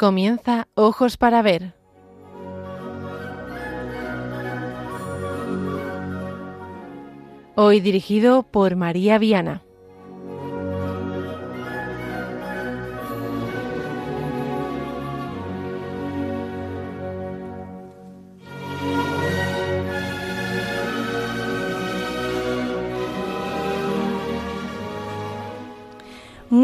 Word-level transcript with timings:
Comienza 0.00 0.66
Ojos 0.76 1.18
para 1.18 1.42
Ver. 1.42 1.74
Hoy 7.54 7.80
dirigido 7.80 8.42
por 8.44 8.76
María 8.76 9.18
Viana. 9.18 9.62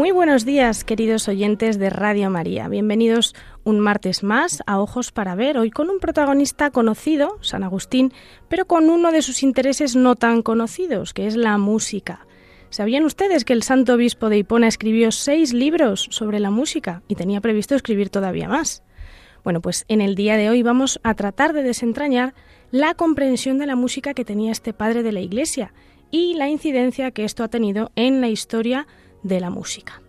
Muy 0.07 0.13
buenos 0.13 0.45
días, 0.45 0.85
queridos 0.85 1.27
oyentes 1.27 1.77
de 1.79 1.89
Radio 1.89 2.29
María. 2.29 2.69
Bienvenidos 2.69 3.35
un 3.65 3.81
martes 3.81 4.23
más 4.23 4.63
a 4.65 4.79
Ojos 4.79 5.11
para 5.11 5.35
Ver, 5.35 5.57
hoy 5.57 5.69
con 5.69 5.89
un 5.89 5.99
protagonista 5.99 6.71
conocido, 6.71 7.37
San 7.41 7.61
Agustín, 7.61 8.13
pero 8.47 8.67
con 8.67 8.89
uno 8.89 9.11
de 9.11 9.21
sus 9.21 9.43
intereses 9.43 9.97
no 9.97 10.15
tan 10.15 10.43
conocidos, 10.43 11.13
que 11.13 11.27
es 11.27 11.35
la 11.35 11.57
música. 11.57 12.25
¿Sabían 12.69 13.03
ustedes 13.03 13.43
que 13.43 13.51
el 13.51 13.63
santo 13.63 13.95
obispo 13.95 14.29
de 14.29 14.37
Hipona 14.37 14.69
escribió 14.69 15.11
seis 15.11 15.51
libros 15.51 16.07
sobre 16.09 16.39
la 16.39 16.51
música 16.51 17.03
y 17.09 17.15
tenía 17.15 17.41
previsto 17.41 17.75
escribir 17.75 18.09
todavía 18.09 18.47
más? 18.47 18.83
Bueno, 19.43 19.61
pues 19.61 19.83
en 19.89 19.99
el 19.99 20.15
día 20.15 20.37
de 20.37 20.49
hoy 20.49 20.63
vamos 20.63 21.01
a 21.03 21.15
tratar 21.15 21.51
de 21.51 21.63
desentrañar 21.63 22.33
la 22.71 22.93
comprensión 22.93 23.57
de 23.57 23.67
la 23.67 23.75
música 23.75 24.13
que 24.13 24.23
tenía 24.23 24.53
este 24.53 24.71
padre 24.71 25.03
de 25.03 25.11
la 25.11 25.19
Iglesia 25.19 25.73
y 26.11 26.35
la 26.35 26.47
incidencia 26.47 27.11
que 27.11 27.25
esto 27.25 27.43
ha 27.43 27.49
tenido 27.49 27.91
en 27.97 28.21
la 28.21 28.29
historia 28.29 28.87
de 29.23 29.39
la 29.39 29.49
música. 29.49 30.01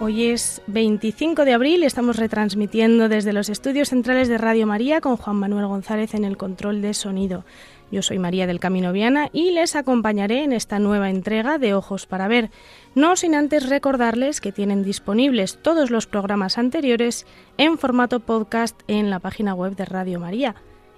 Hoy 0.00 0.26
es 0.26 0.62
25 0.68 1.44
de 1.44 1.54
abril, 1.54 1.82
estamos 1.82 2.18
retransmitiendo 2.18 3.08
desde 3.08 3.32
los 3.32 3.48
estudios 3.48 3.88
centrales 3.88 4.28
de 4.28 4.38
Radio 4.38 4.64
María 4.64 5.00
con 5.00 5.16
Juan 5.16 5.34
Manuel 5.34 5.66
González 5.66 6.14
en 6.14 6.24
el 6.24 6.36
control 6.36 6.80
de 6.80 6.94
sonido. 6.94 7.44
Yo 7.90 8.00
soy 8.02 8.20
María 8.20 8.46
del 8.46 8.60
Camino 8.60 8.92
Viana 8.92 9.28
y 9.32 9.50
les 9.50 9.74
acompañaré 9.74 10.44
en 10.44 10.52
esta 10.52 10.78
nueva 10.78 11.10
entrega 11.10 11.58
de 11.58 11.74
Ojos 11.74 12.06
para 12.06 12.28
Ver, 12.28 12.52
no 12.94 13.16
sin 13.16 13.34
antes 13.34 13.68
recordarles 13.68 14.40
que 14.40 14.52
tienen 14.52 14.84
disponibles 14.84 15.58
todos 15.62 15.90
los 15.90 16.06
programas 16.06 16.58
anteriores 16.58 17.26
en 17.56 17.76
formato 17.76 18.20
podcast 18.20 18.80
en 18.86 19.10
la 19.10 19.18
página 19.18 19.52
web 19.52 19.74
de 19.74 19.84
Radio 19.84 20.20
María 20.20 20.54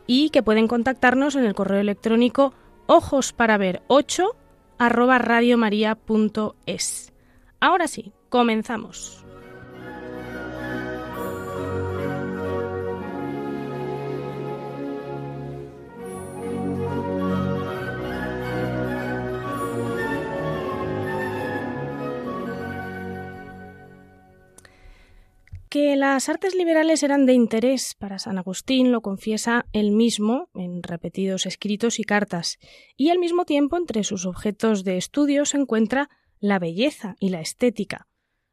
y 0.06 0.28
que 0.28 0.42
pueden 0.42 0.68
contactarnos 0.68 1.36
en 1.36 1.46
el 1.46 1.54
correo 1.54 1.80
electrónico 1.80 2.52
ojos 2.86 3.32
para 3.32 3.56
ver 3.56 3.80
8 3.86 4.36
arroba 4.76 5.16
radiomaria.es. 5.16 7.09
Ahora 7.60 7.88
sí, 7.88 8.12
comenzamos. 8.30 9.24
Que 25.68 25.94
las 25.94 26.28
artes 26.28 26.56
liberales 26.56 27.04
eran 27.04 27.26
de 27.26 27.32
interés 27.32 27.94
para 27.94 28.18
San 28.18 28.38
Agustín 28.38 28.90
lo 28.90 29.02
confiesa 29.02 29.66
él 29.72 29.92
mismo 29.92 30.48
en 30.54 30.82
repetidos 30.82 31.46
escritos 31.46 32.00
y 32.00 32.04
cartas, 32.04 32.58
y 32.96 33.10
al 33.10 33.20
mismo 33.20 33.44
tiempo 33.44 33.76
entre 33.76 34.02
sus 34.02 34.26
objetos 34.26 34.82
de 34.82 34.96
estudio 34.96 35.44
se 35.44 35.58
encuentra 35.58 36.08
la 36.40 36.58
belleza 36.58 37.16
y 37.20 37.28
la 37.28 37.40
estética. 37.40 38.08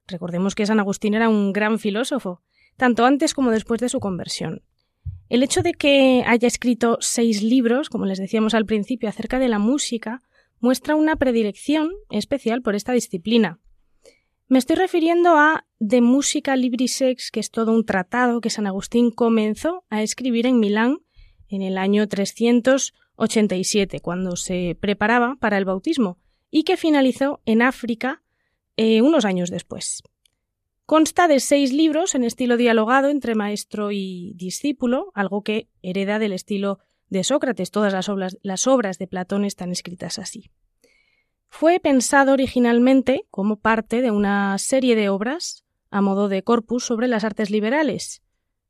Recordemos 0.07 0.55
que 0.55 0.65
San 0.65 0.79
Agustín 0.79 1.13
era 1.13 1.29
un 1.29 1.51
gran 1.53 1.79
filósofo, 1.79 2.41
tanto 2.77 3.05
antes 3.05 3.33
como 3.33 3.51
después 3.51 3.81
de 3.81 3.89
su 3.89 3.99
conversión. 3.99 4.63
El 5.29 5.43
hecho 5.43 5.61
de 5.61 5.73
que 5.73 6.23
haya 6.25 6.47
escrito 6.47 6.97
seis 7.01 7.43
libros, 7.43 7.89
como 7.89 8.05
les 8.05 8.17
decíamos 8.19 8.53
al 8.53 8.65
principio, 8.65 9.09
acerca 9.09 9.39
de 9.39 9.49
la 9.49 9.59
música, 9.59 10.21
muestra 10.59 10.95
una 10.95 11.17
predilección 11.17 11.91
especial 12.09 12.61
por 12.61 12.75
esta 12.75 12.93
disciplina. 12.93 13.59
Me 14.47 14.59
estoy 14.59 14.77
refiriendo 14.77 15.35
a 15.35 15.65
De 15.79 15.99
Musica 15.99 16.55
Libris 16.55 17.01
Ex, 17.01 17.31
que 17.31 17.41
es 17.41 17.51
todo 17.51 17.73
un 17.73 17.85
tratado 17.85 18.39
que 18.39 18.49
San 18.49 18.65
Agustín 18.65 19.11
comenzó 19.11 19.83
a 19.89 20.01
escribir 20.01 20.47
en 20.47 20.59
Milán 20.59 20.99
en 21.49 21.61
el 21.61 21.77
año 21.77 22.07
387, 22.07 23.99
cuando 23.99 24.37
se 24.37 24.77
preparaba 24.79 25.35
para 25.41 25.57
el 25.57 25.65
bautismo, 25.65 26.17
y 26.50 26.63
que 26.63 26.78
finalizó 26.78 27.41
en 27.46 27.62
África 27.62 28.24
eh, 28.75 29.02
unos 29.02 29.25
años 29.25 29.50
después. 29.50 30.03
Consta 30.85 31.28
de 31.28 31.41
seis 31.41 31.74
libros 31.74 32.16
en 32.16 32.24
estilo 32.24 32.56
dialogado 32.56 33.09
entre 33.09 33.35
maestro 33.35 33.91
y 33.91 34.34
discípulo, 34.35 35.12
algo 35.13 35.44
que 35.44 35.68
hereda 35.81 36.18
del 36.18 36.31
estilo 36.31 36.80
de 37.09 37.24
Sócrates. 37.24 37.72
Todas 37.72 37.91
las 37.91 38.08
obras, 38.08 38.38
las 38.41 38.68
obras 38.68 38.97
de 38.97 39.08
Platón 39.08 39.44
están 39.44 39.72
escritas 39.72 40.18
así. 40.18 40.50
Fue 41.50 41.80
pensado 41.80 42.34
originalmente 42.34 43.25
como 43.31 43.59
parte 43.59 44.02
de 44.02 44.12
una 44.12 44.58
serie 44.58 44.96
de 44.96 45.09
obras 45.09 45.66
a 45.90 46.02
modo 46.02 46.29
de 46.29 46.44
corpus 46.44 46.85
sobre 46.85 47.08
las 47.08 47.24
artes 47.24 47.50
liberales. 47.50 48.22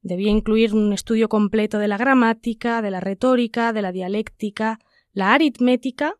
Debía 0.02 0.30
incluir 0.30 0.74
un 0.74 0.94
estudio 0.94 1.28
completo 1.28 1.80
de 1.80 1.88
la 1.88 1.98
gramática, 1.98 2.82
de 2.82 2.92
la 2.92 3.00
retórica, 3.00 3.74
de 3.74 3.82
la 3.82 3.92
dialéctica, 3.92 4.80
la 5.12 5.34
aritmética, 5.34 6.16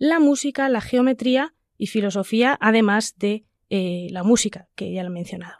la 0.00 0.18
música, 0.18 0.68
la 0.70 0.80
geometría 0.80 1.54
y 1.76 1.86
filosofía, 1.86 2.56
además 2.60 3.14
de 3.18 3.44
eh, 3.68 4.08
la 4.10 4.24
música, 4.24 4.68
que 4.74 4.90
ya 4.92 5.02
lo 5.02 5.10
he 5.10 5.12
mencionado. 5.12 5.58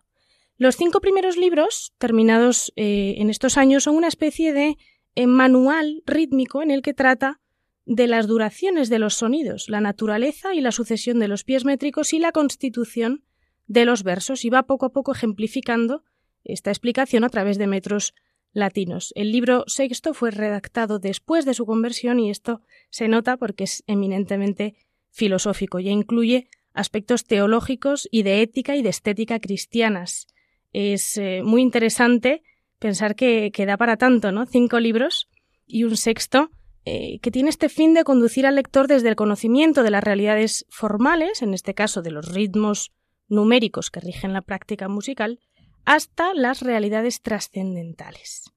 Los 0.56 0.76
cinco 0.76 1.00
primeros 1.00 1.36
libros, 1.36 1.92
terminados 1.98 2.72
eh, 2.74 3.16
en 3.18 3.28
estos 3.28 3.58
años, 3.58 3.84
son 3.84 3.96
una 3.96 4.08
especie 4.08 4.54
de 4.54 4.78
eh, 5.14 5.26
manual 5.26 6.02
rítmico 6.06 6.62
en 6.62 6.70
el 6.70 6.80
que 6.80 6.94
trata 6.94 7.40
de 7.84 8.06
las 8.06 8.26
duraciones 8.26 8.88
de 8.88 8.98
los 8.98 9.14
sonidos, 9.14 9.68
la 9.68 9.82
naturaleza 9.82 10.54
y 10.54 10.62
la 10.62 10.72
sucesión 10.72 11.18
de 11.18 11.28
los 11.28 11.44
pies 11.44 11.66
métricos 11.66 12.14
y 12.14 12.18
la 12.18 12.32
constitución 12.32 13.24
de 13.66 13.84
los 13.84 14.02
versos, 14.02 14.44
y 14.46 14.50
va 14.50 14.62
poco 14.62 14.86
a 14.86 14.92
poco 14.92 15.12
ejemplificando 15.12 16.02
esta 16.44 16.70
explicación 16.70 17.24
a 17.24 17.28
través 17.28 17.58
de 17.58 17.66
metros 17.66 18.14
latinos. 18.52 19.12
El 19.16 19.32
libro 19.32 19.64
sexto 19.66 20.14
fue 20.14 20.30
redactado 20.30 20.98
después 20.98 21.44
de 21.44 21.54
su 21.54 21.66
conversión 21.66 22.18
y 22.18 22.30
esto 22.30 22.62
se 22.90 23.08
nota 23.08 23.36
porque 23.36 23.64
es 23.64 23.84
eminentemente 23.86 24.74
filosófico. 25.10 25.78
Ya 25.80 25.90
incluye 25.90 26.48
aspectos 26.72 27.24
teológicos 27.24 28.08
y 28.10 28.22
de 28.22 28.42
ética 28.42 28.76
y 28.76 28.82
de 28.82 28.90
estética 28.90 29.40
cristianas. 29.40 30.26
Es 30.72 31.16
eh, 31.16 31.42
muy 31.44 31.62
interesante 31.62 32.42
pensar 32.78 33.14
que, 33.14 33.50
que, 33.52 33.66
da 33.66 33.76
para 33.76 33.96
tanto, 33.96 34.32
¿no? 34.32 34.46
Cinco 34.46 34.80
libros 34.80 35.28
y 35.66 35.84
un 35.84 35.96
sexto 35.96 36.50
eh, 36.84 37.18
que 37.20 37.30
tiene 37.30 37.50
este 37.50 37.68
fin 37.68 37.92
de 37.92 38.04
conducir 38.04 38.46
al 38.46 38.56
lector 38.56 38.88
desde 38.88 39.08
el 39.08 39.16
conocimiento 39.16 39.82
de 39.82 39.90
las 39.90 40.02
realidades 40.02 40.64
formales, 40.70 41.42
en 41.42 41.52
este 41.52 41.74
caso 41.74 42.02
de 42.02 42.10
los 42.10 42.32
ritmos 42.32 42.92
numéricos 43.28 43.90
que 43.90 44.00
rigen 44.00 44.32
la 44.32 44.40
práctica 44.40 44.88
musical, 44.88 45.40
hasta 45.84 46.34
las 46.34 46.62
realidades 46.62 47.22
trascendentales. 47.22 48.50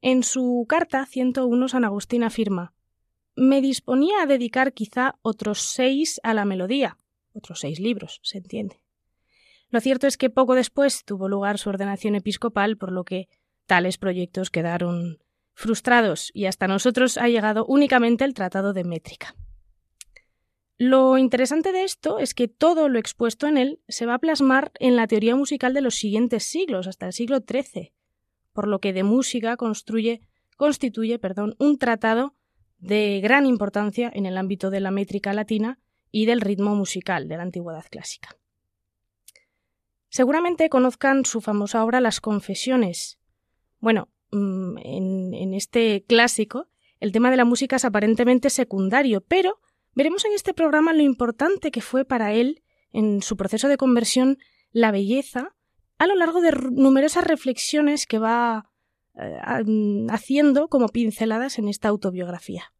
En 0.00 0.22
su 0.22 0.66
carta 0.68 1.06
101 1.06 1.68
San 1.68 1.84
Agustín 1.84 2.24
afirma 2.24 2.74
Me 3.36 3.60
disponía 3.60 4.22
a 4.22 4.26
dedicar 4.26 4.72
quizá 4.72 5.16
otros 5.22 5.60
seis 5.60 6.20
a 6.22 6.34
la 6.34 6.44
melodía, 6.44 6.98
otros 7.32 7.60
seis 7.60 7.80
libros, 7.80 8.20
se 8.22 8.38
entiende. 8.38 8.80
Lo 9.70 9.80
cierto 9.80 10.06
es 10.06 10.16
que 10.16 10.30
poco 10.30 10.54
después 10.54 11.04
tuvo 11.04 11.28
lugar 11.28 11.58
su 11.58 11.68
ordenación 11.68 12.14
episcopal, 12.14 12.76
por 12.76 12.92
lo 12.92 13.04
que 13.04 13.28
tales 13.66 13.98
proyectos 13.98 14.50
quedaron 14.50 15.18
frustrados 15.54 16.30
y 16.34 16.46
hasta 16.46 16.68
nosotros 16.68 17.16
ha 17.16 17.28
llegado 17.28 17.64
únicamente 17.66 18.24
el 18.24 18.34
Tratado 18.34 18.72
de 18.72 18.84
Métrica. 18.84 19.34
Lo 20.76 21.18
interesante 21.18 21.72
de 21.72 21.84
esto 21.84 22.18
es 22.18 22.34
que 22.34 22.48
todo 22.48 22.88
lo 22.88 22.98
expuesto 22.98 23.46
en 23.46 23.56
él 23.56 23.80
se 23.88 24.06
va 24.06 24.14
a 24.14 24.18
plasmar 24.18 24.72
en 24.80 24.96
la 24.96 25.06
teoría 25.06 25.36
musical 25.36 25.72
de 25.72 25.80
los 25.80 25.94
siguientes 25.94 26.44
siglos, 26.44 26.86
hasta 26.86 27.06
el 27.06 27.12
siglo 27.12 27.38
XIII, 27.38 27.92
por 28.52 28.66
lo 28.66 28.80
que 28.80 28.92
de 28.92 29.04
música 29.04 29.56
constituye 29.56 30.20
perdón, 31.20 31.54
un 31.58 31.78
tratado 31.78 32.34
de 32.78 33.20
gran 33.22 33.46
importancia 33.46 34.10
en 34.12 34.26
el 34.26 34.36
ámbito 34.36 34.70
de 34.70 34.80
la 34.80 34.90
métrica 34.90 35.32
latina 35.32 35.78
y 36.10 36.26
del 36.26 36.40
ritmo 36.40 36.74
musical 36.74 37.28
de 37.28 37.36
la 37.36 37.44
antigüedad 37.44 37.84
clásica. 37.90 38.36
Seguramente 40.08 40.68
conozcan 40.68 41.24
su 41.24 41.40
famosa 41.40 41.84
obra 41.84 42.00
Las 42.00 42.20
Confesiones. 42.20 43.18
Bueno, 43.80 44.08
Mm, 44.34 44.78
en, 44.82 45.54
este 45.54 46.04
clásico, 46.08 46.66
el 46.98 47.12
tema 47.12 47.30
de 47.30 47.36
la 47.36 47.44
música 47.44 47.76
es 47.76 47.84
aparentemente 47.84 48.50
secundario, 48.50 49.20
pero 49.20 49.60
veremos 49.94 50.24
en 50.24 50.32
este 50.32 50.54
programa 50.54 50.92
lo 50.92 51.02
importante 51.02 51.70
que 51.70 51.80
fue 51.80 52.04
para 52.04 52.32
él, 52.32 52.62
en 52.92 53.22
su 53.22 53.36
proceso 53.36 53.68
de 53.68 53.76
conversión, 53.76 54.38
la 54.72 54.90
belleza, 54.90 55.54
a 55.98 56.06
lo 56.06 56.14
largo 56.16 56.40
de 56.40 56.52
numerosas 56.72 57.24
reflexiones 57.24 58.06
que 58.06 58.18
va 58.18 58.70
eh, 59.16 59.38
haciendo 60.10 60.68
como 60.68 60.88
pinceladas 60.88 61.58
en 61.58 61.68
esta 61.68 61.88
autobiografía. 61.88 62.72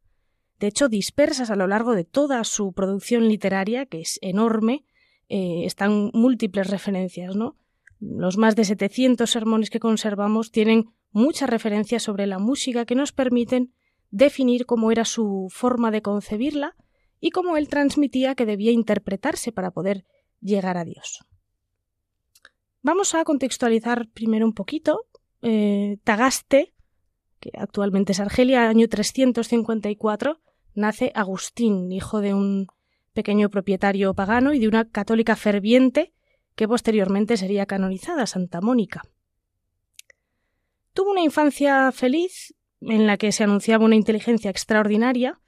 de 0.59 0.69
hecho 0.69 0.89
dispersas 0.89 1.51
a 1.51 1.57
lo 1.57 1.67
largo 1.67 1.95
de 1.95 2.05
toda 2.05 2.43
su 2.45 2.73
producción 2.73 3.29
literaria, 3.29 3.87
que 3.87 4.01
es 4.01 4.19
enorme, 4.23 4.85
eh, 5.29 5.65
están 5.65 6.11
múltiples 6.13 6.69
referencias, 6.71 7.37
¿no? 7.37 7.57
Los 8.01 8.37
más 8.37 8.57
de 8.57 8.65
700 8.65 9.31
sermones 9.31 9.71
que 9.71 9.81
conservamos 9.81 10.51
tienen 10.51 10.87
muchas 11.11 11.49
referencias 11.49 12.03
sobre 12.03 12.27
la 12.27 12.39
música 12.39 12.85
que 12.85 12.95
nos 12.95 13.13
permiten 13.13 13.73
definir 14.11 14.67
cómo 14.67 14.91
era 14.91 15.05
su 15.05 15.49
forma 15.51 15.91
de 15.91 16.03
concebirla 16.03 16.77
y 17.25 17.31
cómo 17.31 17.57
él 17.57 17.71
transmitía 17.71 18.35
que 18.35 18.45
debía 18.45 18.71
interpretarse 18.71 19.51
para 19.51 19.71
poder 19.71 20.05
llegar 20.43 20.77
a 20.77 20.85
Dios. 20.85 21.25
Vamos 22.83 23.15
a 23.15 23.25
contextualizar 23.25 24.11
primero 24.11 24.45
un 24.45 24.53
poquito. 24.53 25.07
Eh, 25.41 25.97
Tagaste, 26.05 26.75
que 27.41 27.51
actualmente 27.57 28.13
es 28.13 28.21
Argelia, 28.21 28.69
año 28.69 28.91
354, 28.91 30.39
nace 30.75 31.13
Agustín, 31.15 31.91
hijo 31.93 32.21
de 32.21 32.35
un 32.35 32.67
pequeño 33.15 33.49
propietario 33.49 34.13
pagano 34.13 34.53
y 34.53 34.59
de 34.59 34.69
una 34.69 34.91
católica 34.91 35.35
ferviente 35.35 36.13
que 36.55 36.69
posteriormente 36.69 37.39
sería 37.39 37.65
canonizada, 37.65 38.27
Santa 38.27 38.61
Mónica. 38.61 39.01
Tuvo 40.93 41.13
una 41.13 41.23
infancia 41.23 41.91
feliz 41.91 42.55
en 42.83 43.07
la 43.07 43.17
que 43.17 43.33
se 43.33 43.45
anunciaba 43.45 43.87
una 43.87 43.97
inteligencia 43.97 44.51
extraordinaria 44.51 45.41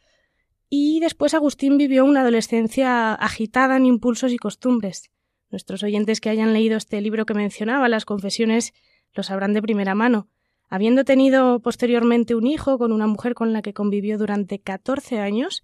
y 0.68 1.00
después 1.00 1.34
Agustín 1.34 1.78
vivió 1.78 2.04
una 2.04 2.22
adolescencia 2.22 3.14
agitada 3.14 3.76
en 3.76 3.86
impulsos 3.86 4.32
y 4.32 4.36
costumbres. 4.36 5.10
Nuestros 5.50 5.82
oyentes 5.82 6.20
que 6.20 6.28
hayan 6.28 6.52
leído 6.52 6.76
este 6.76 7.00
libro 7.00 7.24
que 7.24 7.34
mencionaba, 7.34 7.88
Las 7.88 8.04
Confesiones, 8.04 8.72
lo 9.14 9.22
sabrán 9.22 9.52
de 9.54 9.62
primera 9.62 9.94
mano. 9.94 10.28
Habiendo 10.68 11.04
tenido 11.04 11.60
posteriormente 11.60 12.34
un 12.34 12.46
hijo 12.46 12.78
con 12.78 12.92
una 12.92 13.06
mujer 13.06 13.34
con 13.34 13.52
la 13.52 13.62
que 13.62 13.72
convivió 13.72 14.18
durante 14.18 14.58
14 14.58 15.20
años 15.20 15.62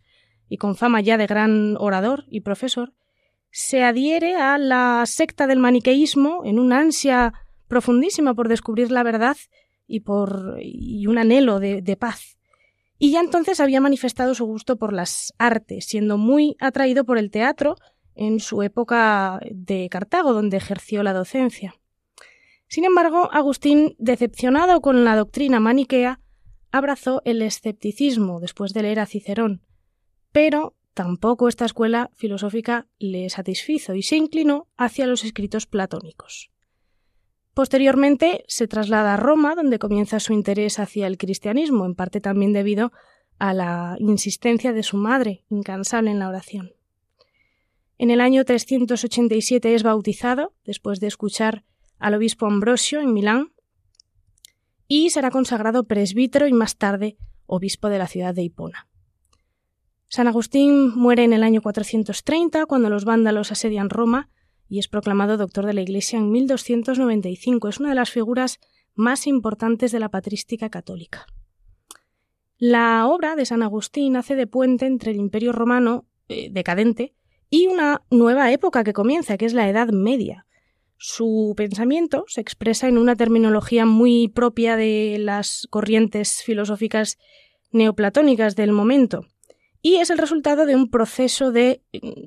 y 0.48 0.58
con 0.58 0.76
fama 0.76 1.00
ya 1.00 1.16
de 1.16 1.26
gran 1.26 1.76
orador 1.78 2.24
y 2.28 2.40
profesor, 2.40 2.92
se 3.50 3.82
adhiere 3.82 4.36
a 4.36 4.56
la 4.58 5.02
secta 5.06 5.46
del 5.46 5.58
maniqueísmo 5.58 6.42
en 6.44 6.60
una 6.60 6.78
ansia 6.78 7.34
profundísima 7.66 8.34
por 8.34 8.48
descubrir 8.48 8.92
la 8.92 9.02
verdad 9.02 9.36
y 9.86 10.00
por 10.00 10.56
y 10.60 11.06
un 11.06 11.18
anhelo 11.18 11.58
de, 11.58 11.82
de 11.82 11.96
paz. 11.96 12.38
Y 13.04 13.10
ya 13.10 13.18
entonces 13.18 13.58
había 13.58 13.80
manifestado 13.80 14.32
su 14.32 14.46
gusto 14.46 14.76
por 14.76 14.92
las 14.92 15.34
artes, 15.36 15.86
siendo 15.86 16.18
muy 16.18 16.54
atraído 16.60 17.04
por 17.04 17.18
el 17.18 17.32
teatro 17.32 17.74
en 18.14 18.38
su 18.38 18.62
época 18.62 19.40
de 19.50 19.88
Cartago, 19.90 20.32
donde 20.32 20.58
ejerció 20.58 21.02
la 21.02 21.12
docencia. 21.12 21.74
Sin 22.68 22.84
embargo, 22.84 23.28
Agustín, 23.32 23.96
decepcionado 23.98 24.80
con 24.80 25.04
la 25.04 25.16
doctrina 25.16 25.58
maniquea, 25.58 26.20
abrazó 26.70 27.22
el 27.24 27.42
escepticismo 27.42 28.38
después 28.38 28.72
de 28.72 28.82
leer 28.82 29.00
a 29.00 29.06
Cicerón, 29.06 29.62
pero 30.30 30.76
tampoco 30.94 31.48
esta 31.48 31.64
escuela 31.64 32.12
filosófica 32.14 32.86
le 33.00 33.30
satisfizo 33.30 33.96
y 33.96 34.02
se 34.04 34.14
inclinó 34.14 34.68
hacia 34.76 35.08
los 35.08 35.24
escritos 35.24 35.66
platónicos. 35.66 36.51
Posteriormente 37.54 38.44
se 38.48 38.66
traslada 38.66 39.14
a 39.14 39.16
Roma, 39.18 39.54
donde 39.54 39.78
comienza 39.78 40.20
su 40.20 40.32
interés 40.32 40.78
hacia 40.78 41.06
el 41.06 41.18
cristianismo, 41.18 41.84
en 41.84 41.94
parte 41.94 42.20
también 42.20 42.52
debido 42.52 42.92
a 43.38 43.52
la 43.52 43.96
insistencia 43.98 44.72
de 44.72 44.82
su 44.82 44.96
madre, 44.96 45.44
incansable 45.50 46.10
en 46.10 46.18
la 46.18 46.28
oración. 46.28 46.72
En 47.98 48.10
el 48.10 48.20
año 48.20 48.44
387 48.44 49.74
es 49.74 49.82
bautizado, 49.82 50.54
después 50.64 50.98
de 51.00 51.08
escuchar 51.08 51.64
al 51.98 52.14
obispo 52.14 52.46
Ambrosio 52.46 53.00
en 53.00 53.12
Milán, 53.12 53.52
y 54.88 55.10
será 55.10 55.30
consagrado 55.30 55.84
presbítero 55.84 56.46
y 56.46 56.52
más 56.52 56.76
tarde 56.76 57.16
obispo 57.46 57.88
de 57.88 57.98
la 57.98 58.06
ciudad 58.06 58.34
de 58.34 58.42
Hipona. 58.42 58.88
San 60.08 60.26
Agustín 60.26 60.94
muere 60.94 61.24
en 61.24 61.32
el 61.32 61.42
año 61.42 61.62
430 61.62 62.66
cuando 62.66 62.90
los 62.90 63.04
vándalos 63.04 63.52
asedian 63.52 63.88
Roma 63.88 64.30
y 64.72 64.78
es 64.78 64.88
proclamado 64.88 65.36
doctor 65.36 65.66
de 65.66 65.74
la 65.74 65.82
Iglesia 65.82 66.18
en 66.18 66.30
1295. 66.30 67.68
Es 67.68 67.78
una 67.78 67.90
de 67.90 67.94
las 67.94 68.10
figuras 68.10 68.58
más 68.94 69.26
importantes 69.26 69.92
de 69.92 70.00
la 70.00 70.08
patrística 70.08 70.70
católica. 70.70 71.26
La 72.56 73.06
obra 73.06 73.36
de 73.36 73.44
San 73.44 73.62
Agustín 73.62 74.16
hace 74.16 74.34
de 74.34 74.46
puente 74.46 74.86
entre 74.86 75.10
el 75.10 75.18
Imperio 75.18 75.52
romano 75.52 76.06
eh, 76.28 76.48
decadente 76.50 77.12
y 77.50 77.66
una 77.66 78.00
nueva 78.10 78.50
época 78.50 78.82
que 78.82 78.94
comienza, 78.94 79.36
que 79.36 79.44
es 79.44 79.52
la 79.52 79.68
Edad 79.68 79.90
Media. 79.90 80.46
Su 80.96 81.52
pensamiento 81.54 82.24
se 82.26 82.40
expresa 82.40 82.88
en 82.88 82.96
una 82.96 83.14
terminología 83.14 83.84
muy 83.84 84.28
propia 84.28 84.76
de 84.76 85.18
las 85.20 85.66
corrientes 85.68 86.42
filosóficas 86.42 87.18
neoplatónicas 87.72 88.56
del 88.56 88.72
momento, 88.72 89.26
y 89.82 89.96
es 89.96 90.10
el 90.10 90.18
resultado 90.18 90.64
de 90.64 90.76
un 90.76 90.88
proceso 90.88 91.50
de, 91.50 91.82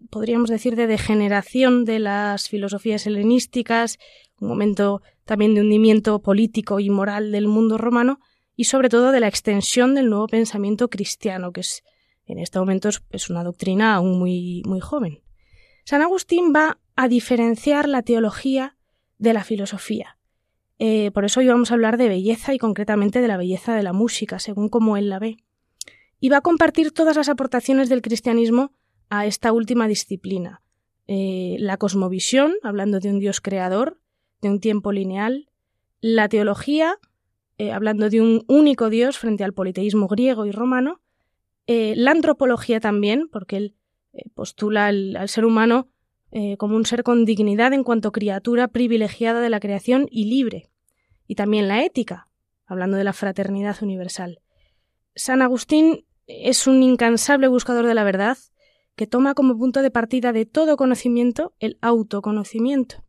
podríamos 0.10 0.50
decir, 0.50 0.76
de 0.76 0.88
degeneración 0.88 1.86
de 1.86 2.00
las 2.00 2.50
filosofías 2.50 3.08
helenísticas, 3.08 3.98
un 4.42 4.50
momento 4.50 5.02
también 5.24 5.56
de 5.56 5.62
hundimiento 5.62 6.22
político 6.22 6.82
y 6.82 6.90
moral 6.90 7.32
del 7.32 7.48
mundo 7.48 7.78
romano 7.78 8.20
y 8.58 8.66
sobre 8.66 8.90
todo 8.90 9.14
de 9.14 9.22
la 9.22 9.30
extensión 9.30 9.96
del 9.96 10.10
nuevo 10.10 10.28
pensamiento 10.28 10.90
cristiano, 10.90 11.54
que 11.54 11.62
es 11.62 11.84
en 12.28 12.40
este 12.40 12.60
momento 12.60 12.90
es 13.12 13.30
una 13.30 13.44
doctrina 13.44 13.96
aún 13.96 14.20
muy, 14.20 14.64
muy 14.66 14.80
joven. 14.80 15.22
San 15.86 16.02
Agustín 16.02 16.52
va 16.54 16.80
a 16.96 17.08
diferenciar 17.08 17.88
la 17.88 18.02
teología 18.02 18.78
de 19.18 19.34
la 19.34 19.44
filosofía. 19.44 20.18
Eh, 20.80 21.12
por 21.12 21.24
eso 21.24 21.40
hoy 21.40 21.48
vamos 21.48 21.72
a 21.72 21.76
hablar 21.76 21.98
de 21.98 22.10
belleza 22.10 22.54
y 22.54 22.58
concretamente 22.58 23.22
de 23.22 23.28
la 23.28 23.38
belleza 23.38 23.76
de 23.76 23.84
la 23.84 23.94
música, 23.94 24.40
según 24.40 24.68
como 24.68 24.98
él 24.98 25.10
la 25.10 25.20
ve 25.20 25.38
y 26.26 26.30
va 26.30 26.38
a 26.38 26.42
compartir 26.42 26.92
todas 26.92 27.16
las 27.16 27.30
aportaciones 27.30 27.88
del 27.88 28.02
cristianismo 28.02 28.74
a 29.12 29.28
esta 29.28 29.52
última 29.52 29.88
disciplina. 29.88 30.64
Eh, 31.06 31.56
la 31.60 31.78
cosmovisión, 31.78 32.56
hablando 32.64 33.00
de 33.00 33.12
un 33.12 33.20
Dios 33.20 33.42
creador, 33.42 34.00
de 34.42 34.50
un 34.50 34.60
tiempo 34.60 34.92
lineal, 34.92 35.52
la 36.02 36.28
teología, 36.28 36.98
eh, 37.60 37.72
hablando 37.72 38.10
de 38.10 38.22
un 38.22 38.44
único 38.48 38.90
Dios 38.90 39.20
frente 39.20 39.44
al 39.44 39.54
politeísmo 39.54 40.08
griego 40.08 40.48
y 40.48 40.52
romano, 40.52 41.00
eh, 41.68 41.94
la 41.96 42.10
antropología 42.10 42.80
también, 42.80 43.30
porque 43.32 43.58
él 43.58 43.76
postula 44.34 44.88
al, 44.88 45.16
al, 45.18 45.30
ser 45.30 45.46
humano 45.46 45.90
como 46.58 46.76
un 46.76 46.88
ser 46.88 47.04
con 47.04 47.24
dignidad 47.24 47.72
en 47.72 47.84
cuanto 47.84 48.12
criatura 48.12 48.68
privilegiada 48.68 49.42
de 49.42 49.52
la 49.52 49.60
creación 49.60 50.08
y 50.10 50.26
libre, 50.26 50.72
y 51.28 51.36
también 51.36 51.68
la 51.68 51.84
ética, 51.86 52.30
hablando 52.66 52.98
de 52.98 53.04
la 53.04 53.14
fraternidad 53.14 53.78
universal. 53.84 54.42
San 55.14 55.44
Agustín 55.44 56.04
es 56.28 56.68
un 56.68 56.82
incansable 56.84 57.48
buscador 57.48 57.86
de 57.86 57.94
la 57.94 58.04
verdad 58.04 58.38
que 58.96 59.08
toma 59.08 59.34
como 59.34 59.58
punto 59.58 59.82
de 59.82 59.92
partida 59.92 60.32
de 60.32 60.46
todo 60.46 60.78
conocimiento 60.78 61.54
el 61.60 61.78
autoconocimiento. 61.82 63.04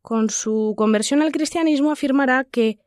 Con 0.00 0.30
su 0.30 0.74
conversión 0.76 1.22
al 1.22 1.32
cristianismo 1.32 1.90
afirmará 1.90 2.44
que 2.44 2.78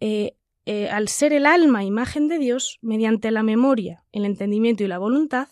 eh, 0.00 0.36
eh, 0.66 0.88
al 0.90 1.08
ser 1.08 1.32
el 1.32 1.46
alma 1.46 1.84
imagen 1.84 2.28
de 2.28 2.38
Dios, 2.38 2.78
mediante 2.82 3.30
la 3.30 3.42
memoria, 3.42 4.04
el 4.12 4.24
entendimiento 4.24 4.84
y 4.84 4.88
la 4.88 4.98
voluntad, 4.98 5.48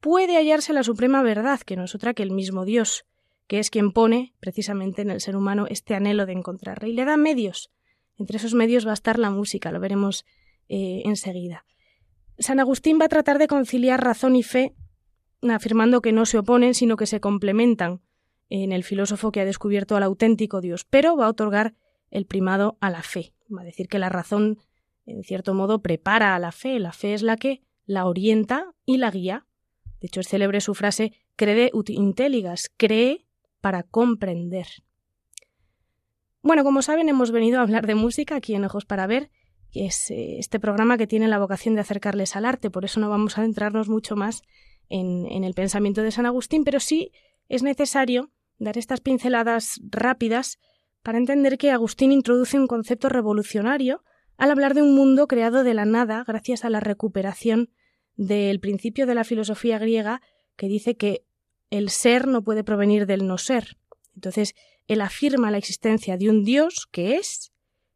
puede 0.00 0.36
hallarse 0.36 0.72
la 0.72 0.82
suprema 0.82 1.22
verdad, 1.22 1.60
que 1.60 1.76
no 1.76 1.84
es 1.84 1.94
otra 1.94 2.14
que 2.14 2.22
el 2.22 2.30
mismo 2.30 2.64
Dios, 2.64 3.04
que 3.46 3.58
es 3.58 3.70
quien 3.70 3.92
pone 3.92 4.34
precisamente 4.40 5.02
en 5.02 5.10
el 5.10 5.20
ser 5.20 5.36
humano 5.36 5.66
este 5.68 5.94
anhelo 5.94 6.26
de 6.26 6.32
encontrarle 6.32 6.88
y 6.88 6.92
le 6.92 7.04
da 7.04 7.16
medios. 7.16 7.70
Entre 8.16 8.38
esos 8.38 8.54
medios 8.54 8.86
va 8.86 8.92
a 8.92 8.94
estar 8.94 9.18
la 9.18 9.30
música, 9.30 9.70
lo 9.70 9.80
veremos 9.80 10.24
eh, 10.68 11.02
enseguida. 11.04 11.64
San 12.38 12.60
Agustín 12.60 12.98
va 13.00 13.06
a 13.06 13.08
tratar 13.08 13.38
de 13.38 13.48
conciliar 13.48 14.02
razón 14.02 14.36
y 14.36 14.42
fe, 14.42 14.74
afirmando 15.42 16.00
que 16.00 16.12
no 16.12 16.26
se 16.26 16.38
oponen, 16.38 16.74
sino 16.74 16.96
que 16.96 17.06
se 17.06 17.20
complementan 17.20 18.00
en 18.48 18.72
el 18.72 18.84
filósofo 18.84 19.32
que 19.32 19.40
ha 19.40 19.44
descubierto 19.44 19.96
al 19.96 20.02
auténtico 20.02 20.60
Dios, 20.60 20.84
pero 20.84 21.16
va 21.16 21.26
a 21.26 21.30
otorgar 21.30 21.74
el 22.10 22.26
primado 22.26 22.76
a 22.80 22.90
la 22.90 23.02
fe. 23.02 23.32
Va 23.54 23.62
a 23.62 23.64
decir 23.64 23.88
que 23.88 23.98
la 23.98 24.08
razón, 24.08 24.58
en 25.06 25.22
cierto 25.24 25.54
modo, 25.54 25.80
prepara 25.82 26.34
a 26.34 26.38
la 26.38 26.52
fe. 26.52 26.78
La 26.78 26.92
fe 26.92 27.14
es 27.14 27.22
la 27.22 27.36
que 27.36 27.62
la 27.86 28.06
orienta 28.06 28.74
y 28.84 28.98
la 28.98 29.10
guía. 29.10 29.46
De 30.00 30.08
hecho, 30.08 30.20
es 30.20 30.28
célebre 30.28 30.60
su 30.60 30.74
frase 30.74 31.12
crede 31.36 31.70
ut 31.72 31.90
intelligas, 31.90 32.70
cree 32.76 33.26
para 33.60 33.82
comprender. 33.82 34.66
Bueno, 36.42 36.64
como 36.64 36.82
saben, 36.82 37.08
hemos 37.08 37.30
venido 37.30 37.58
a 37.58 37.62
hablar 37.62 37.86
de 37.86 37.94
música 37.94 38.36
aquí 38.36 38.54
en 38.54 38.64
Ojos 38.64 38.84
para 38.84 39.06
Ver 39.06 39.30
es 39.72 40.10
eh, 40.10 40.38
este 40.38 40.60
programa 40.60 40.98
que 40.98 41.06
tiene 41.06 41.28
la 41.28 41.38
vocación 41.38 41.74
de 41.74 41.80
acercarles 41.80 42.36
al 42.36 42.44
arte, 42.44 42.70
por 42.70 42.84
eso 42.84 43.00
no 43.00 43.08
vamos 43.08 43.36
a 43.36 43.40
adentrarnos 43.40 43.88
mucho 43.88 44.16
más 44.16 44.42
en, 44.88 45.26
en 45.30 45.44
el 45.44 45.54
pensamiento 45.54 46.02
de 46.02 46.10
San 46.10 46.26
Agustín, 46.26 46.64
pero 46.64 46.80
sí 46.80 47.12
es 47.48 47.62
necesario 47.62 48.30
dar 48.58 48.78
estas 48.78 49.00
pinceladas 49.00 49.80
rápidas 49.82 50.58
para 51.02 51.18
entender 51.18 51.58
que 51.58 51.70
Agustín 51.70 52.12
introduce 52.12 52.58
un 52.58 52.66
concepto 52.66 53.08
revolucionario 53.08 54.02
al 54.36 54.50
hablar 54.50 54.74
de 54.74 54.82
un 54.82 54.94
mundo 54.94 55.26
creado 55.26 55.64
de 55.64 55.74
la 55.74 55.84
nada 55.84 56.24
gracias 56.26 56.64
a 56.64 56.70
la 56.70 56.80
recuperación 56.80 57.70
del 58.16 58.60
principio 58.60 59.06
de 59.06 59.14
la 59.14 59.24
filosofía 59.24 59.78
griega 59.78 60.20
que 60.56 60.68
dice 60.68 60.96
que 60.96 61.24
el 61.70 61.90
ser 61.90 62.28
no 62.28 62.42
puede 62.42 62.64
provenir 62.64 63.06
del 63.06 63.26
no 63.26 63.38
ser. 63.38 63.78
Entonces, 64.14 64.54
él 64.86 65.00
afirma 65.00 65.50
la 65.50 65.58
existencia 65.58 66.16
de 66.16 66.28
un 66.28 66.44
Dios 66.44 66.86
que 66.90 67.16
es 67.16 67.51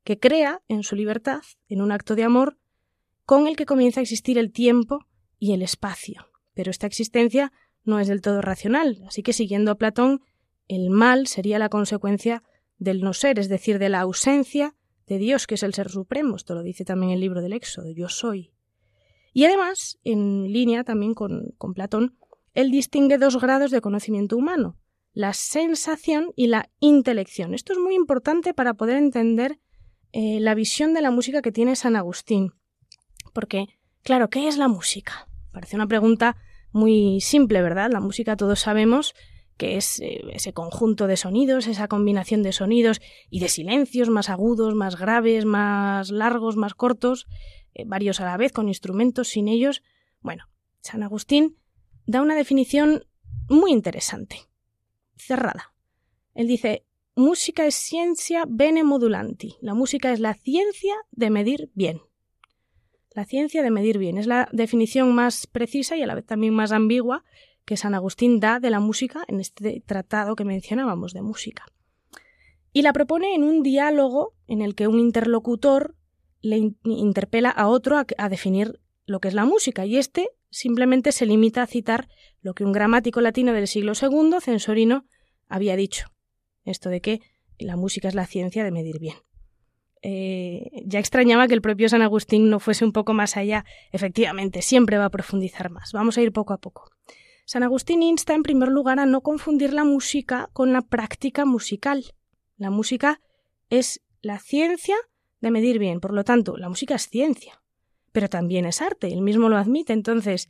que 0.06 0.20
crea 0.20 0.62
en 0.68 0.84
su 0.84 0.94
libertad, 0.94 1.42
en 1.68 1.82
un 1.82 1.90
acto 1.90 2.14
de 2.14 2.22
amor, 2.22 2.56
con 3.24 3.48
el 3.48 3.56
que 3.56 3.66
comienza 3.66 3.98
a 3.98 4.04
existir 4.04 4.38
el 4.38 4.52
tiempo 4.52 5.04
y 5.40 5.52
el 5.52 5.62
espacio. 5.62 6.28
Pero 6.54 6.70
esta 6.70 6.86
existencia 6.86 7.52
no 7.82 7.98
es 7.98 8.06
del 8.06 8.20
todo 8.20 8.40
racional, 8.40 9.02
así 9.08 9.24
que 9.24 9.32
siguiendo 9.32 9.72
a 9.72 9.74
Platón, 9.74 10.22
el 10.68 10.90
mal 10.90 11.26
sería 11.26 11.58
la 11.58 11.68
consecuencia 11.68 12.44
del 12.78 13.00
no 13.00 13.14
ser, 13.14 13.40
es 13.40 13.48
decir, 13.48 13.80
de 13.80 13.88
la 13.88 14.00
ausencia 14.00 14.76
de 15.08 15.18
Dios, 15.18 15.48
que 15.48 15.56
es 15.56 15.64
el 15.64 15.74
ser 15.74 15.90
supremo. 15.90 16.36
Esto 16.36 16.54
lo 16.54 16.62
dice 16.62 16.84
también 16.84 17.10
el 17.10 17.20
libro 17.20 17.42
del 17.42 17.52
Éxodo, 17.52 17.90
yo 17.90 18.08
soy. 18.08 18.52
Y 19.32 19.44
además, 19.44 19.98
en 20.04 20.52
línea 20.52 20.84
también 20.84 21.14
con, 21.14 21.52
con 21.58 21.74
Platón, 21.74 22.16
él 22.54 22.70
distingue 22.70 23.18
dos 23.18 23.40
grados 23.40 23.72
de 23.72 23.80
conocimiento 23.80 24.36
humano, 24.36 24.78
la 25.12 25.32
sensación 25.32 26.32
y 26.36 26.46
la 26.46 26.70
intelección. 26.78 27.54
Esto 27.54 27.72
es 27.72 27.80
muy 27.80 27.96
importante 27.96 28.54
para 28.54 28.74
poder 28.74 28.98
entender 28.98 29.58
eh, 30.12 30.38
la 30.40 30.54
visión 30.54 30.94
de 30.94 31.02
la 31.02 31.10
música 31.10 31.42
que 31.42 31.52
tiene 31.52 31.76
San 31.76 31.96
Agustín. 31.96 32.52
Porque, 33.32 33.66
claro, 34.02 34.30
¿qué 34.30 34.48
es 34.48 34.56
la 34.56 34.68
música? 34.68 35.28
Parece 35.52 35.76
una 35.76 35.86
pregunta 35.86 36.36
muy 36.72 37.20
simple, 37.20 37.62
¿verdad? 37.62 37.90
La 37.90 38.00
música 38.00 38.36
todos 38.36 38.60
sabemos 38.60 39.14
que 39.56 39.76
es 39.76 40.00
eh, 40.00 40.22
ese 40.32 40.52
conjunto 40.52 41.06
de 41.06 41.16
sonidos, 41.16 41.66
esa 41.66 41.88
combinación 41.88 42.42
de 42.42 42.52
sonidos 42.52 43.00
y 43.30 43.40
de 43.40 43.48
silencios 43.48 44.10
más 44.10 44.28
agudos, 44.28 44.74
más 44.74 44.98
graves, 44.98 45.44
más 45.44 46.10
largos, 46.10 46.56
más 46.56 46.74
cortos, 46.74 47.26
eh, 47.74 47.84
varios 47.86 48.20
a 48.20 48.26
la 48.26 48.36
vez, 48.36 48.52
con 48.52 48.68
instrumentos, 48.68 49.28
sin 49.28 49.48
ellos. 49.48 49.82
Bueno, 50.20 50.44
San 50.80 51.02
Agustín 51.02 51.56
da 52.06 52.22
una 52.22 52.36
definición 52.36 53.06
muy 53.48 53.72
interesante, 53.72 54.40
cerrada. 55.16 55.74
Él 56.34 56.46
dice, 56.46 56.85
música 57.16 57.66
es 57.66 57.74
ciencia 57.74 58.44
bene 58.46 58.84
modulanti. 58.84 59.56
La 59.60 59.74
música 59.74 60.12
es 60.12 60.20
la 60.20 60.34
ciencia 60.34 60.94
de 61.10 61.30
medir 61.30 61.70
bien. 61.74 62.02
La 63.14 63.24
ciencia 63.24 63.62
de 63.62 63.70
medir 63.70 63.96
bien 63.96 64.18
es 64.18 64.26
la 64.26 64.48
definición 64.52 65.14
más 65.14 65.46
precisa 65.46 65.96
y 65.96 66.02
a 66.02 66.06
la 66.06 66.14
vez 66.14 66.26
también 66.26 66.52
más 66.52 66.72
ambigua 66.72 67.24
que 67.64 67.78
San 67.78 67.94
Agustín 67.94 68.38
da 68.38 68.60
de 68.60 68.68
la 68.68 68.80
música 68.80 69.24
en 69.28 69.40
este 69.40 69.82
tratado 69.84 70.36
que 70.36 70.44
mencionábamos 70.44 71.14
de 71.14 71.22
música. 71.22 71.64
Y 72.74 72.82
la 72.82 72.92
propone 72.92 73.34
en 73.34 73.42
un 73.42 73.62
diálogo 73.62 74.34
en 74.46 74.60
el 74.60 74.74
que 74.74 74.86
un 74.86 75.00
interlocutor 75.00 75.96
le 76.42 76.74
interpela 76.84 77.48
a 77.48 77.68
otro 77.68 77.96
a, 77.96 78.28
definir 78.28 78.78
lo 79.06 79.20
que 79.20 79.28
es 79.28 79.34
la 79.34 79.46
música 79.46 79.86
y 79.86 79.96
este 79.96 80.28
simplemente 80.50 81.10
se 81.12 81.24
limita 81.24 81.62
a 81.62 81.66
citar 81.66 82.08
lo 82.42 82.54
que 82.54 82.64
un 82.64 82.72
gramático 82.72 83.22
latino 83.22 83.54
del 83.54 83.66
siglo 83.66 83.92
II, 84.00 84.36
Censorino, 84.42 85.06
había 85.48 85.74
dicho. 85.74 86.15
Esto 86.66 86.90
de 86.90 87.00
que 87.00 87.22
la 87.58 87.76
música 87.76 88.08
es 88.08 88.14
la 88.14 88.26
ciencia 88.26 88.62
de 88.62 88.70
medir 88.70 88.98
bien. 88.98 89.16
Eh, 90.02 90.82
ya 90.84 90.98
extrañaba 90.98 91.48
que 91.48 91.54
el 91.54 91.62
propio 91.62 91.88
San 91.88 92.02
Agustín 92.02 92.50
no 92.50 92.60
fuese 92.60 92.84
un 92.84 92.92
poco 92.92 93.14
más 93.14 93.38
allá. 93.38 93.64
Efectivamente, 93.92 94.60
siempre 94.60 94.98
va 94.98 95.06
a 95.06 95.10
profundizar 95.10 95.70
más. 95.70 95.92
Vamos 95.92 96.18
a 96.18 96.22
ir 96.22 96.32
poco 96.32 96.52
a 96.52 96.58
poco. 96.58 96.90
San 97.46 97.62
Agustín 97.62 98.02
insta 98.02 98.34
en 98.34 98.42
primer 98.42 98.68
lugar 98.68 98.98
a 98.98 99.06
no 99.06 99.22
confundir 99.22 99.72
la 99.72 99.84
música 99.84 100.50
con 100.52 100.72
la 100.72 100.82
práctica 100.82 101.44
musical. 101.46 102.14
La 102.56 102.70
música 102.70 103.20
es 103.70 104.02
la 104.20 104.38
ciencia 104.38 104.96
de 105.40 105.50
medir 105.50 105.78
bien, 105.78 106.00
por 106.00 106.12
lo 106.12 106.24
tanto, 106.24 106.56
la 106.56 106.68
música 106.68 106.96
es 106.96 107.08
ciencia, 107.08 107.62
pero 108.12 108.28
también 108.28 108.64
es 108.64 108.82
arte, 108.82 109.08
él 109.08 109.20
mismo 109.22 109.48
lo 109.48 109.56
admite, 109.56 109.92
entonces, 109.92 110.48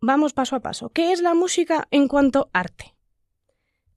vamos 0.00 0.32
paso 0.32 0.56
a 0.56 0.60
paso. 0.60 0.90
¿Qué 0.90 1.12
es 1.12 1.22
la 1.22 1.34
música 1.34 1.88
en 1.90 2.08
cuanto 2.08 2.50
arte? 2.52 2.94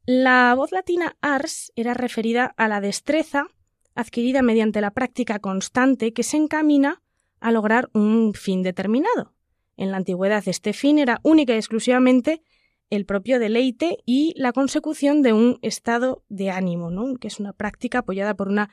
La 0.06 0.54
voz 0.56 0.72
latina 0.72 1.16
ars 1.22 1.72
era 1.76 1.94
referida 1.94 2.54
a 2.58 2.68
la 2.68 2.82
destreza 2.82 3.48
adquirida 3.94 4.42
mediante 4.42 4.82
la 4.82 4.92
práctica 4.92 5.40
constante 5.40 6.12
que 6.12 6.24
se 6.24 6.38
encamina 6.38 7.04
a 7.40 7.52
lograr 7.52 7.90
un 7.94 8.34
fin 8.34 8.64
determinado. 8.64 9.34
En 9.78 9.92
la 9.92 9.98
antigüedad 9.98 10.44
este 10.48 10.74
fin 10.74 10.98
era 10.98 11.20
única 11.24 11.54
y 11.54 11.58
exclusivamente 11.58 12.42
el 12.90 13.06
propio 13.06 13.40
deleite 13.40 14.00
y 14.06 14.34
la 14.38 14.54
consecución 14.54 15.22
de 15.22 15.34
un 15.34 15.60
estado 15.62 16.24
de 16.30 16.50
ánimo, 16.50 16.90
que 17.18 17.28
es 17.28 17.40
una 17.40 17.54
práctica 17.54 18.00
apoyada 18.00 18.36
por 18.36 18.48
una, 18.48 18.70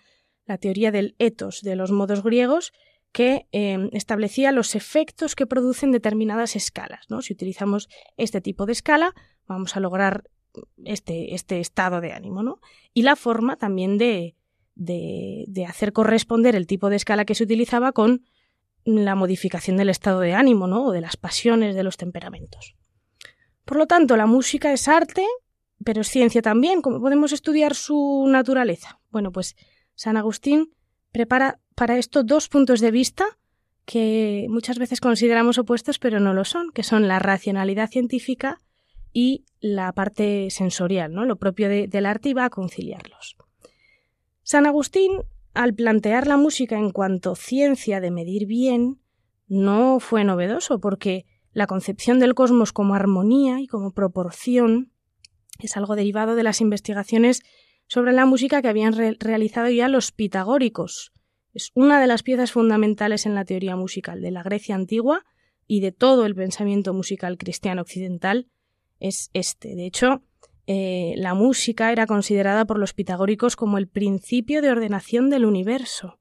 la 0.46 0.58
teoría 0.58 0.90
del 0.90 1.14
etos 1.18 1.60
de 1.62 1.76
los 1.76 1.92
modos 1.92 2.22
griegos 2.22 2.72
que 3.12 3.46
em, 3.52 3.90
establecía 3.92 4.52
los 4.52 4.74
efectos 4.74 5.34
que 5.34 5.46
producen 5.46 5.92
determinadas 5.92 6.56
escalas. 6.56 7.06
¿no? 7.08 7.22
Si 7.22 7.32
utilizamos 7.32 7.88
este 8.16 8.40
tipo 8.40 8.66
de 8.66 8.72
escala, 8.72 9.14
vamos 9.46 9.76
a 9.76 9.80
lograr 9.80 10.24
este, 10.84 11.34
este 11.34 11.60
estado 11.60 12.00
de 12.00 12.12
ánimo. 12.12 12.42
¿no? 12.42 12.60
Y 12.94 13.02
la 13.02 13.16
forma 13.16 13.56
también 13.56 13.98
de, 13.98 14.36
de, 14.74 15.66
hacer 15.66 15.92
corresponder 15.92 16.54
el 16.54 16.66
tipo 16.66 16.90
de 16.90 16.96
escala 16.96 17.24
que 17.24 17.34
se 17.34 17.44
utilizaba 17.44 17.92
con 17.92 18.24
la 18.84 19.14
modificación 19.14 19.76
del 19.76 19.90
estado 19.90 20.20
de 20.20 20.34
ánimo, 20.34 20.66
¿no? 20.66 20.86
o 20.86 20.92
de 20.92 21.00
las 21.00 21.16
pasiones, 21.16 21.74
de 21.74 21.82
los 21.82 21.96
temperamentos. 21.96 22.76
Por 23.64 23.76
lo 23.76 23.86
tanto, 23.86 24.16
la 24.16 24.26
música 24.26 24.72
es 24.72 24.88
arte, 24.88 25.26
pero 25.84 26.00
es 26.00 26.08
ciencia 26.08 26.40
también. 26.40 26.80
¿Cómo 26.80 27.00
podemos 27.00 27.32
estudiar 27.32 27.74
su 27.74 28.26
naturaleza? 28.28 29.00
Bueno, 29.10 29.30
pues 29.30 29.56
San 29.94 30.16
Agustín 30.16 30.72
prepara 31.12 31.60
para 31.74 31.98
esto 31.98 32.22
dos 32.22 32.48
puntos 32.48 32.80
de 32.80 32.90
vista 32.90 33.26
que 33.84 34.46
muchas 34.48 34.78
veces 34.78 35.00
consideramos 35.00 35.58
opuestos, 35.58 35.98
pero 35.98 36.20
no 36.20 36.34
lo 36.34 36.44
son, 36.44 36.70
que 36.72 36.82
son 36.82 37.08
la 37.08 37.18
racionalidad 37.18 37.88
científica 37.88 38.60
y 39.12 39.44
la 39.60 39.92
parte 39.92 40.50
sensorial, 40.50 41.12
¿no? 41.12 41.24
Lo 41.24 41.36
propio 41.36 41.68
del 41.68 42.06
arte 42.06 42.34
va 42.34 42.46
a 42.46 42.50
conciliarlos. 42.50 43.36
San 44.42 44.66
Agustín 44.66 45.22
al 45.58 45.74
plantear 45.74 46.28
la 46.28 46.36
música 46.36 46.78
en 46.78 46.90
cuanto 46.90 47.34
ciencia 47.34 48.00
de 48.00 48.12
medir 48.12 48.46
bien, 48.46 49.00
no 49.48 49.98
fue 49.98 50.22
novedoso, 50.22 50.78
porque 50.78 51.26
la 51.52 51.66
concepción 51.66 52.20
del 52.20 52.34
cosmos 52.34 52.72
como 52.72 52.94
armonía 52.94 53.60
y 53.60 53.66
como 53.66 53.92
proporción 53.92 54.92
es 55.58 55.76
algo 55.76 55.96
derivado 55.96 56.36
de 56.36 56.44
las 56.44 56.60
investigaciones 56.60 57.42
sobre 57.88 58.12
la 58.12 58.24
música 58.24 58.62
que 58.62 58.68
habían 58.68 58.94
realizado 59.18 59.68
ya 59.68 59.88
los 59.88 60.12
pitagóricos. 60.12 61.12
Es 61.54 61.72
una 61.74 62.00
de 62.00 62.06
las 62.06 62.22
piezas 62.22 62.52
fundamentales 62.52 63.26
en 63.26 63.34
la 63.34 63.44
teoría 63.44 63.74
musical 63.74 64.20
de 64.20 64.30
la 64.30 64.44
Grecia 64.44 64.76
antigua 64.76 65.24
y 65.66 65.80
de 65.80 65.90
todo 65.90 66.24
el 66.24 66.36
pensamiento 66.36 66.94
musical 66.94 67.36
cristiano 67.36 67.82
occidental 67.82 68.46
es 69.00 69.30
este. 69.32 69.74
De 69.74 69.86
hecho, 69.86 70.22
eh, 70.66 71.14
la 71.16 71.34
música 71.34 71.92
era 71.92 72.06
considerada 72.06 72.64
por 72.66 72.78
los 72.78 72.92
pitagóricos 72.92 73.56
como 73.56 73.78
el 73.78 73.88
principio 73.88 74.60
de 74.60 74.70
ordenación 74.70 75.30
del 75.30 75.44
universo, 75.44 76.18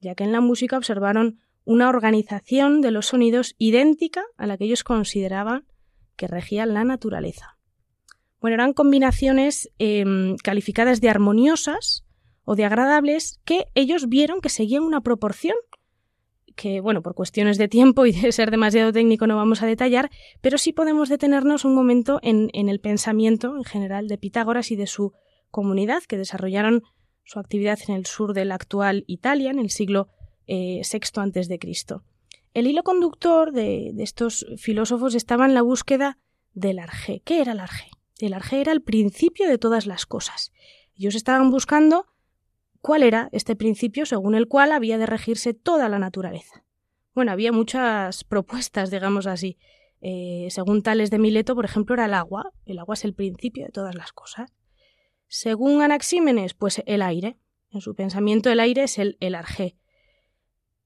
ya 0.00 0.14
que 0.14 0.24
en 0.24 0.32
la 0.32 0.40
música 0.40 0.76
observaron 0.76 1.38
una 1.64 1.88
organización 1.88 2.80
de 2.80 2.90
los 2.90 3.06
sonidos 3.06 3.54
idéntica 3.58 4.22
a 4.36 4.46
la 4.46 4.56
que 4.56 4.64
ellos 4.64 4.84
consideraban 4.84 5.66
que 6.16 6.28
regía 6.28 6.66
la 6.66 6.84
naturaleza. 6.84 7.58
Bueno, 8.40 8.54
eran 8.54 8.72
combinaciones 8.72 9.70
em, 9.78 10.36
calificadas 10.36 11.00
de 11.00 11.08
armoniosas 11.08 12.04
o 12.44 12.54
de 12.54 12.64
agradables 12.64 13.40
que 13.44 13.66
ellos 13.74 14.08
vieron 14.08 14.40
que 14.40 14.48
seguían 14.48 14.82
una 14.82 15.00
proporción 15.00 15.56
que, 16.56 16.80
bueno, 16.80 17.02
por 17.02 17.14
cuestiones 17.14 17.58
de 17.58 17.68
tiempo 17.68 18.06
y 18.06 18.12
de 18.12 18.32
ser 18.32 18.50
demasiado 18.50 18.92
técnico 18.92 19.26
no 19.26 19.36
vamos 19.36 19.62
a 19.62 19.66
detallar, 19.66 20.10
pero 20.40 20.58
sí 20.58 20.72
podemos 20.72 21.08
detenernos 21.08 21.64
un 21.64 21.74
momento 21.74 22.18
en, 22.22 22.50
el 22.52 22.80
pensamiento 22.80 23.54
en 23.56 23.64
general 23.64 24.08
de 24.08 24.18
Pitágoras 24.18 24.70
y 24.70 24.76
de 24.76 24.86
su 24.86 25.12
comunidad, 25.50 26.02
que 26.02 26.16
desarrollaron 26.18 26.82
su 27.24 27.38
actividad 27.38 27.78
en 27.86 27.94
el 27.94 28.06
sur 28.06 28.32
de 28.32 28.44
la 28.44 28.54
actual 28.54 29.04
Italia, 29.06 29.50
en 29.50 29.58
el 29.58 29.70
siglo 29.70 30.08
VI 30.46 30.82
eh, 30.82 30.82
antes 31.16 31.48
de 31.48 31.58
Cristo. 31.58 32.02
El 32.54 32.66
hilo 32.66 32.82
conductor 32.82 33.52
de, 33.52 33.90
de, 33.92 34.02
estos 34.02 34.46
filósofos 34.56 35.14
estaba 35.14 35.44
en 35.44 35.54
la 35.54 35.62
búsqueda 35.62 36.18
del 36.54 36.78
arjé. 36.78 37.20
¿Qué 37.24 37.42
era 37.42 37.52
el 37.52 37.60
arjé? 37.60 37.90
El 38.18 38.32
arjé 38.32 38.62
era 38.62 38.72
el 38.72 38.80
principio 38.80 39.46
de 39.46 39.58
todas 39.58 39.86
las 39.86 40.06
cosas. 40.06 40.52
Ellos 40.96 41.14
estaban 41.14 41.50
buscando 41.50 42.06
cuál 42.86 43.02
era 43.02 43.28
este 43.32 43.56
principio 43.56 44.06
según 44.06 44.36
el 44.36 44.46
cual 44.46 44.70
había 44.70 44.96
de 44.96 45.06
regirse 45.06 45.54
toda 45.54 45.88
la 45.88 45.98
naturaleza. 45.98 46.64
Bueno, 47.16 47.32
había 47.32 47.50
muchas 47.50 48.22
propuestas, 48.32 48.92
digamos 48.92 49.26
así. 49.26 49.58
Eh, 50.00 50.46
según 50.50 50.84
Tales 50.84 51.10
de 51.10 51.18
Mileto, 51.18 51.56
por 51.56 51.64
ejemplo, 51.64 51.94
era 51.94 52.04
el 52.04 52.14
agua. 52.14 52.52
El 52.64 52.78
agua 52.78 52.94
es 52.94 53.04
el 53.04 53.12
principio 53.12 53.64
de 53.64 53.72
todas 53.72 53.96
las 53.96 54.12
cosas. 54.12 54.52
Según 55.26 55.82
Anaxímenes, 55.82 56.54
pues 56.54 56.80
el 56.86 57.02
aire. 57.02 57.40
En 57.72 57.80
su 57.80 57.96
pensamiento, 57.96 58.50
el 58.50 58.60
aire 58.60 58.84
es 58.84 59.00
el, 59.00 59.16
el 59.18 59.34
arjé. 59.34 59.76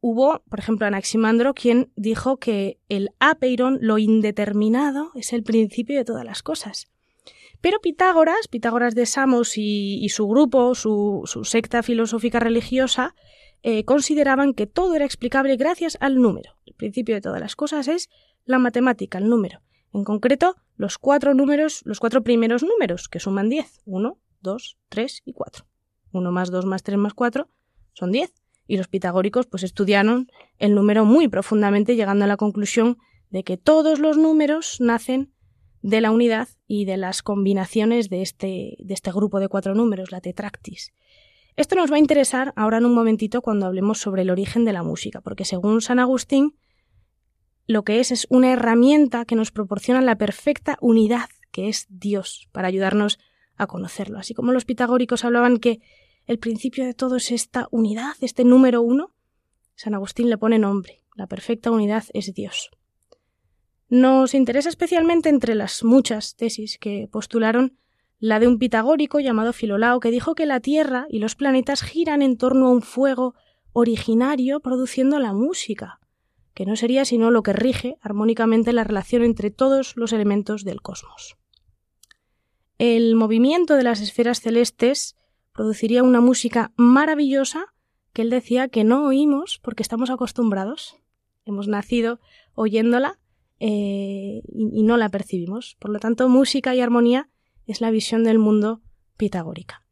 Hubo, 0.01 0.43
por 0.49 0.59
ejemplo, 0.59 0.87
Anaximandro, 0.87 1.53
quien 1.53 1.93
dijo 1.97 2.39
que 2.39 2.81
el 2.89 3.11
apeiron, 3.21 3.77
lo 3.83 3.99
indeterminado, 3.99 5.11
es 5.15 5.35
el 5.35 5.43
principio 5.43 5.99
de 5.99 6.07
todas 6.07 6.25
las 6.25 6.43
cosas. 6.43 6.91
Pero 7.61 7.81
Pitágoras, 7.81 8.49
Pitágoras 8.49 8.95
de 8.95 9.07
Samos 9.07 9.53
y, 9.57 10.09
su 10.09 10.27
grupo, 10.27 10.75
su, 10.75 11.23
secta 11.45 11.83
filosófica 11.83 12.41
religiosa, 12.41 13.15
eh, 13.63 13.85
consideraban 13.85 14.55
que 14.55 14.67
todo 14.67 14.95
era 14.95 15.05
explicable 15.05 15.57
gracias 15.57 15.99
al 16.01 16.17
número. 16.17 16.57
El 16.65 16.75
principio 16.75 17.15
de 17.15 17.21
todas 17.21 17.41
las 17.41 17.57
cosas 17.57 17.89
es 17.89 18.09
la 18.47 18.59
matemática, 18.59 19.19
el 19.19 19.29
número. 19.29 19.61
En 19.93 20.05
concreto, 20.05 20.57
los 20.77 20.97
cuatro 20.97 21.35
números, 21.35 21.83
los 21.85 22.01
cuatro 22.01 22.23
primeros 22.23 22.63
números, 22.63 23.09
que 23.09 23.21
suman 23.21 23.51
10. 23.51 23.83
1, 23.85 24.19
2, 24.41 24.79
3 24.89 25.23
y 25.27 25.33
4. 25.35 25.67
1 26.13 26.33
más 26.33 26.51
2 26.51 26.65
más 26.65 26.83
3 26.83 26.99
más 26.99 27.15
4 27.15 27.49
son 27.93 28.13
10. 28.13 28.33
y 28.67 28.77
los 28.77 28.87
pitagóricos 28.87 29.47
pues 29.47 29.65
estudiaron 29.65 30.31
el 30.59 30.77
número 30.77 31.05
muy 31.05 31.27
profundamente, 31.27 31.97
llegando 31.97 32.25
a 32.25 32.29
la 32.29 32.37
conclusión 32.37 32.99
de 33.29 33.43
que 33.43 33.57
todos 33.57 33.99
los 33.99 34.17
números 34.17 34.77
nacen 34.81 35.33
de 35.83 36.01
la 36.01 36.11
unidad 36.11 36.49
y 36.67 36.85
de 36.85 36.97
las 36.97 37.23
combinaciones 37.23 38.09
de 38.09 38.23
este, 38.23 38.77
de 38.79 38.95
este 38.95 39.13
grupo 39.13 39.41
de 39.41 39.49
cuatro 39.49 39.75
números, 39.75 40.13
la 40.13 40.21
tetractis. 40.21 40.93
Esto 41.57 41.75
nos 41.77 41.91
va 41.91 41.97
a 41.97 42.01
interesar 42.01 42.53
ahora 42.57 42.79
en 42.79 42.87
un 42.87 42.95
momentito 42.95 43.43
cuando 43.43 43.67
hablemos 43.67 43.99
sobre 43.99 44.23
el 44.23 44.31
origen 44.31 44.65
de 44.65 44.73
la 44.73 44.83
música, 44.83 45.21
porque 45.21 45.45
según 45.45 45.81
San 45.81 45.99
Agustín, 45.99 46.55
lo 47.67 47.85
que 47.85 48.01
es 48.01 48.11
es 48.11 48.27
una 48.31 48.53
herramienta 48.53 49.25
que 49.25 49.37
nos 49.37 49.51
proporciona 49.51 50.01
la 50.01 50.17
perfecta 50.17 50.77
unidad, 50.81 51.29
que 51.51 51.69
es 51.69 51.87
Dios, 51.89 52.49
para 52.53 52.69
ayudarnos 52.69 53.19
a 53.57 53.67
conocerlo. 53.67 54.19
Así 54.19 54.35
como 54.35 54.53
los 54.53 54.65
pitagóricos 54.65 55.25
hablaban 55.25 55.59
que 55.59 55.81
el 56.27 56.39
principio 56.39 56.85
de 56.85 56.95
todo 56.95 57.17
es 57.17 57.31
esta 57.31 57.69
unidad, 57.71 58.15
este 58.21 58.45
número 58.45 58.83
uno, 58.83 59.13
San 59.75 59.95
Agustín 59.95 60.31
le 60.31 60.39
pone 60.39 60.59
nombre. 60.59 61.01
La 61.17 61.27
perfecta 61.27 61.71
unidad 61.71 62.05
es 62.13 62.33
Dios. 62.35 62.71
Nos 63.91 64.35
interesa 64.35 64.69
especialmente 64.69 65.29
entre 65.29 65.57
las 65.57 65.83
muchas 65.83 66.37
tesis 66.37 66.79
que 66.79 67.09
postularon 67.11 67.77
la 68.21 68.39
de 68.39 68.47
un 68.47 68.61
pitagórico 68.61 69.19
llamado 69.19 69.53
Filolao 69.53 69.99
que 69.99 70.13
dijo 70.13 70.37
que 70.37 70.47
la 70.47 70.61
Tierra 70.61 71.07
y 71.11 71.19
los 71.19 71.35
planetas 71.35 71.83
giran 71.83 72.23
en 72.23 72.37
torno 72.37 72.69
a 72.69 72.71
un 72.71 72.83
fuego 72.83 73.35
originario 73.73 74.61
produciendo 74.61 75.19
la 75.19 75.33
música, 75.33 75.99
que 76.55 76.67
no 76.67 76.77
sería 76.77 77.05
sino 77.05 77.33
lo 77.33 77.43
que 77.43 77.53
rige 77.53 77.97
armónicamente 78.01 78.73
la 78.73 78.85
relación 78.85 79.25
entre 79.25 79.51
todos 79.51 79.97
los 79.97 80.13
elementos 80.13 80.63
del 80.63 80.83
cosmos. 80.83 81.37
El 82.79 83.17
movimiento 83.17 83.75
de 83.75 83.83
las 83.83 84.01
esferas 84.01 84.41
celestes 84.41 85.17
produciría 85.53 86.05
una 86.05 86.21
música 86.21 86.71
maravillosa 86.77 87.75
que 88.13 88.23
él 88.23 88.31
decía 88.31 88.69
que 88.69 88.85
no 88.85 89.05
oímos 89.05 89.59
porque 89.61 89.83
estamos 89.83 90.11
acostumbrados. 90.11 90.97
Hemos 91.45 91.67
nacido 91.67 92.21
oyéndola 92.55 93.19
eh, 93.61 94.41
y, 94.49 94.83
no 94.83 94.97
la 94.97 95.11
percibimos. 95.11 95.77
Por 95.79 95.91
lo 95.91 96.01
tanto, 96.01 96.29
música 96.29 96.75
y 96.75 96.81
armonía 96.81 97.29
es 97.67 97.81
la 97.83 97.91
visión 97.91 98.25
del 98.25 98.39
mundo 98.39 98.81
pitagórica. 99.17 99.85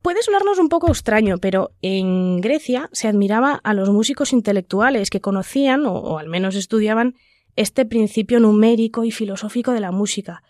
Puede 0.00 0.22
sonarnos 0.22 0.58
un 0.58 0.70
poco 0.70 0.88
extraño, 0.88 1.36
pero 1.36 1.72
en 1.82 2.40
Grecia 2.40 2.88
se 2.92 3.06
admiraba 3.06 3.60
a 3.62 3.74
los 3.74 3.90
músicos 3.90 4.32
intelectuales 4.32 5.10
que 5.10 5.20
conocían, 5.20 5.84
o, 5.84 6.18
al 6.18 6.28
menos 6.28 6.56
estudiaban, 6.56 7.14
este 7.56 7.84
principio 7.84 8.40
numérico 8.40 9.04
y 9.04 9.10
filosófico 9.10 9.72
de 9.72 9.80
la 9.80 9.92
música, 9.92 10.42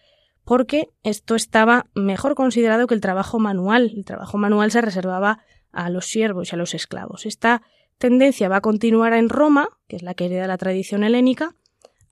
porque 0.45 0.91
esto 1.03 1.35
estaba 1.35 1.87
mejor 1.95 2.37
considerado 2.37 2.87
que 2.87 2.95
el 2.95 3.01
trabajo 3.01 3.41
manual. 3.41 3.93
El 3.97 4.05
trabajo 4.05 4.39
manual 4.39 4.71
se 4.71 4.81
reservaba 4.81 5.41
a 5.73 5.91
los 5.91 6.07
siervos 6.07 6.53
y 6.53 6.55
a 6.55 6.59
los 6.59 6.75
esclavos. 6.75 7.27
Esta 7.27 7.63
tendencia 7.99 8.49
va 8.49 8.57
a 8.57 8.61
continuar 8.61 9.13
en 9.15 9.29
Roma, 9.29 9.71
que 9.89 9.97
es 9.97 10.03
la 10.03 10.15
que 10.15 10.27
hereda 10.27 10.47
la 10.47 10.59
tradición 10.59 11.03
helénica, 11.03 11.57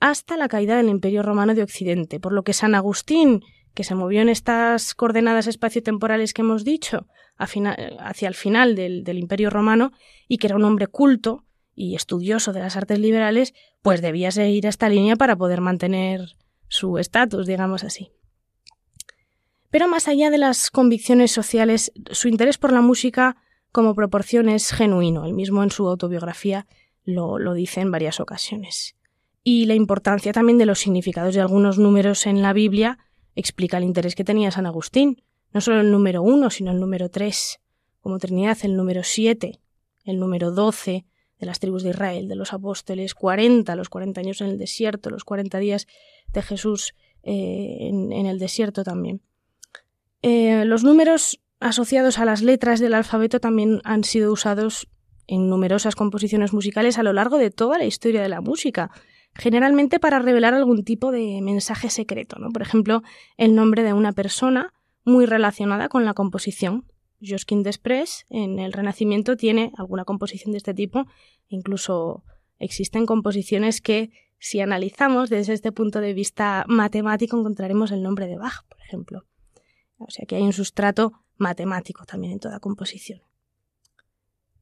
hasta 0.01 0.37
la 0.37 0.49
caída 0.49 0.77
del 0.77 0.89
Imperio 0.89 1.23
Romano 1.23 1.55
de 1.55 1.63
Occidente, 1.63 2.21
por 2.21 2.33
lo 2.33 2.43
que 2.43 2.53
San 2.53 2.75
Agustín, 2.75 3.43
que 3.75 3.85
se 3.85 3.95
movió 3.95 4.21
en 4.21 4.29
estas 4.29 4.95
coordenadas 4.95 5.47
espaciotemporales 5.47 6.35
que 6.35 6.43
hemos 6.43 6.65
dicho, 6.65 7.07
hacia 7.37 8.29
el 8.29 8.35
final 8.35 8.75
del, 8.75 9.19
Imperio 9.19 9.51
Romano, 9.51 9.93
y 10.27 10.39
que 10.39 10.49
era 10.49 10.57
un 10.57 10.65
hombre 10.65 10.87
culto 10.87 11.45
y 11.75 11.95
estudioso 11.95 12.53
de 12.53 12.61
las 12.61 12.77
artes 12.77 12.99
liberales, 12.99 13.55
pues 13.83 14.03
debía 14.03 14.31
seguir 14.31 14.67
esta 14.67 14.89
línea 14.89 15.17
para 15.17 15.37
poder 15.37 15.61
mantener 15.61 16.37
su 16.69 16.99
estatus, 16.99 17.47
digamos 17.47 17.85
así. 17.85 18.11
Pero 19.71 19.87
más 19.87 20.09
allá 20.09 20.31
de 20.31 20.39
las 20.39 20.71
convicciones 20.71 21.31
sociales, 21.31 21.93
su 22.11 22.29
interés 22.29 22.59
por 22.59 22.73
la 22.73 22.81
música 22.81 23.37
como 23.71 23.95
proporción 23.95 24.49
es 24.49 24.71
genuino. 24.71 25.25
Él 25.25 25.35
mismo 25.35 25.63
en 25.63 25.71
su 25.71 25.87
autobiografía 25.87 26.67
lo, 27.05 27.39
lo 27.39 27.53
dice 27.55 27.81
en 27.81 27.93
varias 27.93 28.19
ocasiones 28.19 28.98
y 29.51 29.65
la 29.65 29.75
importancia 29.75 30.31
también 30.35 30.59
de 30.59 30.67
los 30.67 30.79
significados 30.79 31.35
de 31.35 31.41
algunos 31.41 31.79
números 31.79 32.27
en 32.27 32.43
la 32.43 32.53
Biblia 32.53 32.99
explica 33.35 33.79
el 33.79 33.85
interés 33.85 34.15
que 34.15 34.23
tenía 34.23 34.51
San 34.51 34.67
Agustín, 34.67 35.23
no 35.55 35.63
solo 35.63 35.81
el 35.81 35.91
número 35.91 36.23
uno, 36.23 36.51
sino 36.51 36.71
el 36.71 36.79
número 36.79 37.09
tres, 37.09 37.59
como 38.03 38.19
Trinidad, 38.19 38.59
el 38.65 38.77
número 38.77 39.03
siete, 39.03 39.59
el 40.05 40.19
número 40.19 40.51
doce 40.51 41.07
de 41.39 41.47
las 41.47 41.61
tribus 41.61 41.83
de 41.83 41.91
Israel, 41.91 42.29
de 42.29 42.35
los 42.35 42.53
apóstoles, 42.53 43.15
cuarenta, 43.15 43.75
los 43.75 43.89
cuarenta 43.89 44.21
años 44.21 44.43
en 44.43 44.49
el 44.49 44.59
desierto, 44.59 45.09
los 45.09 45.25
cuarenta 45.25 45.57
días 45.57 45.87
de 46.31 46.43
Jesús 46.43 46.95
eh, 47.23 47.89
en, 47.89 48.27
el 48.27 48.39
desierto 48.39 48.85
también. 48.85 49.23
Eh, 50.21 50.67
los 50.67 50.85
números 50.85 51.41
asociados 51.59 52.19
a 52.19 52.27
las 52.27 52.43
letras 52.43 52.81
del 52.81 52.93
alfabeto 52.93 53.41
también 53.41 53.81
han 53.85 54.05
sido 54.05 54.31
usados 54.31 54.89
en 55.27 55.49
numerosas 55.49 55.95
composiciones 55.95 56.53
musicales 56.53 56.99
a 56.99 57.03
lo 57.03 57.15
largo 57.15 57.39
de 57.39 57.51
toda 57.51 57.79
la 57.79 57.87
historia 57.87 58.21
de 58.21 58.29
la 58.29 58.43
música 58.43 58.91
generalmente 59.39 60.01
para 60.01 60.19
revelar 60.19 60.53
algún 60.53 60.85
tipo 60.85 61.13
de 61.13 61.41
mensaje 61.41 61.91
secreto, 61.91 62.39
¿no? 62.39 62.51
Por 62.51 62.61
ejemplo, 62.61 63.03
el 63.37 63.55
nombre 63.55 63.85
de 63.85 63.93
una 63.93 64.13
persona 64.13 64.75
muy 65.05 65.27
relacionada 65.27 65.89
con 65.89 66.05
la 66.05 66.13
composición. 66.13 66.85
Josquin 67.27 67.63
Desprez 67.63 68.27
en 68.31 68.59
el 68.59 68.73
Renacimiento 68.73 69.37
tiene 69.37 69.73
alguna 69.77 70.05
composición 70.05 70.53
de 70.53 70.59
este 70.59 70.75
tipo, 70.75 71.07
incluso 71.49 72.25
existen 72.59 73.07
composiciones 73.07 73.81
que 73.81 74.11
si 74.39 74.61
analizamos 74.61 75.31
desde 75.31 75.53
este 75.53 75.73
punto 75.73 76.01
de 76.01 76.15
vista 76.15 76.65
matemático 76.69 77.39
encontraremos 77.39 77.91
el 77.93 78.03
nombre 78.03 78.27
de 78.27 78.37
Bach, 78.37 78.65
por 78.69 78.81
ejemplo. 78.81 79.25
O 79.99 80.11
sea 80.11 80.27
que 80.27 80.37
hay 80.37 80.43
un 80.43 80.53
sustrato 80.53 81.13
matemático 81.37 82.05
también 82.05 82.35
en 82.35 82.41
toda 82.41 82.61
composición. 82.61 83.21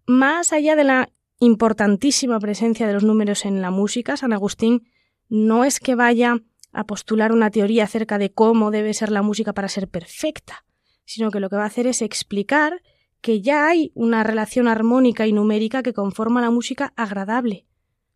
Más 0.07 0.53
allá 0.53 0.77
de 0.77 0.85
la 0.85 1.11
importantísima 1.39 2.39
presencia 2.41 2.87
de 2.87 2.95
los 2.95 3.05
números 3.05 3.45
en 3.45 3.61
la 3.61 3.71
música, 3.71 4.17
San 4.17 4.33
Agustín 4.33 4.89
no 5.29 5.65
es 5.65 5.81
que 5.81 5.95
vaya 5.95 6.43
a 6.73 6.85
postular 6.85 7.33
una 7.33 7.51
teoría 7.51 7.85
acerca 7.85 8.19
de 8.19 8.33
cómo 8.33 8.71
debe 8.71 8.95
ser 8.95 9.11
la 9.11 9.23
música 9.23 9.53
para 9.53 9.69
ser 9.69 9.89
perfecta, 9.89 10.65
sino 11.05 11.31
que 11.31 11.41
lo 11.41 11.49
que 11.49 11.57
va 11.57 11.65
a 11.65 11.67
hacer 11.67 11.87
es 11.87 12.03
explicar 12.03 12.83
que 13.21 13.41
ya 13.41 13.69
hay 13.69 13.93
una 13.95 14.23
relación 14.23 14.69
armónica 14.69 15.27
y 15.27 15.33
numérica 15.33 15.83
que 15.83 15.95
conforma 15.95 16.41
la 16.41 16.51
música 16.51 16.93
agradable, 16.97 17.67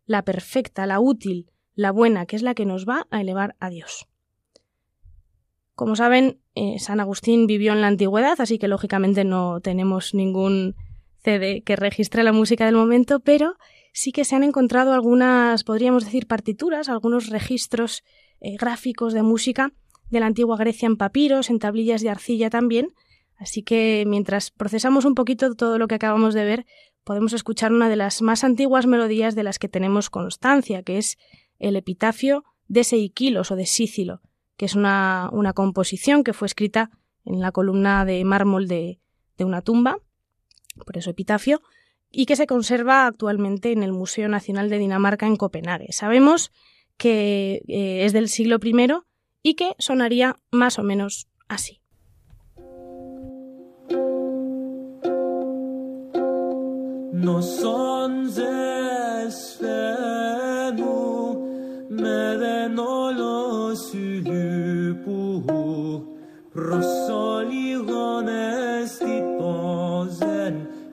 la 0.05 0.23
perfecta, 0.23 0.85
la 0.85 0.99
útil, 0.99 1.51
la 1.75 1.91
buena, 1.91 2.25
que 2.25 2.35
es 2.35 2.43
la 2.43 2.53
que 2.53 2.65
nos 2.65 2.87
va 2.87 3.07
a 3.09 3.21
elevar 3.21 3.55
a 3.59 3.69
Dios. 3.69 4.07
Como 5.73 5.95
saben, 5.95 6.39
eh, 6.53 6.79
San 6.79 6.99
Agustín 6.99 7.47
vivió 7.47 7.73
en 7.73 7.81
la 7.81 7.87
antigüedad, 7.87 8.39
así 8.39 8.59
que 8.59 8.67
lógicamente 8.67 9.23
no 9.23 9.61
tenemos 9.61 10.13
ningún 10.13 10.75
CD 11.23 11.61
que 11.63 11.75
registra 11.75 12.23
la 12.23 12.33
música 12.33 12.65
del 12.65 12.75
momento, 12.75 13.19
pero 13.19 13.55
sí 13.93 14.11
que 14.11 14.25
se 14.25 14.35
han 14.35 14.43
encontrado 14.43 14.93
algunas, 14.93 15.63
podríamos 15.63 16.05
decir, 16.05 16.27
partituras, 16.27 16.89
algunos 16.89 17.29
registros 17.29 18.03
eh, 18.39 18.55
gráficos 18.57 19.13
de 19.13 19.23
música 19.23 19.73
de 20.09 20.19
la 20.19 20.25
antigua 20.25 20.57
Grecia 20.57 20.87
en 20.87 20.97
papiros, 20.97 21.49
en 21.49 21.59
tablillas 21.59 22.01
de 22.01 22.09
arcilla 22.09 22.49
también. 22.49 22.93
Así 23.37 23.63
que 23.63 24.03
mientras 24.07 24.51
procesamos 24.51 25.05
un 25.05 25.15
poquito 25.15 25.55
todo 25.55 25.77
lo 25.77 25.87
que 25.87 25.95
acabamos 25.95 26.33
de 26.33 26.43
ver, 26.43 26.65
podemos 27.03 27.33
escuchar 27.33 27.71
una 27.71 27.89
de 27.89 27.95
las 27.95 28.21
más 28.21 28.43
antiguas 28.43 28.85
melodías 28.85 29.35
de 29.35 29.43
las 29.43 29.57
que 29.57 29.69
tenemos 29.69 30.09
constancia, 30.09 30.83
que 30.83 30.97
es 30.97 31.17
el 31.59 31.75
epitafio 31.75 32.43
de 32.67 32.83
Seikilos 32.83 33.51
o 33.51 33.55
de 33.55 33.65
Sícilo, 33.65 34.21
que 34.57 34.65
es 34.65 34.75
una, 34.75 35.29
una 35.31 35.53
composición 35.53 36.23
que 36.23 36.33
fue 36.33 36.45
escrita 36.45 36.91
en 37.25 37.39
la 37.39 37.51
columna 37.51 38.05
de 38.05 38.23
mármol 38.25 38.67
de, 38.67 38.99
de 39.37 39.45
una 39.45 39.61
tumba 39.61 39.97
por 40.85 40.97
eso 40.97 41.09
epitafio, 41.09 41.61
y 42.11 42.25
que 42.25 42.35
se 42.35 42.47
conserva 42.47 43.07
actualmente 43.07 43.71
en 43.71 43.83
el 43.83 43.93
Museo 43.93 44.27
Nacional 44.27 44.69
de 44.69 44.79
Dinamarca 44.79 45.25
en 45.25 45.37
Copenhague. 45.37 45.91
Sabemos 45.91 46.51
que 46.97 47.61
eh, 47.67 48.05
es 48.05 48.13
del 48.13 48.29
siglo 48.29 48.59
I 48.61 48.73
y 49.43 49.55
que 49.55 49.75
sonaría 49.79 50.39
más 50.51 50.77
o 50.77 50.83
menos 50.83 51.27
así. 51.47 51.81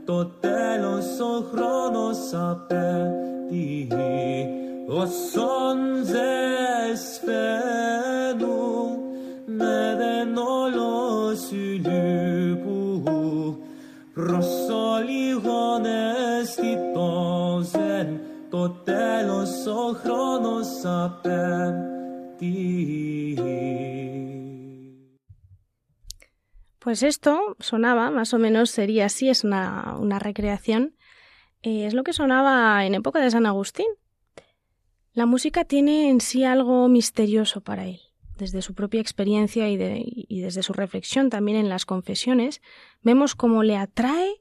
Το 0.08 0.24
τέλος 0.40 1.06
ο 1.20 1.44
χρόνος 1.52 2.18
απέτει 2.32 3.88
όσον 4.86 5.76
ζες 6.04 7.20
φαίνου 7.24 8.98
με 9.46 9.94
δεν 9.98 10.36
όλος 10.36 11.38
σου 11.38 11.56
λυπού 11.56 13.02
προσόλιγον 14.14 15.84
αισθητόζεν 16.40 18.20
το 18.50 18.68
τέλος 18.84 19.66
ο 19.66 19.94
χρόνος 20.02 20.68
απέτει 20.84 22.48
Pues 26.88 27.02
esto 27.02 27.54
sonaba, 27.60 28.10
más 28.10 28.32
o 28.32 28.38
menos 28.38 28.70
sería 28.70 29.04
así, 29.04 29.28
es 29.28 29.44
una, 29.44 30.18
recreación 30.20 30.96
Eh, 31.60 31.84
es 31.84 31.92
lo 31.92 32.02
que 32.02 32.14
sonaba 32.14 32.86
en 32.86 32.94
época 32.94 33.20
de 33.20 33.30
San 33.30 33.44
Agustín. 33.44 33.88
La 35.12 35.26
música 35.26 35.64
tiene 35.64 36.08
en 36.08 36.22
sí 36.22 36.44
algo 36.44 36.88
misterioso 36.88 37.60
para 37.60 37.84
él. 37.84 38.00
Desde 38.38 38.62
su 38.62 38.72
propia 38.72 39.02
experiencia 39.02 39.68
y, 39.68 39.76
y 40.28 40.40
desde 40.40 40.62
su 40.62 40.72
reflexión 40.72 41.28
también 41.28 41.58
en 41.58 41.68
las 41.68 41.84
confesiones, 41.84 42.62
vemos 43.02 43.34
cómo 43.34 43.62
le 43.62 43.76
atrae 43.76 44.40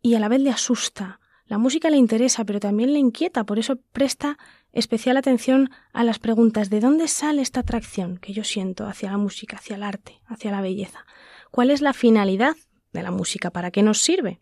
y 0.00 0.14
a 0.14 0.20
la 0.20 0.28
vez 0.28 0.42
le 0.42 0.50
asusta. 0.50 1.18
La 1.46 1.58
música 1.58 1.90
le 1.90 1.96
interesa, 1.96 2.44
pero 2.44 2.60
también 2.60 2.92
le 2.92 3.00
inquieta, 3.00 3.42
por 3.42 3.58
eso 3.58 3.80
presta 3.90 4.38
especial 4.72 5.16
atención 5.16 5.70
a 5.92 6.04
las 6.04 6.20
preguntas 6.20 6.70
¿de 6.70 6.78
dónde 6.78 7.08
sale 7.08 7.42
esta 7.42 7.60
atracción 7.60 8.18
que 8.18 8.32
yo 8.32 8.44
siento 8.44 8.86
hacia 8.86 9.10
la 9.10 9.18
música, 9.18 9.56
hacia 9.56 9.74
el 9.74 9.82
arte, 9.82 10.20
hacia 10.28 10.52
la 10.52 10.60
belleza? 10.60 11.04
¿Cuál 11.50 11.70
es 11.70 11.80
la 11.80 11.92
finalidad 11.92 12.56
de 12.92 13.02
la 13.02 13.10
música? 13.10 13.50
¿Para 13.50 13.70
qué 13.70 13.82
nos 13.82 14.00
sirve? 14.00 14.38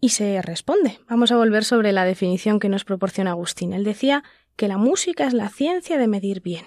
Y 0.00 0.10
se 0.10 0.40
responde. 0.42 1.00
Vamos 1.08 1.32
a 1.32 1.36
volver 1.36 1.64
sobre 1.64 1.92
la 1.92 2.04
definición 2.04 2.60
que 2.60 2.68
nos 2.68 2.84
proporciona 2.84 3.30
Agustín. 3.30 3.72
Él 3.72 3.84
decía 3.84 4.22
que 4.56 4.68
la 4.68 4.76
música 4.76 5.26
es 5.26 5.32
la 5.32 5.48
ciencia 5.48 5.98
de 5.98 6.08
medir 6.08 6.40
bien. 6.40 6.64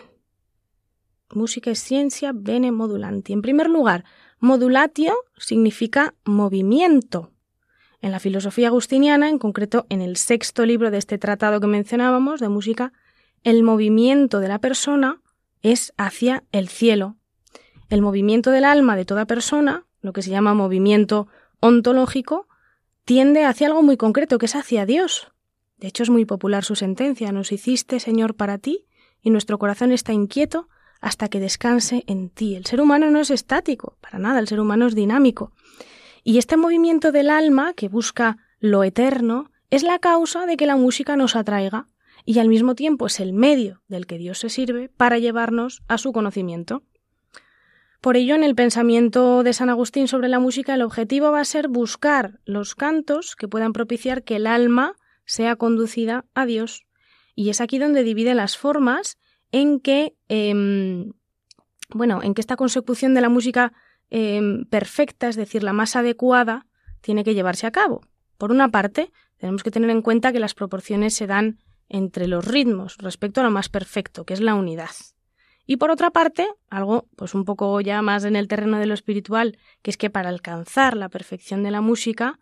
Música 1.34 1.72
es 1.72 1.80
ciencia 1.80 2.32
bene 2.34 2.72
modulanti. 2.72 3.32
En 3.32 3.42
primer 3.42 3.70
lugar, 3.70 4.04
modulatio 4.40 5.16
significa 5.38 6.14
movimiento. 6.26 7.32
En 8.02 8.12
la 8.12 8.20
filosofía 8.20 8.68
agustiniana, 8.68 9.30
en 9.30 9.38
concreto 9.38 9.86
en 9.90 10.02
el 10.02 10.18
sexto 10.18 10.66
libro 10.66 10.92
de 10.92 10.98
este 10.98 11.18
tratado 11.18 11.62
que 11.62 11.68
mencionábamos 11.68 12.40
de 12.40 12.50
música, 12.50 12.92
el 13.44 13.64
movimiento 13.64 14.40
de 14.40 14.48
la 14.48 14.60
persona 14.60 15.22
es 15.62 15.94
hacia 15.98 16.44
el 16.52 16.68
cielo. 16.68 17.18
El 17.92 18.02
movimiento 18.02 18.52
del 18.52 18.64
alma 18.64 18.96
de 18.96 19.04
toda 19.04 19.26
persona, 19.26 19.86
lo 20.00 20.14
que 20.14 20.22
se 20.22 20.30
llama 20.30 20.54
movimiento 20.54 21.28
ontológico, 21.60 22.48
tiende 23.04 23.44
hacia 23.44 23.68
algo 23.68 23.84
muy 23.84 23.98
concreto, 23.98 24.38
que 24.38 24.46
es 24.46 24.56
hacia 24.56 24.86
Dios. 24.86 25.28
De 25.78 25.90
hecho, 25.90 26.04
es 26.04 26.10
muy 26.10 26.24
popular 26.24 26.64
su 26.64 26.78
sentencia, 26.78 27.34
nos 27.34 27.52
hiciste, 27.52 28.00
Señor, 28.00 28.36
para 28.36 28.60
ti, 28.60 28.88
y 29.22 29.30
nuestro 29.30 29.60
corazón 29.60 29.92
está 29.92 30.14
inquieto 30.14 30.70
hasta 31.02 31.28
que 31.28 31.42
descanse 31.42 32.06
en 32.08 32.30
ti. 32.30 32.56
El 32.56 32.66
ser 32.66 32.80
humano 32.80 33.12
no 33.12 33.20
es 33.20 33.30
estático, 33.30 33.98
para 34.00 34.20
nada, 34.20 34.40
el 34.40 34.48
ser 34.48 34.62
humano 34.62 34.88
es 34.88 34.96
dinámico. 34.96 35.52
Y 36.24 36.38
este 36.38 36.56
movimiento 36.56 37.12
del 37.12 37.30
alma, 37.30 37.74
que 37.74 37.90
busca 37.90 38.38
lo 38.62 38.86
eterno, 38.86 39.52
es 39.70 39.84
la 39.84 40.00
causa 40.00 40.46
de 40.46 40.56
que 40.56 40.66
la 40.66 40.78
música 40.78 41.18
nos 41.18 41.36
atraiga, 41.36 41.90
y 42.24 42.40
al 42.40 42.48
mismo 42.48 42.74
tiempo 42.74 43.08
es 43.08 43.20
el 43.20 43.34
medio 43.34 43.82
del 43.90 44.06
que 44.06 44.18
Dios 44.18 44.40
se 44.40 44.50
sirve 44.50 44.88
para 44.88 45.20
llevarnos 45.20 45.82
a 45.90 45.98
su 45.98 46.14
conocimiento. 46.14 46.84
Por 48.02 48.18
ello, 48.18 48.34
en 48.34 48.44
el 48.44 48.56
pensamiento 48.56 49.44
de 49.44 49.54
San 49.54 49.70
Agustín 49.70 50.08
sobre 50.08 50.28
la 50.28 50.40
música, 50.40 50.74
el 50.74 50.82
objetivo 50.82 51.32
va 51.32 51.40
a 51.40 51.46
ser 51.46 51.68
buscar 51.68 52.40
los 52.46 52.74
cantos 52.74 53.36
que 53.36 53.48
puedan 53.48 53.74
propiciar 53.74 54.24
que 54.24 54.38
el 54.38 54.48
alma 54.48 54.96
sea 55.26 55.56
conducida 55.56 56.26
a 56.34 56.48
Dios. 56.48 56.88
Y 57.36 57.52
es 57.52 57.62
aquí 57.62 57.78
donde 57.78 58.02
divide 58.02 58.34
las 58.34 58.58
formas 58.58 59.20
en 59.52 59.80
que, 59.80 60.16
em, 60.30 61.14
bueno, 61.90 62.24
en 62.24 62.34
que 62.34 62.42
esta 62.42 62.56
consecución 62.56 63.14
de 63.14 63.22
la 63.22 63.30
música 63.30 63.72
em, 64.10 64.66
perfecta, 64.66 65.30
es 65.30 65.38
decir, 65.38 65.64
la 65.64 65.72
más 65.72 65.96
adecuada, 65.96 66.66
tiene 67.00 67.24
que 67.24 67.34
llevarse 67.34 67.66
a 67.66 67.72
cabo. 67.72 68.02
Por 68.38 68.52
una 68.52 68.70
parte, 68.70 69.12
tenemos 69.38 69.64
que 69.64 69.72
tener 69.72 69.90
en 69.90 70.02
cuenta 70.02 70.34
que 70.34 70.40
las 70.42 70.54
proporciones 70.54 71.14
se 71.14 71.28
dan 71.28 71.60
entre 71.88 72.28
los 72.28 72.44
ritmos 72.44 72.98
respecto 72.98 73.40
a 73.40 73.44
lo 73.44 73.52
más 73.52 73.70
perfecto, 73.70 74.26
que 74.26 74.34
es 74.34 74.42
la 74.42 74.56
unidad. 74.56 74.90
Y 75.72 75.78
por 75.78 75.90
otra 75.90 76.12
parte, 76.12 76.50
algo 76.70 77.08
pues 77.16 77.34
un 77.34 77.46
poco 77.46 77.80
ya 77.80 78.02
más 78.02 78.26
en 78.26 78.36
el 78.36 78.50
terreno 78.50 78.78
de 78.78 78.88
lo 78.88 78.94
espiritual, 78.94 79.58
que 79.82 79.90
es 79.90 79.96
que 79.96 80.10
para 80.10 80.28
alcanzar 80.28 80.98
la 80.98 81.08
perfección 81.08 81.64
de 81.64 81.72
la 81.72 81.80
música, 81.80 82.40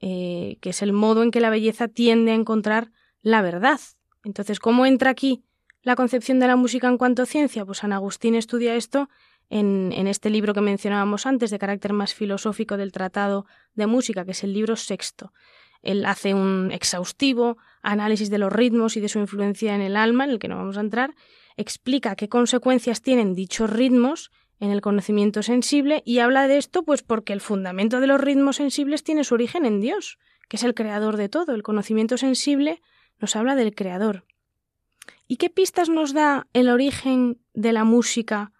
eh, 0.00 0.56
que 0.62 0.70
es 0.70 0.80
el 0.80 0.94
modo 0.94 1.22
en 1.22 1.30
que 1.30 1.40
la 1.40 1.50
belleza 1.50 1.88
tiende 1.88 2.32
a 2.32 2.36
encontrar 2.36 2.90
la 3.20 3.42
verdad. 3.42 3.78
Entonces, 4.24 4.60
¿cómo 4.60 4.86
entra 4.86 5.10
aquí 5.10 5.44
la 5.82 5.94
concepción 5.94 6.40
de 6.40 6.46
la 6.46 6.56
música 6.56 6.88
en 6.88 6.96
cuanto 6.96 7.20
a 7.20 7.26
ciencia? 7.26 7.66
Pues 7.66 7.76
San 7.76 7.92
Agustín 7.92 8.34
estudia 8.34 8.74
esto 8.74 9.10
en, 9.50 9.92
en, 9.94 10.06
este 10.06 10.30
libro 10.30 10.54
que 10.54 10.62
mencionábamos 10.62 11.26
antes, 11.26 11.50
de 11.50 11.58
carácter 11.58 11.92
más 11.92 12.14
filosófico 12.14 12.78
del 12.78 12.92
Tratado 12.92 13.44
de 13.74 13.88
Música, 13.88 14.24
que 14.24 14.30
es 14.30 14.42
el 14.42 14.54
libro 14.54 14.76
sexto. 14.76 15.34
Él 15.82 16.06
hace 16.06 16.32
un 16.32 16.70
exhaustivo 16.72 17.58
análisis 17.82 18.30
de 18.30 18.38
los 18.38 18.50
ritmos 18.50 18.96
y 18.96 19.00
de 19.00 19.10
su 19.10 19.18
influencia 19.18 19.74
en 19.74 19.82
el 19.82 19.96
alma, 19.96 20.24
en 20.24 20.30
el 20.30 20.38
que 20.38 20.48
no 20.48 20.56
vamos 20.56 20.78
a 20.78 20.80
entrar, 20.80 21.14
explica 21.60 22.16
qué 22.16 22.28
consecuencias 22.28 23.02
tienen 23.02 23.34
dichos 23.34 23.70
ritmos 23.70 24.30
en 24.58 24.70
el 24.70 24.80
conocimiento 24.80 25.42
sensible 25.42 26.02
y 26.04 26.18
habla 26.18 26.48
de 26.48 26.58
esto 26.58 26.82
pues 26.82 27.02
porque 27.02 27.32
el 27.32 27.40
fundamento 27.40 28.00
de 28.00 28.06
los 28.06 28.20
ritmos 28.20 28.56
sensibles 28.56 29.02
tiene 29.02 29.24
su 29.24 29.34
origen 29.34 29.64
en 29.64 29.80
Dios, 29.80 30.18
que 30.48 30.56
es 30.56 30.64
el 30.64 30.74
creador 30.74 31.16
de 31.16 31.28
todo. 31.28 31.54
El 31.54 31.62
conocimiento 31.62 32.18
sensible 32.18 32.82
nos 33.18 33.36
habla 33.36 33.54
del 33.54 33.74
creador. 33.74 34.24
¿Y 35.26 35.36
qué 35.36 35.48
pistas 35.48 35.88
nos 35.88 36.12
da 36.12 36.48
el 36.52 36.68
origen 36.68 37.40
de 37.54 37.72
la 37.72 37.84
música 37.84 38.52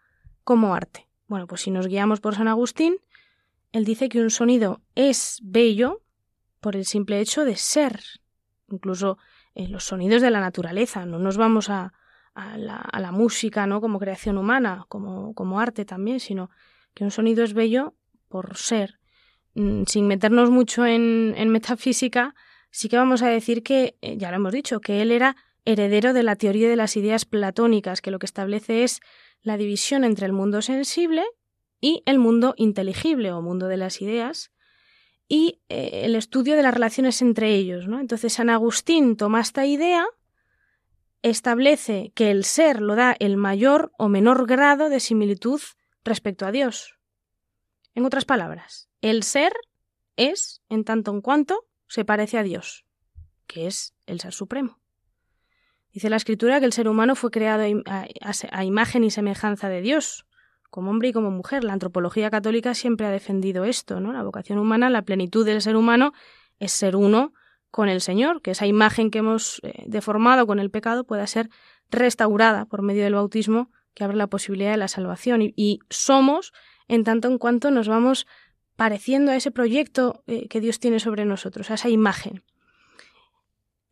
como 0.44 0.74
arte? 0.74 1.08
Bueno, 1.26 1.46
pues 1.46 1.62
si 1.62 1.70
nos 1.70 1.86
guiamos 1.86 2.20
por 2.20 2.34
San 2.34 2.48
Agustín, 2.48 2.96
él 3.72 3.84
dice 3.84 4.08
que 4.08 4.20
un 4.20 4.30
sonido 4.30 4.80
es 4.94 5.38
bello 5.42 6.02
por 6.60 6.76
el 6.76 6.84
simple 6.84 7.20
hecho 7.20 7.44
de 7.44 7.56
ser. 7.56 8.00
Incluso 8.68 9.18
en 9.54 9.72
los 9.72 9.84
sonidos 9.84 10.22
de 10.22 10.30
la 10.30 10.40
naturaleza. 10.40 11.06
No 11.06 11.18
nos 11.18 11.36
vamos 11.36 11.70
a, 11.70 11.92
a 12.35 12.57
la, 12.59 13.12
música, 13.12 13.66
¿no? 13.66 13.81
Como 13.81 13.99
creación 13.99 14.38
humana, 14.38 14.85
como, 14.88 15.35
como 15.35 15.61
arte 15.61 15.85
también, 15.85 16.21
sino 16.21 16.51
que 16.95 17.05
un 17.05 17.11
sonido 17.11 17.45
es 17.45 17.55
bello 17.55 17.95
por 18.29 18.57
ser. 18.57 19.01
Mm, 19.55 19.83
sin 19.87 20.07
meternos 20.07 20.51
mucho 20.51 20.87
en, 20.87 21.35
metafísica, 21.49 22.35
sí 22.71 22.88
que 22.88 22.97
vamos 22.97 23.23
a 23.23 23.29
decir 23.29 23.62
que, 23.62 23.97
eh, 24.01 24.16
ya 24.16 24.31
lo 24.31 24.37
hemos 24.37 24.53
dicho, 24.53 24.81
que 24.81 25.03
él 25.03 25.12
era 25.12 25.37
heredero 25.64 26.12
de 26.12 26.23
la 26.23 26.37
teoría 26.37 26.69
de 26.69 26.77
las 26.77 26.97
ideas 26.97 27.25
platónicas, 27.25 28.01
que 28.01 28.11
lo 28.11 28.19
que 28.19 28.27
establece 28.27 28.85
es 28.85 29.01
la 29.43 29.57
división 29.57 30.05
entre 30.05 30.27
el 30.27 30.33
mundo 30.33 30.62
sensible 30.62 31.25
y 31.81 32.03
el 32.07 32.19
mundo 32.19 32.55
inteligible 32.57 33.33
o 33.33 33.43
mundo 33.43 33.66
de 33.66 33.77
las 33.77 34.01
ideas, 34.01 34.53
y 35.29 35.61
eh, 35.69 36.03
el 36.05 36.16
estudio 36.16 36.57
de 36.57 36.62
las 36.62 36.75
relaciones 36.75 37.23
entre 37.23 37.55
ellos. 37.55 37.87
Entonces 37.87 38.33
San 38.33 38.51
Agustín 38.51 39.16
toma 39.16 39.40
esta 39.40 39.64
idea 39.66 40.07
establece 41.22 42.12
que 42.14 42.30
el 42.30 42.44
ser 42.44 42.80
lo 42.80 42.96
da 42.96 43.16
el 43.18 43.37
mayor 43.37 43.92
o 43.98 44.09
menor 44.09 44.46
grado 44.46 44.88
de 44.88 45.00
similitud 45.00 45.61
respecto 46.04 46.46
a 46.46 46.52
Dios. 46.52 46.98
En 47.94 48.04
otras 48.04 48.24
palabras, 48.24 48.88
el 49.00 49.22
ser 49.22 49.52
es 50.16 50.62
en 50.68 50.85
tanto 50.85 51.11
en 51.11 51.20
cuanto 51.20 51.66
se 51.88 52.04
parece 52.04 52.38
a 52.38 52.42
Dios, 52.42 52.85
que 53.46 53.66
es 53.66 53.94
el 54.06 54.20
ser 54.20 54.33
supremo. 54.33 54.80
Dice 55.92 56.09
la 56.09 56.16
escritura 56.16 56.61
que 56.61 56.66
el 56.66 56.72
ser 56.72 56.88
humano 56.88 57.16
fue 57.16 57.30
creado 57.30 57.64
a, 57.87 58.64
imagen 58.64 59.02
y 59.02 59.11
semejanza 59.11 59.68
de 59.68 59.80
Dios, 59.80 60.26
como 60.70 60.90
hombre 60.90 61.09
y 61.09 61.12
como 61.12 61.33
mujer. 61.33 61.64
La 61.64 61.72
antropología 61.72 62.30
católica 62.30 62.74
siempre 62.74 63.06
ha 63.06 63.11
defendido 63.11 63.64
esto, 63.64 63.98
¿no? 63.98 64.12
La 64.12 64.22
vocación 64.22 64.59
humana, 64.59 64.88
la 64.88 65.02
plenitud 65.02 65.44
del 65.44 65.61
ser 65.61 65.74
humano 65.74 66.12
es 66.61 66.70
ser 66.70 66.94
uno 66.94 67.33
con 67.70 67.88
el 67.88 68.00
Señor, 68.00 68.42
que 68.42 68.52
esa 68.52 68.66
imagen 68.66 69.11
que 69.11 69.18
hemos 69.18 69.61
eh, 69.62 69.85
deformado 69.87 70.46
con 70.46 70.59
el 70.59 70.70
pecado 70.70 71.04
pueda 71.04 71.26
ser 71.26 71.50
restaurada 71.90 72.66
por 72.66 72.83
medio 72.83 73.04
del 73.04 73.14
bautismo 73.14 73.70
que 73.94 74.04
abre 74.04 74.16
la 74.16 74.28
posibilidad 74.28 74.70
de 74.70 74.76
la 74.76 74.88
salvación. 74.88 75.42
Y, 75.42 75.80
somos 75.88 76.52
en 76.88 77.04
tanto 77.04 77.28
en 77.28 77.38
cuanto 77.38 77.70
nos 77.70 77.88
vamos 77.88 78.26
pareciendo 78.76 79.30
a 79.30 79.37
ese 79.37 79.50
proyecto 79.50 80.22
eh, 80.26 80.48
que 80.48 80.61
Dios 80.61 80.80
tiene 80.80 81.00
sobre 81.00 81.24
nosotros, 81.24 81.70
a 81.70 81.74
esa 81.74 81.88
imagen. 81.88 82.42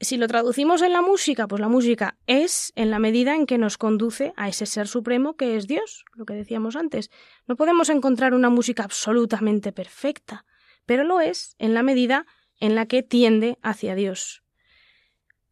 Si 0.01 0.17
lo 0.17 0.29
traducimos 0.29 0.83
en 0.83 0.93
la 0.93 1.03
música, 1.03 1.49
pues 1.49 1.61
la 1.61 1.69
música 1.69 2.17
es 2.27 2.73
en 2.77 2.91
la 2.91 3.01
medida 3.01 3.35
en 3.35 3.47
que 3.47 3.59
nos 3.59 3.79
conduce 3.79 4.33
a 4.37 4.49
ese 4.49 4.65
ser 4.65 4.87
supremo 4.87 5.37
que 5.37 5.57
es 5.57 5.67
Dios, 5.67 6.05
lo 6.15 6.25
que 6.25 6.35
decíamos 6.35 6.77
antes. 6.77 7.11
No 7.49 7.57
podemos 7.57 7.89
encontrar 7.89 8.33
una 8.33 8.49
música 8.49 8.85
absolutamente 8.85 9.73
perfecta, 9.73 10.45
pero 10.87 11.03
lo 11.03 11.21
es 11.21 11.57
en 11.59 11.75
la 11.75 11.83
medida 11.83 12.27
en 12.61 12.75
la 12.75 12.87
que 12.87 13.03
tiende 13.03 13.59
hacia 13.63 13.95
Dios. 13.95 14.43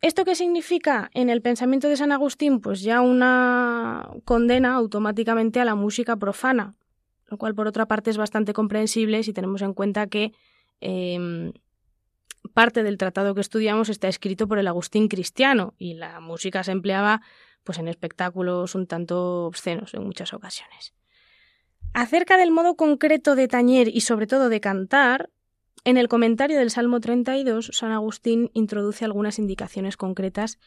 ¿Esto 0.03 0.25
qué 0.25 0.35
significa 0.35 1.11
en 1.15 1.31
el 1.31 1.43
pensamiento 1.43 1.89
de 1.89 1.97
San 1.97 2.13
Agustín? 2.13 2.61
Pues 2.61 2.83
ya 2.83 3.01
una 3.01 4.11
condena 4.25 4.75
automáticamente 4.75 5.61
a 5.61 5.65
la 5.65 5.75
música 5.75 6.17
profana, 6.17 6.75
lo 7.27 7.39
cual 7.39 7.55
por 7.55 7.67
otra 7.67 7.87
parte 7.87 8.11
es 8.11 8.17
bastante 8.17 8.53
comprensible 8.53 9.23
si 9.23 9.33
tenemos 9.33 9.63
en 9.63 9.73
cuenta 9.73 10.07
que 10.07 10.33
em, 10.81 11.53
parte 12.53 12.83
del 12.83 12.99
tratado 12.99 13.35
que 13.35 13.41
estudiamos 13.41 13.89
está 13.89 14.09
escrito 14.09 14.47
por 14.47 14.59
el 14.59 14.69
Agustín 14.69 15.09
cristiano 15.09 15.75
y 15.79 15.95
la 15.95 16.21
música 16.21 16.63
se 16.63 16.73
empleaba 16.73 17.23
pues 17.65 17.79
en 17.79 17.89
espectáculos 17.89 18.75
un 18.75 18.87
tanto 18.87 19.47
obscenos 19.47 19.95
en 19.95 20.05
muchas 20.05 20.33
ocasiones. 20.33 20.95
Acerca 21.95 22.37
del 22.37 22.51
modo 22.51 22.77
concreto 22.77 23.35
de 23.35 23.49
tañer 23.49 23.89
y 23.89 24.03
sobre 24.03 24.27
todo 24.27 24.49
de 24.49 24.61
cantar, 24.61 25.31
en 25.87 25.99
el 25.99 26.09
comentario 26.09 26.59
del 26.59 26.73
Salmo 26.73 26.99
32, 26.99 27.71
San 27.73 27.93
Agustín 27.93 28.51
introduce 28.55 29.05
algunas 29.05 29.39
indicaciones 29.39 29.97
concretas 29.97 30.59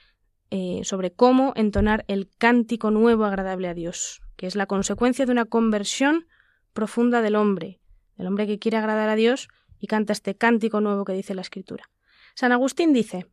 eh, 0.50 0.80
sobre 0.84 1.12
cómo 1.12 1.52
entonar 1.58 2.06
el 2.08 2.30
cántico 2.38 2.90
nuevo 2.90 3.26
agradable 3.26 3.68
a 3.68 3.74
Dios, 3.74 4.22
que 4.38 4.48
es 4.48 4.56
la 4.56 4.66
consecuencia 4.66 5.26
de 5.26 5.34
una 5.34 5.44
conversión 5.44 6.26
profunda 6.72 7.22
del 7.22 7.36
hombre, 7.36 7.82
del 8.16 8.28
hombre 8.28 8.48
que 8.48 8.60
quiere 8.60 8.78
agradar 8.78 9.10
a 9.10 9.18
Dios 9.18 9.50
y 9.78 9.88
canta 9.88 10.14
este 10.14 10.38
cántico 10.38 10.80
nuevo 10.80 11.04
que 11.04 11.12
dice 11.12 11.36
la 11.36 11.42
Escritura. 11.42 11.92
San 12.34 12.54
Agustín 12.54 12.94
dice, 12.94 13.26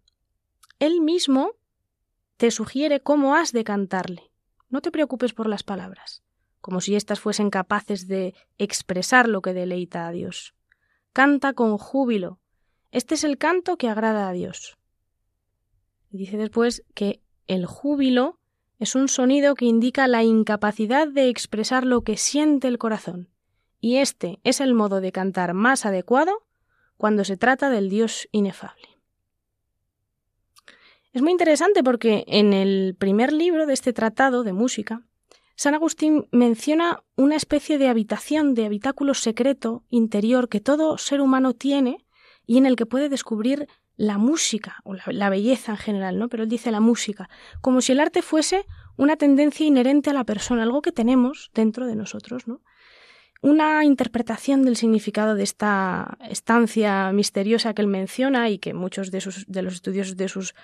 Él 0.81 1.01
mismo 1.01 1.53
te 2.37 2.51
sugiere 2.51 2.99
cómo 2.99 3.37
has 3.37 3.53
de 3.53 3.63
cantarle. 3.63 4.33
No 4.69 4.81
te 4.81 4.91
preocupes 4.91 5.35
por 5.35 5.49
las 5.49 5.63
palabras, 5.63 6.25
como 6.61 6.81
si 6.81 6.97
éstas 6.97 7.21
fuesen 7.21 7.49
capaces 7.49 8.09
de 8.09 8.35
expresar 8.59 9.29
lo 9.29 9.41
que 9.41 9.53
deleita 9.53 10.09
a 10.09 10.11
Dios. 10.11 10.56
Canta 11.17 11.55
con 11.55 11.79
júbilo. 11.79 12.39
Este 12.91 13.15
es 13.15 13.25
el 13.25 13.39
canto 13.39 13.79
que 13.79 13.89
agrada 13.89 14.29
a 14.29 14.33
Dios. 14.33 14.77
Dice 16.11 16.37
después 16.37 16.85
que 16.93 17.23
el 17.47 17.65
júbilo 17.65 18.39
es 18.79 18.95
un 18.95 19.09
sonido 19.09 19.55
que 19.55 19.65
indica 19.65 20.09
la 20.09 20.25
incapacidad 20.25 21.09
de 21.09 21.31
expresar 21.31 21.87
lo 21.87 22.03
que 22.03 22.19
siente 22.19 22.69
el 22.69 22.77
corazón, 22.77 23.31
y 23.81 23.97
este 23.97 24.41
es 24.45 24.61
el 24.61 24.75
modo 24.75 25.01
de 25.01 25.11
cantar 25.11 25.55
más 25.55 25.87
adecuado 25.87 26.45
cuando 26.99 27.25
se 27.25 27.39
trata 27.39 27.71
del 27.71 27.89
Dios 27.89 28.29
inefable. 28.31 28.87
Es 31.15 31.23
muy 31.23 31.33
interesante 31.33 31.83
porque 31.83 32.25
en 32.27 32.53
el 32.53 32.95
primer 32.95 33.33
libro 33.33 33.65
de 33.65 33.73
este 33.73 33.95
tratado 33.95 34.45
de 34.45 34.53
música, 34.53 35.07
San 35.57 35.75
Agustín 35.75 36.29
menciona 36.33 37.03
una 37.17 37.35
especie 37.35 37.79
de 37.79 37.89
habitación, 37.89 38.55
de 38.55 38.67
habitáculo 38.67 39.15
secreto 39.15 39.85
interior 39.89 40.51
que 40.51 40.61
todo 40.61 40.99
ser 40.99 41.23
humano 41.23 41.55
tiene 41.55 42.07
y 42.47 42.59
en 42.59 42.67
el 42.67 42.77
que 42.77 42.85
puede 42.85 43.09
descubrir 43.09 43.67
la 43.97 44.19
música 44.19 44.77
o 44.85 44.95
la, 44.95 45.31
belleza 45.31 45.73
en 45.73 45.79
general, 45.79 46.19
¿no? 46.19 46.29
Pero 46.29 46.43
él 46.43 46.51
dice 46.51 46.71
la 46.71 46.81
música, 46.81 47.31
como 47.63 47.81
si 47.81 47.93
el 47.93 48.01
arte 48.01 48.21
fuese 48.21 48.67
una 48.97 49.17
tendencia 49.17 49.67
inherente 49.67 50.11
a 50.11 50.13
la 50.13 50.25
persona, 50.25 50.63
algo 50.63 50.83
que 50.83 50.93
tenemos 50.93 51.51
dentro 51.55 51.87
de 51.87 51.97
nosotros, 51.97 52.47
¿no? 52.47 52.61
Una 53.41 53.85
interpretación 53.85 54.63
del 54.65 54.77
significado 54.77 55.35
de 55.35 55.43
esta 55.43 56.19
estancia 56.29 57.11
misteriosa 57.13 57.73
que 57.73 57.83
él 57.83 57.89
menciona 57.89 58.51
y 58.51 58.59
que 58.59 58.75
muchos 58.75 59.11
de, 59.11 59.23
sus, 59.23 59.47
de 59.47 59.63
los 59.63 59.75
estudios 59.75 60.17
de, 60.17 60.29
sus, 60.29 60.55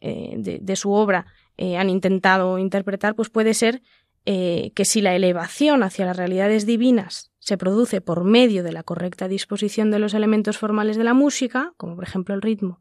eh, 0.00 0.34
de, 0.38 0.76
su 0.76 0.92
obra 0.92 1.26
eh, 1.56 1.76
han 1.76 1.88
intentado 1.88 2.58
interpretar, 2.58 3.14
pues 3.14 3.30
puede 3.30 3.54
ser 3.54 3.82
eh, 4.24 4.72
que 4.74 4.84
si 4.84 5.00
la 5.00 5.16
elevación 5.16 5.82
hacia 5.82 6.06
las 6.06 6.16
realidades 6.16 6.66
divinas 6.66 7.32
se 7.40 7.58
produce 7.58 8.00
por 8.00 8.22
medio 8.22 8.62
de 8.62 8.72
la 8.72 8.84
correcta 8.84 9.26
disposición 9.26 9.90
de 9.90 9.98
los 9.98 10.14
elementos 10.14 10.58
formales 10.58 10.96
de 10.96 11.04
la 11.04 11.14
música, 11.14 11.74
como 11.76 11.96
por 11.96 12.04
ejemplo 12.04 12.34
el 12.34 12.42
ritmo, 12.42 12.80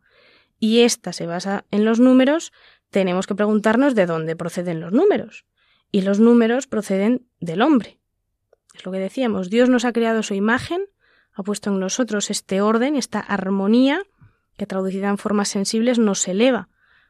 y 0.59 0.81
ésta 0.81 1.13
se 1.13 1.25
basa 1.25 1.65
en 1.71 1.83
los 1.83 1.99
números, 1.99 2.51
tenemos 2.91 3.25
que 3.25 3.33
preguntarnos 3.33 3.95
de 3.95 4.05
dónde 4.05 4.35
proceden 4.35 4.79
los 4.79 4.91
números. 4.91 5.45
Y 5.91 6.03
los 6.03 6.19
números 6.19 6.67
proceden 6.67 7.25
del 7.39 7.63
hombre. 7.63 7.99
Es 8.75 8.85
lo 8.85 8.91
que 8.91 8.99
decíamos, 8.99 9.49
Dios 9.49 9.67
nos 9.69 9.83
ha 9.83 9.91
creado 9.91 10.21
su 10.21 10.35
imagen, 10.35 10.85
ha 11.33 11.41
puesto 11.41 11.71
en 11.71 11.79
nosotros 11.79 12.29
este 12.29 12.61
orden, 12.61 12.95
esta 12.95 13.19
armonía, 13.19 14.03
que 14.57 14.67
traducida 14.67 15.09
en 15.09 15.17
formas 15.17 15.49
sensibles 15.49 15.97
nos 15.97 16.27
eleva. 16.27 16.69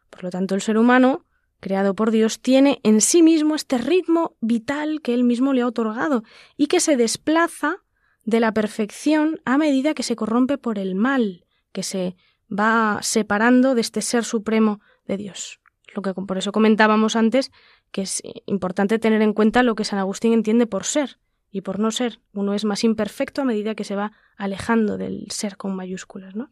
Por 0.10 0.24
lo 0.24 0.30
tanto, 0.30 0.56
el 0.56 0.62
ser 0.62 0.78
humano 0.78 1.26
creado 1.62 1.96
por 1.96 2.12
Dios, 2.12 2.42
tiene 2.42 2.82
en 2.84 3.00
sí 3.00 3.24
mismo 3.24 3.56
este 3.56 3.78
ritmo 3.78 4.36
vital 4.42 5.02
que 5.02 5.14
él 5.14 5.24
mismo 5.24 5.54
le 5.54 5.62
ha 5.62 5.68
otorgado 5.68 6.24
y 6.58 6.68
que 6.68 6.82
se 6.82 6.98
desplaza 6.98 7.78
de 8.26 8.42
la 8.42 8.54
perfección 8.54 9.40
a 9.46 9.58
medida 9.58 9.94
que 9.94 10.04
se 10.04 10.18
corrompe 10.18 10.58
por 10.58 10.78
el 10.78 10.96
mal, 10.96 11.46
que 11.72 11.84
se 11.84 12.18
va 12.52 13.00
separando 13.02 13.76
de 13.76 13.82
este 13.82 14.02
ser 14.02 14.26
supremo 14.26 14.82
de 15.06 15.18
Dios. 15.18 15.60
Lo 15.96 16.02
que 16.02 16.14
por 16.14 16.38
eso 16.38 16.52
comentábamos 16.52 17.16
antes 17.16 17.52
que 17.92 18.02
es 18.02 18.22
importante 18.46 19.00
tener 19.00 19.22
en 19.22 19.34
cuenta 19.34 19.64
lo 19.64 19.76
que 19.76 19.84
San 19.84 20.00
Agustín 20.00 20.34
entiende 20.34 20.68
por 20.68 20.86
ser 20.86 21.20
y 21.52 21.62
por 21.62 21.80
no 21.80 21.92
ser. 21.92 22.20
Uno 22.34 22.54
es 22.54 22.66
más 22.66 22.84
imperfecto 22.84 23.42
a 23.42 23.46
medida 23.46 23.76
que 23.76 23.84
se 23.84 23.96
va 23.96 24.14
alejando 24.38 24.98
del 24.98 25.28
ser 25.30 25.58
con 25.58 25.76
mayúsculas, 25.76 26.36
¿no? 26.36 26.50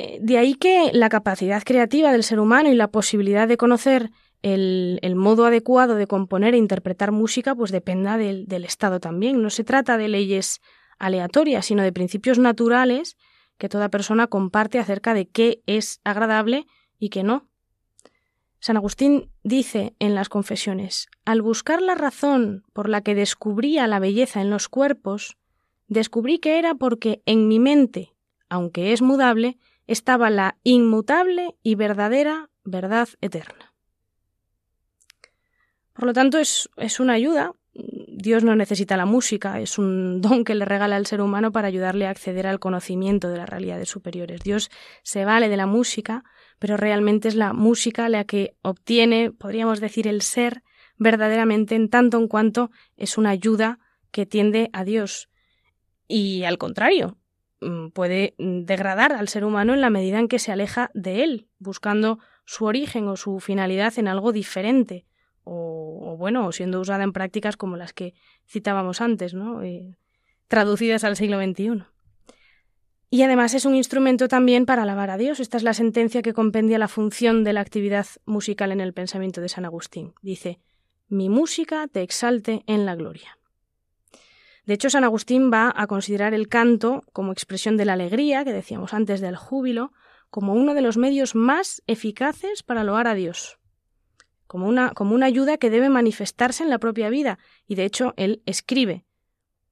Eh, 0.00 0.18
de 0.22 0.38
ahí 0.38 0.54
que 0.54 0.92
la 0.94 1.10
capacidad 1.10 1.62
creativa 1.62 2.10
del 2.10 2.22
ser 2.22 2.40
humano 2.40 2.70
y 2.70 2.74
la 2.74 2.88
posibilidad 2.88 3.46
de 3.46 3.58
conocer 3.58 4.10
el, 4.40 5.14
modo 5.14 5.44
adecuado 5.44 5.94
de 5.94 6.06
componer 6.06 6.54
e 6.54 6.56
interpretar 6.56 7.12
música, 7.12 7.54
pues 7.54 7.70
dependa 7.70 8.16
del, 8.16 8.46
del 8.46 8.64
estado 8.64 8.98
también. 8.98 9.42
No 9.42 9.50
se 9.50 9.62
trata 9.62 9.98
de 9.98 10.08
leyes 10.08 10.62
aleatorias, 10.98 11.66
sino 11.66 11.82
de 11.82 11.92
principios 11.92 12.38
naturales 12.38 13.18
que 13.58 13.68
toda 13.68 13.90
persona 13.90 14.26
comparte 14.26 14.78
acerca 14.78 15.12
de 15.12 15.28
qué 15.28 15.60
es 15.66 16.00
agradable 16.02 16.66
y 16.98 17.10
qué 17.10 17.22
no. 17.22 17.46
San 18.58 18.78
Agustín 18.78 19.30
dice 19.42 19.94
en 19.98 20.14
las 20.14 20.30
confesiones, 20.30 21.08
al 21.26 21.42
buscar 21.42 21.82
la 21.82 21.94
razón 21.94 22.64
por 22.72 22.88
la 22.88 23.02
que 23.02 23.14
descubría 23.14 23.86
la 23.86 23.98
belleza 23.98 24.40
en 24.40 24.48
los 24.48 24.70
cuerpos, 24.70 25.36
descubrí 25.88 26.38
que 26.38 26.58
era 26.58 26.74
porque 26.74 27.20
en 27.26 27.48
mi 27.48 27.58
mente, 27.58 28.14
aunque 28.48 28.94
es 28.94 29.02
mudable, 29.02 29.58
estaba 29.90 30.30
la 30.30 30.56
inmutable 30.62 31.56
y 31.64 31.74
verdadera 31.74 32.48
verdad 32.64 33.08
eterna. 33.20 33.74
Por 35.92 36.04
lo 36.04 36.12
tanto, 36.12 36.38
es, 36.38 36.70
es, 36.76 37.00
una 37.00 37.14
ayuda. 37.14 37.54
Dios 37.72 38.44
no 38.44 38.54
necesita 38.54 38.96
la 38.96 39.04
música, 39.04 39.60
es 39.60 39.78
un 39.78 40.20
don 40.22 40.44
que 40.44 40.54
le 40.54 40.64
regala 40.64 40.94
al 40.94 41.06
ser 41.06 41.20
humano 41.20 41.50
para 41.50 41.66
ayudarle 41.66 42.06
a 42.06 42.10
acceder 42.10 42.46
al 42.46 42.60
conocimiento 42.60 43.30
de 43.30 43.38
las 43.38 43.48
realidades 43.48 43.88
superiores. 43.88 44.42
Dios 44.42 44.70
se 45.02 45.24
vale 45.24 45.48
de 45.48 45.56
la 45.56 45.66
música, 45.66 46.22
pero 46.60 46.76
realmente 46.76 47.26
es 47.26 47.34
la 47.34 47.52
música 47.52 48.08
la 48.08 48.24
que 48.24 48.54
obtiene, 48.62 49.32
podríamos 49.32 49.80
decir, 49.80 50.06
el 50.06 50.22
ser 50.22 50.62
verdaderamente 50.98 51.74
en 51.74 51.88
tanto 51.88 52.16
en 52.16 52.28
cuanto 52.28 52.70
es 52.96 53.18
una 53.18 53.30
ayuda 53.30 53.80
que 54.12 54.24
tiende 54.24 54.70
a 54.72 54.84
Dios. 54.84 55.28
Y 56.06 56.44
al 56.44 56.58
contrario, 56.58 57.19
puede 57.92 58.34
degradar 58.38 59.12
al 59.12 59.28
ser 59.28 59.44
humano 59.44 59.74
en 59.74 59.80
la 59.80 59.90
medida 59.90 60.18
en 60.18 60.28
que 60.28 60.38
se 60.38 60.52
aleja 60.52 60.90
de 60.94 61.22
él, 61.22 61.48
buscando 61.58 62.18
su 62.44 62.64
origen 62.64 63.06
o 63.08 63.16
su 63.16 63.40
finalidad 63.40 63.98
en 63.98 64.08
algo 64.08 64.32
diferente, 64.32 65.06
o, 65.44 66.16
bueno, 66.18 66.46
o 66.46 66.52
siendo 66.52 66.80
usada 66.80 67.04
en 67.04 67.12
prácticas 67.12 67.56
como 67.56 67.76
las 67.76 67.92
que 67.92 68.14
citábamos 68.46 69.00
antes, 69.00 69.34
¿no? 69.34 69.62
Eh, 69.62 69.96
traducidas 70.48 71.04
al 71.04 71.16
siglo 71.16 71.38
XXI. 71.40 71.84
Y 73.12 73.22
además 73.22 73.54
es 73.54 73.64
un 73.64 73.74
instrumento 73.74 74.28
también 74.28 74.66
para 74.66 74.82
alabar 74.82 75.10
a 75.10 75.16
Dios. 75.16 75.40
Esta 75.40 75.56
es 75.56 75.64
la 75.64 75.74
sentencia 75.74 76.22
que 76.22 76.32
compendia 76.32 76.78
la 76.78 76.86
función 76.86 77.42
de 77.42 77.52
la 77.52 77.60
actividad 77.60 78.06
musical 78.24 78.70
en 78.70 78.80
el 78.80 78.92
pensamiento 78.92 79.40
de 79.40 79.48
San 79.48 79.64
Agustín. 79.64 80.14
Dice, 80.22 80.60
mi 81.08 81.28
música 81.28 81.88
te 81.88 82.02
exalte 82.02 82.62
en 82.68 82.86
la 82.86 82.94
gloria. 82.94 83.39
De 84.70 84.74
hecho, 84.74 84.88
San 84.88 85.02
Agustín 85.02 85.50
va 85.52 85.74
a 85.74 85.88
considerar 85.88 86.32
el 86.32 86.46
canto 86.46 87.02
como 87.12 87.32
expresión 87.32 87.76
de 87.76 87.84
la 87.84 87.94
alegría, 87.94 88.44
que 88.44 88.52
decíamos 88.52 88.94
antes 88.94 89.20
del 89.20 89.34
júbilo, 89.34 89.90
como 90.30 90.54
uno 90.54 90.74
de 90.74 90.80
los 90.80 90.96
medios 90.96 91.34
más 91.34 91.82
eficaces 91.88 92.62
para 92.62 92.84
loar 92.84 93.08
a 93.08 93.14
Dios, 93.14 93.58
como 94.46 94.68
una, 94.68 94.92
como 94.92 95.16
una 95.16 95.26
ayuda 95.26 95.58
que 95.58 95.70
debe 95.70 95.88
manifestarse 95.88 96.62
en 96.62 96.70
la 96.70 96.78
propia 96.78 97.10
vida, 97.10 97.40
y 97.66 97.74
de 97.74 97.84
hecho 97.84 98.14
él 98.16 98.44
escribe, 98.46 99.04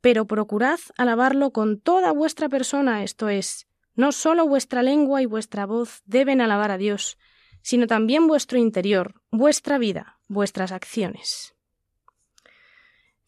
pero 0.01 0.27
procurad 0.27 0.81
alabarlo 0.97 1.53
con 1.53 1.79
toda 1.79 2.11
vuestra 2.11 2.49
persona, 2.49 3.05
esto 3.05 3.29
es, 3.29 3.69
no 3.95 4.11
sólo 4.11 4.49
vuestra 4.49 4.83
lengua 4.83 5.23
y 5.23 5.27
vuestra 5.27 5.65
voz 5.65 6.03
deben 6.07 6.41
alabar 6.41 6.73
a 6.73 6.77
Dios, 6.77 7.19
sino 7.63 7.87
también 7.87 8.27
vuestro 8.27 8.59
interior, 8.59 9.23
vuestra 9.31 9.79
vida, 9.79 10.19
vuestras 10.27 10.73
acciones. 10.73 11.55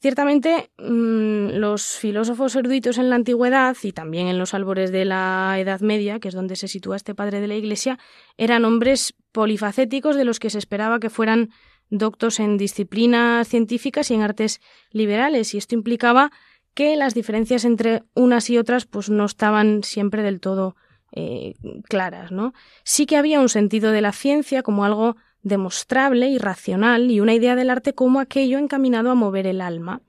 Ciertamente, 0.01 0.71
mm, 0.79 1.59
los 1.59 1.99
filósofos 1.99 2.57
eruditos 2.57 2.97
en 2.97 3.11
la 3.11 3.17
antigüedad 3.17 3.77
y 3.83 3.93
también 3.93 4.29
en 4.29 4.39
los 4.39 4.55
albores 4.55 4.93
de 4.93 5.05
la 5.05 5.57
Edad 5.59 5.81
Media, 5.81 6.21
que 6.21 6.29
es 6.29 6.35
donde 6.35 6.57
se 6.57 6.69
sitúa 6.69 6.97
este 6.97 7.15
padre 7.15 7.43
de 7.43 7.49
la 7.49 7.55
Iglesia, 7.55 7.99
eran 8.39 8.65
hombres 8.65 9.15
polifacéticos 9.31 10.17
de 10.17 10.25
los 10.25 10.39
que 10.39 10.49
se 10.49 10.59
esperaba 10.59 11.01
que 11.01 11.11
fueran 11.11 11.51
doctos 11.91 12.41
en 12.41 12.57
disciplinas 12.57 13.47
científicas 13.47 14.11
y 14.11 14.15
en 14.15 14.23
artes 14.23 14.63
liberales, 14.91 15.53
y 15.53 15.59
esto 15.59 15.75
implicaba 15.75 16.31
que 16.73 16.97
las 16.97 17.13
diferencias 17.13 17.67
entre 17.67 18.03
unas 18.15 18.49
y 18.49 18.57
otras 18.57 18.87
pues 18.87 19.11
no 19.11 19.27
estaban 19.27 19.83
siempre 19.83 20.23
del 20.23 20.41
todo 20.41 20.77
eh, 21.13 21.55
claras, 21.89 22.33
¿no? 22.33 22.55
Sí 22.85 23.05
que 23.05 23.17
había 23.17 23.41
un 23.41 23.51
sentido 23.51 23.91
de 23.91 24.01
la 24.01 24.13
ciencia 24.13 24.63
como 24.63 24.85
algo 24.85 25.17
demostrable 25.43 26.29
y 26.29 26.39
racional 26.39 27.11
y 27.11 27.21
una 27.21 27.35
idea 27.35 27.57
del 27.57 27.71
arte 27.71 27.95
como 27.95 28.21
aquello 28.21 28.59
encaminado 28.59 29.11
a 29.11 29.15
mover 29.15 29.47
el 29.47 29.61
alma. 29.61 30.03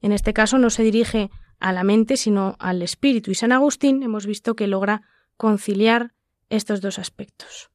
En 0.00 0.12
este 0.12 0.32
caso 0.32 0.58
no 0.58 0.70
se 0.70 0.82
dirige 0.82 1.30
a 1.58 1.72
la 1.72 1.84
mente 1.84 2.16
sino 2.16 2.56
al 2.58 2.82
espíritu 2.82 3.30
y 3.30 3.34
San 3.34 3.52
Agustín 3.52 4.02
hemos 4.02 4.26
visto 4.26 4.54
que 4.54 4.66
logra 4.66 5.02
conciliar 5.36 6.12
estos 6.48 6.80
dos 6.80 6.98
aspectos. 6.98 7.70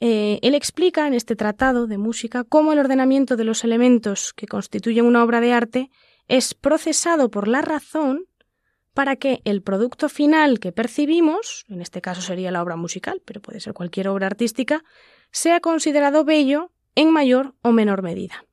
Eh, 0.00 0.40
él 0.42 0.54
explica 0.54 1.06
en 1.06 1.14
este 1.14 1.36
tratado 1.36 1.86
de 1.86 1.96
música 1.96 2.42
cómo 2.42 2.72
el 2.72 2.80
ordenamiento 2.80 3.36
de 3.36 3.44
los 3.44 3.62
elementos 3.62 4.32
que 4.32 4.48
constituyen 4.48 5.04
una 5.04 5.22
obra 5.22 5.40
de 5.40 5.52
arte 5.52 5.90
es 6.26 6.54
procesado 6.54 7.30
por 7.30 7.46
la 7.46 7.62
razón 7.62 8.24
para 8.94 9.16
que 9.16 9.40
el 9.44 9.62
producto 9.62 10.08
final 10.08 10.60
que 10.60 10.72
percibimos, 10.72 11.64
en 11.68 11.80
este 11.80 12.00
caso 12.00 12.20
sería 12.20 12.50
la 12.50 12.62
obra 12.62 12.76
musical, 12.76 13.22
pero 13.24 13.40
puede 13.40 13.60
ser 13.60 13.72
cualquier 13.72 14.08
obra 14.08 14.26
artística, 14.26 14.84
sea 15.30 15.60
considerado 15.60 16.24
bello 16.24 16.70
en 16.94 17.10
mayor 17.10 17.54
o 17.62 17.72
menor 17.72 18.02
medida. 18.02 18.44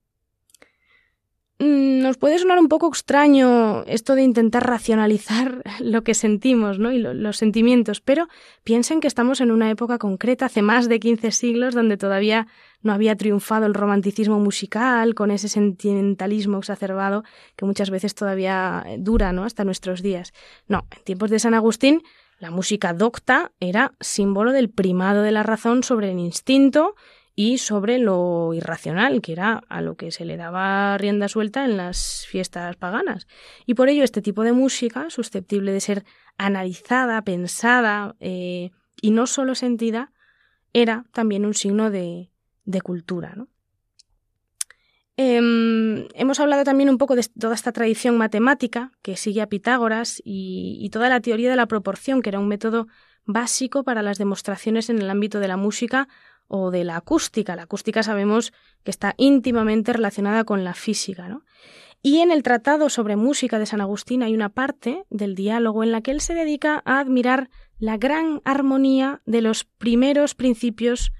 Mm, 1.62 2.02
nos 2.02 2.15
puede 2.17 2.39
sonar 2.39 2.58
un 2.58 2.69
poco 2.69 2.88
extraño 2.88 3.84
esto 3.84 4.15
de 4.15 4.24
intentar 4.24 4.65
racionalizar 4.65 5.62
lo 5.82 6.04
que 6.04 6.13
sentimos 6.13 6.80
¿no? 6.80 6.93
y 6.93 7.00
los 7.00 7.36
sentimientos, 7.36 8.00
pero 8.00 8.30
piensen 8.63 9.02
que 9.02 9.08
estamos 9.08 9.41
en 9.41 9.52
una 9.52 9.69
época 9.69 9.98
concreta, 9.98 10.45
hace 10.45 10.62
más 10.62 10.88
de 10.88 11.02
15 11.02 11.32
siglos, 11.32 11.76
donde 11.76 11.98
todavía 11.98 12.48
no 12.82 12.93
había 12.93 13.17
triunfado 13.17 13.65
el 13.65 13.74
romanticismo 13.74 14.39
musical 14.39 15.15
con 15.15 15.32
ese 15.32 15.50
sentimentalismo 15.50 16.60
exacerbado 16.60 17.26
que 17.58 17.65
muchas 17.65 17.89
veces 17.89 18.15
todavía 18.15 18.86
dura 18.98 19.34
¿no? 19.34 19.43
hasta 19.43 19.65
nuestros 19.65 20.02
días. 20.02 20.32
No, 20.69 20.86
en 20.95 21.04
tiempos 21.04 21.30
de 21.30 21.39
San 21.39 21.54
Agustín 21.54 22.04
la 22.39 22.52
música 22.52 22.93
docta 22.93 23.52
era 23.60 23.93
símbolo 24.00 24.54
del 24.54 24.69
primado 24.69 25.24
de 25.24 25.32
la 25.32 25.43
razón 25.43 25.84
sobre 25.84 26.12
el 26.12 26.19
instinto 26.19 26.95
y 27.41 27.58
sobre 27.58 27.99
lo 27.99 28.54
irracional, 28.54 29.21
que 29.21 29.32
era 29.32 29.63
a 29.69 29.82
lo 29.82 29.95
que 29.95 30.12
se 30.12 30.25
le 30.25 30.36
daba 30.36 30.97
rienda 30.97 31.30
suelta 31.30 31.63
en 31.63 31.78
las 31.78 32.25
fiestas 32.28 32.75
paganas. 32.75 33.30
Y 33.65 33.75
por 33.75 33.88
ello 33.88 34.04
este 34.04 34.21
tipo 34.21 34.43
de 34.43 34.52
música, 34.52 35.10
susceptible 35.10 35.71
de 35.71 35.80
ser 35.80 36.04
analizada, 36.38 37.21
pensada 37.21 38.17
eh, 38.19 38.71
y 39.02 39.12
no 39.12 39.25
solo 39.25 39.56
sentida, 39.56 40.12
era 40.73 41.06
también 41.13 41.45
un 41.45 41.54
signo 41.54 41.89
de, 41.89 42.30
cultura. 42.84 43.38
Em, 45.15 46.10
hemos 46.15 46.41
hablado 46.41 46.65
también 46.65 46.89
un 46.89 46.97
poco 46.97 47.15
de 47.15 47.25
toda 47.39 47.56
esta 47.56 47.71
tradición 47.71 48.17
matemática 48.17 48.91
que 49.02 49.15
sigue 49.15 49.41
a 49.41 49.47
Pitágoras 49.47 50.21
y 50.25 50.89
toda 50.91 51.08
la 51.08 51.21
teoría 51.21 51.49
de 51.49 51.56
la 51.56 51.67
proporción, 51.67 52.21
que 52.21 52.32
era 52.32 52.39
un 52.39 52.49
método 52.49 52.88
básico 53.23 53.84
para 53.86 54.02
las 54.02 54.17
demostraciones 54.17 54.89
en 54.89 54.99
el 54.99 55.10
ámbito 55.10 55.39
de 55.39 55.47
la 55.47 55.56
música 55.56 56.10
o 56.50 56.72
de 56.72 56.84
la 56.84 56.98
acústica. 56.98 57.56
La 57.56 57.64
acústica 57.64 58.04
sabemos 58.04 58.52
que 58.84 58.92
está 58.92 59.14
íntimamente 59.18 59.94
relacionada 59.94 60.44
con 60.44 60.66
la 60.66 60.74
física. 60.74 61.30
¿no? 61.30 61.46
Y 62.02 62.20
en 62.20 62.32
el 62.32 62.44
Tratado 62.44 62.90
sobre 62.90 63.16
Música 63.16 63.60
de 63.60 63.66
San 63.66 63.80
Agustín 63.80 64.24
hay 64.24 64.34
una 64.34 64.50
parte 64.50 65.06
del 65.10 65.36
diálogo 65.36 65.84
en 65.84 65.92
la 65.92 66.02
que 66.02 66.12
él 66.12 66.20
se 66.20 66.34
dedica 66.34 66.82
a 66.86 67.00
admirar 67.00 67.50
la 67.78 67.98
gran 67.98 68.42
armonía 68.44 69.22
de 69.26 69.42
los 69.42 69.64
primeros 69.64 70.36
principios 70.36 71.14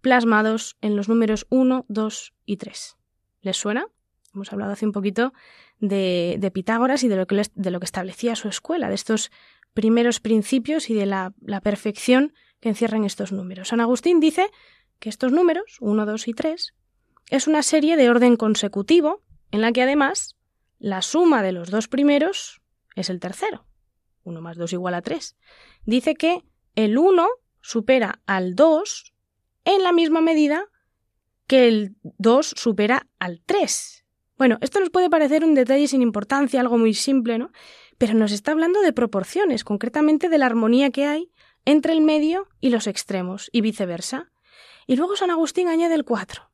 plasmados 0.00 0.76
en 0.80 0.96
los 0.96 1.08
números 1.08 1.46
1, 1.50 1.86
2 1.88 2.34
y 2.44 2.56
3. 2.58 2.96
¿Les 3.40 3.56
suena? 3.56 3.86
Hemos 4.34 4.52
hablado 4.52 4.72
hace 4.72 4.86
un 4.86 4.92
poquito 4.92 5.32
de, 5.78 6.36
de 6.38 6.50
Pitágoras 6.50 7.04
y 7.04 7.08
de 7.08 7.16
lo, 7.16 7.26
que, 7.26 7.42
de 7.54 7.70
lo 7.70 7.80
que 7.80 7.86
establecía 7.86 8.36
su 8.36 8.48
escuela, 8.48 8.88
de 8.88 8.96
estos 8.96 9.30
primeros 9.72 10.20
principios 10.20 10.90
y 10.90 10.94
de 10.94 11.06
la, 11.06 11.32
la 11.40 11.60
perfección 11.60 12.34
que 12.64 12.70
encierran 12.70 13.04
estos 13.04 13.30
números. 13.30 13.68
San 13.68 13.80
Agustín 13.80 14.20
dice 14.20 14.50
que 14.98 15.10
estos 15.10 15.32
números, 15.32 15.76
1, 15.80 16.06
2 16.06 16.28
y 16.28 16.32
3, 16.32 16.74
es 17.28 17.46
una 17.46 17.62
serie 17.62 17.98
de 17.98 18.08
orden 18.08 18.36
consecutivo 18.36 19.22
en 19.50 19.60
la 19.60 19.70
que 19.70 19.82
además 19.82 20.38
la 20.78 21.02
suma 21.02 21.42
de 21.42 21.52
los 21.52 21.70
dos 21.70 21.88
primeros 21.88 22.62
es 22.96 23.10
el 23.10 23.20
tercero. 23.20 23.66
1 24.22 24.40
más 24.40 24.56
2 24.56 24.72
igual 24.72 24.94
a 24.94 25.02
3. 25.02 25.36
Dice 25.84 26.14
que 26.14 26.42
el 26.74 26.96
1 26.96 27.28
supera 27.60 28.22
al 28.24 28.54
2 28.54 29.12
en 29.66 29.82
la 29.82 29.92
misma 29.92 30.22
medida 30.22 30.64
que 31.46 31.68
el 31.68 31.96
2 32.02 32.54
supera 32.56 33.08
al 33.18 33.42
3. 33.44 34.06
Bueno, 34.38 34.56
esto 34.62 34.80
nos 34.80 34.88
puede 34.88 35.10
parecer 35.10 35.44
un 35.44 35.54
detalle 35.54 35.86
sin 35.86 36.00
importancia, 36.00 36.60
algo 36.60 36.78
muy 36.78 36.94
simple, 36.94 37.36
¿no? 37.36 37.52
Pero 37.98 38.14
nos 38.14 38.32
está 38.32 38.52
hablando 38.52 38.80
de 38.80 38.94
proporciones, 38.94 39.64
concretamente 39.64 40.30
de 40.30 40.38
la 40.38 40.46
armonía 40.46 40.88
que 40.88 41.04
hay 41.04 41.30
entre 41.64 41.92
el 41.92 42.00
medio 42.00 42.48
y 42.60 42.70
los 42.70 42.86
extremos, 42.86 43.48
y 43.52 43.60
viceversa. 43.60 44.30
Y 44.86 44.96
luego 44.96 45.16
San 45.16 45.30
Agustín 45.30 45.68
añade 45.68 45.94
el 45.94 46.04
4, 46.04 46.50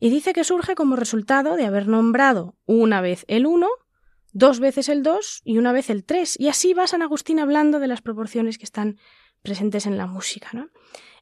y 0.00 0.10
dice 0.10 0.32
que 0.32 0.44
surge 0.44 0.74
como 0.74 0.96
resultado 0.96 1.56
de 1.56 1.66
haber 1.66 1.88
nombrado 1.88 2.56
una 2.66 3.00
vez 3.00 3.24
el 3.28 3.46
1, 3.46 3.68
dos 4.32 4.60
veces 4.60 4.88
el 4.88 5.02
2 5.02 5.42
y 5.44 5.58
una 5.58 5.72
vez 5.72 5.90
el 5.90 6.04
3, 6.04 6.38
y 6.38 6.48
así 6.48 6.72
va 6.72 6.86
San 6.86 7.02
Agustín 7.02 7.40
hablando 7.40 7.80
de 7.80 7.88
las 7.88 8.00
proporciones 8.00 8.58
que 8.58 8.64
están 8.64 8.98
presentes 9.42 9.86
en 9.86 9.96
la 9.96 10.06
música. 10.06 10.50
¿no? 10.52 10.68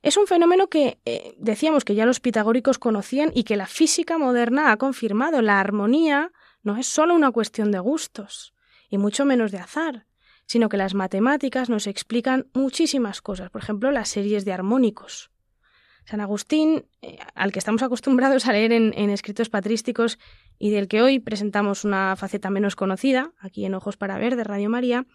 Es 0.02 0.16
un 0.16 0.26
fenómeno 0.26 0.68
que 0.68 1.00
eh, 1.05 1.35
decíamos 1.38 1.85
que 1.85 1.94
ya 1.94 2.07
los 2.07 2.20
pitagóricos 2.20 2.79
conocían 2.79 3.31
y 3.35 3.44
que 3.44 3.57
la 3.57 3.66
física 3.66 4.18
moderna 4.18 4.72
ha 4.72 4.76
confirmado. 4.76 5.40
La 5.42 5.59
armonía 5.59 6.33
no 6.62 6.76
es 6.76 6.87
solo 6.87 7.14
una 7.14 7.31
cuestión 7.31 7.70
de 7.70 7.79
gustos, 7.79 8.55
y 8.88 8.98
mucho 8.98 9.24
menos 9.24 9.50
de 9.50 9.59
azar 9.59 10.05
sino 10.46 10.68
que 10.68 10.76
las 10.76 10.94
matemáticas 10.94 11.68
nos 11.68 11.87
explican 11.87 12.46
muchísimas 12.54 13.20
cosas, 13.20 13.50
por 13.50 13.62
ejemplo, 13.62 13.90
las 13.90 14.09
series 14.09 14.44
de 14.44 14.52
armónicos. 14.52 15.30
San 16.06 16.20
Agustín, 16.20 16.87
eh, 17.02 17.18
al 17.35 17.50
que 17.50 17.59
estamos 17.59 17.82
acostumbrados 17.82 18.46
a 18.46 18.52
leer 18.52 18.72
en, 18.72 19.11
escritos 19.11 19.50
patrísticos 19.50 20.18
y 20.59 20.70
del 20.70 20.87
que 20.87 21.02
hoy 21.02 21.18
presentamos 21.18 21.85
una 21.85 22.14
faceta 22.14 22.48
menos 22.48 22.76
conocida, 22.76 23.32
aquí 23.40 23.64
en 23.64 23.74
Ojos 23.74 23.96
para 23.96 24.16
Ver 24.16 24.37
de 24.37 24.44
Radio 24.44 24.70
María, 24.70 25.06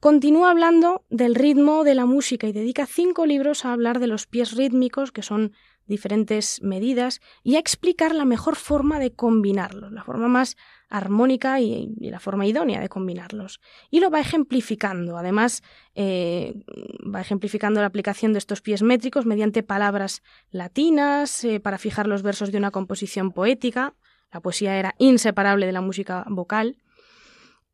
continúa 0.00 0.50
hablando 0.50 1.04
del 1.10 1.36
ritmo 1.36 1.84
de 1.84 1.94
la 1.94 2.06
música 2.06 2.48
y 2.48 2.52
dedica 2.52 2.86
cinco 2.86 3.24
libros 3.24 3.64
a 3.64 3.72
hablar 3.72 4.00
de 4.00 4.08
los 4.08 4.26
pies 4.26 4.56
rítmicos, 4.56 5.12
que 5.12 5.22
son 5.22 5.52
diferentes 5.86 6.60
medidas, 6.60 7.20
y 7.44 7.54
a 7.54 7.60
explicar 7.60 8.12
la 8.12 8.24
mejor 8.24 8.56
forma 8.56 8.98
de 8.98 9.12
combinarlos, 9.12 9.92
la 9.92 10.02
forma 10.02 10.26
más 10.26 10.56
armónica 10.92 11.58
y, 11.58 11.88
la 11.98 12.20
forma 12.20 12.46
idónea 12.46 12.80
de 12.80 12.88
combinarlos. 12.88 13.60
Y 13.90 14.00
lo 14.00 14.10
va 14.10 14.20
ejemplificando. 14.20 15.16
Además, 15.16 15.62
eh, 15.94 16.54
va 17.02 17.22
ejemplificando 17.22 17.80
la 17.80 17.86
aplicación 17.86 18.32
de 18.32 18.38
estos 18.38 18.60
pies 18.60 18.82
métricos 18.82 19.24
mediante 19.24 19.62
palabras 19.62 20.22
latinas 20.50 21.44
eh, 21.44 21.60
para 21.60 21.78
fijar 21.78 22.06
los 22.06 22.22
versos 22.22 22.52
de 22.52 22.58
una 22.58 22.70
composición 22.70 23.32
poética. 23.32 23.94
La 24.30 24.40
poesía 24.40 24.78
era 24.78 24.94
inseparable 24.98 25.66
de 25.66 25.72
la 25.72 25.80
música 25.80 26.24
vocal. 26.28 26.76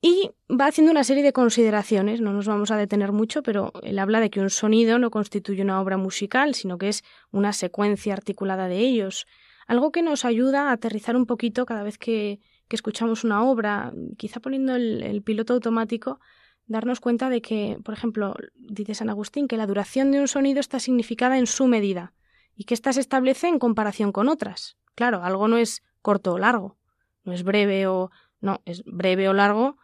Y 0.01 0.31
va 0.49 0.67
haciendo 0.67 0.93
una 0.93 1.03
serie 1.03 1.25
de 1.25 1.33
consideraciones, 1.33 2.21
no 2.21 2.33
nos 2.33 2.47
vamos 2.47 2.71
a 2.71 2.77
detener 2.77 3.11
mucho, 3.11 3.43
pero 3.43 3.73
él 3.83 3.99
habla 3.99 4.21
de 4.21 4.31
que 4.31 4.39
un 4.39 4.49
sonido 4.49 5.01
no 5.01 5.11
constituye 5.11 5.61
una 5.61 5.81
obra 5.81 5.97
musical, 5.97 6.55
sino 6.55 6.79
que 6.79 6.89
es 6.89 7.03
una 7.33 7.53
secuencia 7.53 8.13
articulada 8.13 8.69
de 8.69 8.79
ellos, 8.79 9.27
algo 9.67 9.91
que 9.91 10.03
nos 10.03 10.25
ayuda 10.25 10.69
a 10.69 10.73
aterrizar 10.73 11.17
un 11.17 11.27
poquito 11.27 11.67
cada 11.67 11.83
vez 11.83 11.99
que, 11.99 12.39
que 12.69 12.77
escuchamos 12.77 13.25
una 13.25 13.43
obra, 13.43 13.93
quizá 14.17 14.41
poniendo 14.41 14.75
el, 14.77 15.23
piloto 15.23 15.55
automático, 15.55 16.21
darnos 16.67 17.01
cuenta 17.01 17.31
de 17.31 17.41
que, 17.41 17.79
por 17.83 17.95
ejemplo, 17.95 18.35
dice 18.57 18.95
San 18.95 19.09
Agustín, 19.09 19.49
que 19.49 19.57
la 19.57 19.67
duración 19.67 20.11
de 20.11 20.21
un 20.21 20.29
sonido 20.29 20.61
está 20.61 20.79
significada 20.79 21.39
en 21.39 21.47
su 21.47 21.67
medida 21.67 22.13
y 22.55 22.65
que 22.65 22.75
ésta 22.75 22.93
se 22.93 23.01
establece 23.01 23.49
en 23.49 23.59
comparación 23.59 24.13
con 24.13 24.29
otras. 24.29 24.77
Claro, 24.95 25.23
algo 25.25 25.49
no 25.49 25.57
es 25.57 25.83
corto 26.03 26.35
o 26.35 26.39
largo, 26.39 26.77
no 27.25 27.33
es 27.33 27.43
breve 27.43 27.87
o... 27.87 28.11
no, 28.41 28.61
es 28.67 28.85
breve 28.85 29.29
o 29.29 29.33
largo 29.33 29.79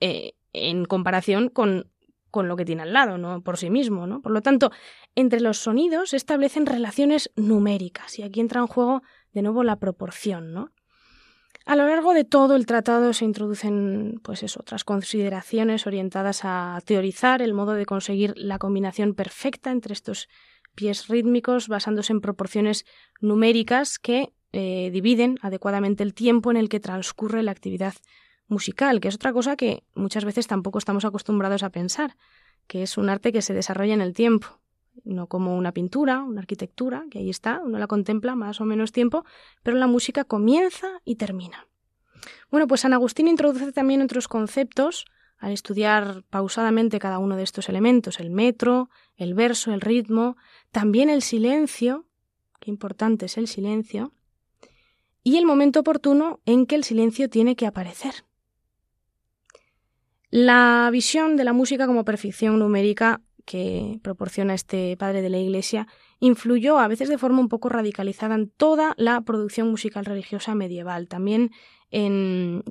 eh, 0.00 0.34
en 0.52 0.84
comparación 0.84 1.48
con, 1.48 1.90
con 2.30 2.48
lo 2.48 2.56
que 2.56 2.64
tiene 2.64 2.82
al 2.82 2.92
lado, 2.92 3.16
no 3.16 3.42
por 3.42 3.56
sí 3.56 3.70
mismo, 3.70 4.06
¿no? 4.06 4.20
Por 4.20 4.32
lo 4.32 4.42
tanto, 4.42 4.70
entre 5.14 5.40
los 5.40 5.58
sonidos 5.58 6.10
se 6.10 6.16
establecen 6.16 6.66
relaciones 6.66 7.30
numéricas 7.36 8.18
y 8.18 8.22
aquí 8.22 8.40
entra 8.40 8.60
en 8.60 8.66
juego 8.66 9.02
de 9.32 9.42
nuevo 9.42 9.64
la 9.64 9.76
proporción, 9.76 10.52
¿no? 10.52 10.70
A 11.68 11.76
lo 11.76 11.86
largo 11.86 12.14
de 12.14 12.24
todo 12.24 12.56
el 12.56 12.64
tratado 12.64 13.12
se 13.12 13.26
introducen 13.26 14.20
pues 14.22 14.56
otras 14.56 14.84
consideraciones 14.84 15.86
orientadas 15.86 16.40
a 16.44 16.80
teorizar 16.86 17.42
el 17.42 17.52
modo 17.52 17.74
de 17.74 17.84
conseguir 17.84 18.32
la 18.38 18.58
combinación 18.58 19.12
perfecta 19.12 19.70
entre 19.70 19.92
estos 19.92 20.30
pies 20.74 21.08
rítmicos 21.08 21.68
basándose 21.68 22.14
en 22.14 22.22
proporciones 22.22 22.86
numéricas 23.20 23.98
que 23.98 24.32
eh, 24.52 24.88
dividen 24.94 25.36
adecuadamente 25.42 26.02
el 26.02 26.14
tiempo 26.14 26.50
en 26.50 26.56
el 26.56 26.70
que 26.70 26.80
transcurre 26.80 27.42
la 27.42 27.50
actividad 27.50 27.92
musical, 28.46 29.00
que 29.00 29.08
es 29.08 29.16
otra 29.16 29.34
cosa 29.34 29.54
que 29.54 29.84
muchas 29.94 30.24
veces 30.24 30.46
tampoco 30.46 30.78
estamos 30.78 31.04
acostumbrados 31.04 31.62
a 31.62 31.68
pensar, 31.68 32.16
que 32.66 32.82
es 32.82 32.96
un 32.96 33.10
arte 33.10 33.30
que 33.30 33.42
se 33.42 33.52
desarrolla 33.52 33.92
en 33.92 34.00
el 34.00 34.14
tiempo 34.14 34.58
no 35.04 35.26
como 35.26 35.56
una 35.56 35.72
pintura, 35.72 36.22
una 36.22 36.40
arquitectura, 36.40 37.04
que 37.10 37.18
ahí 37.18 37.30
está, 37.30 37.60
uno 37.64 37.78
la 37.78 37.86
contempla 37.86 38.34
más 38.34 38.60
o 38.60 38.64
menos 38.64 38.92
tiempo, 38.92 39.24
pero 39.62 39.76
la 39.76 39.86
música 39.86 40.24
comienza 40.24 41.00
y 41.04 41.16
termina. 41.16 41.66
Bueno, 42.50 42.66
pues 42.66 42.82
San 42.82 42.92
Agustín 42.92 43.28
introduce 43.28 43.72
también 43.72 44.02
otros 44.02 44.28
conceptos 44.28 45.06
al 45.38 45.52
estudiar 45.52 46.24
pausadamente 46.30 46.98
cada 46.98 47.18
uno 47.18 47.36
de 47.36 47.44
estos 47.44 47.68
elementos, 47.68 48.18
el 48.18 48.30
metro, 48.30 48.90
el 49.16 49.34
verso, 49.34 49.72
el 49.72 49.80
ritmo, 49.80 50.36
también 50.72 51.10
el 51.10 51.22
silencio, 51.22 52.06
qué 52.60 52.70
importante 52.70 53.26
es 53.26 53.38
el 53.38 53.46
silencio, 53.46 54.12
y 55.22 55.36
el 55.36 55.46
momento 55.46 55.80
oportuno 55.80 56.40
en 56.44 56.66
que 56.66 56.74
el 56.74 56.84
silencio 56.84 57.28
tiene 57.28 57.54
que 57.54 57.66
aparecer. 57.66 58.24
La 60.30 60.88
visión 60.92 61.36
de 61.36 61.44
la 61.44 61.52
música 61.52 61.86
como 61.86 62.04
perfección 62.04 62.58
numérica 62.58 63.22
que 63.48 63.98
proporciona 64.02 64.52
este 64.52 64.94
padre 64.98 65.22
de 65.22 65.30
la 65.30 65.38
Iglesia 65.38 65.86
influyó, 66.20 66.78
a 66.78 66.86
veces 66.86 67.08
de 67.08 67.16
forma 67.16 67.40
un 67.40 67.48
poco 67.48 67.70
radicalizada, 67.70 68.34
en 68.34 68.50
toda 68.50 68.92
la 68.98 69.22
producción 69.22 69.70
musical 69.70 70.04
religiosa 70.04 70.54
medieval, 70.54 71.08
también 71.08 71.50
en, 71.90 72.62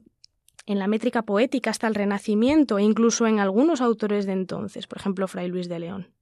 en 0.68 0.78
la 0.78 0.86
métrica 0.86 1.24
poética 1.24 1.72
hasta 1.72 1.88
el 1.88 1.96
Renacimiento 1.96 2.78
e 2.78 2.84
incluso 2.84 3.26
en 3.26 3.40
algunos 3.40 3.82
autores 3.82 4.28
de 4.28 4.34
entonces, 4.34 4.86
por 4.86 5.00
ejemplo, 5.00 5.28
Fray 5.28 5.48
Luis 5.48 5.68
de 5.68 5.80
León. 5.80 6.14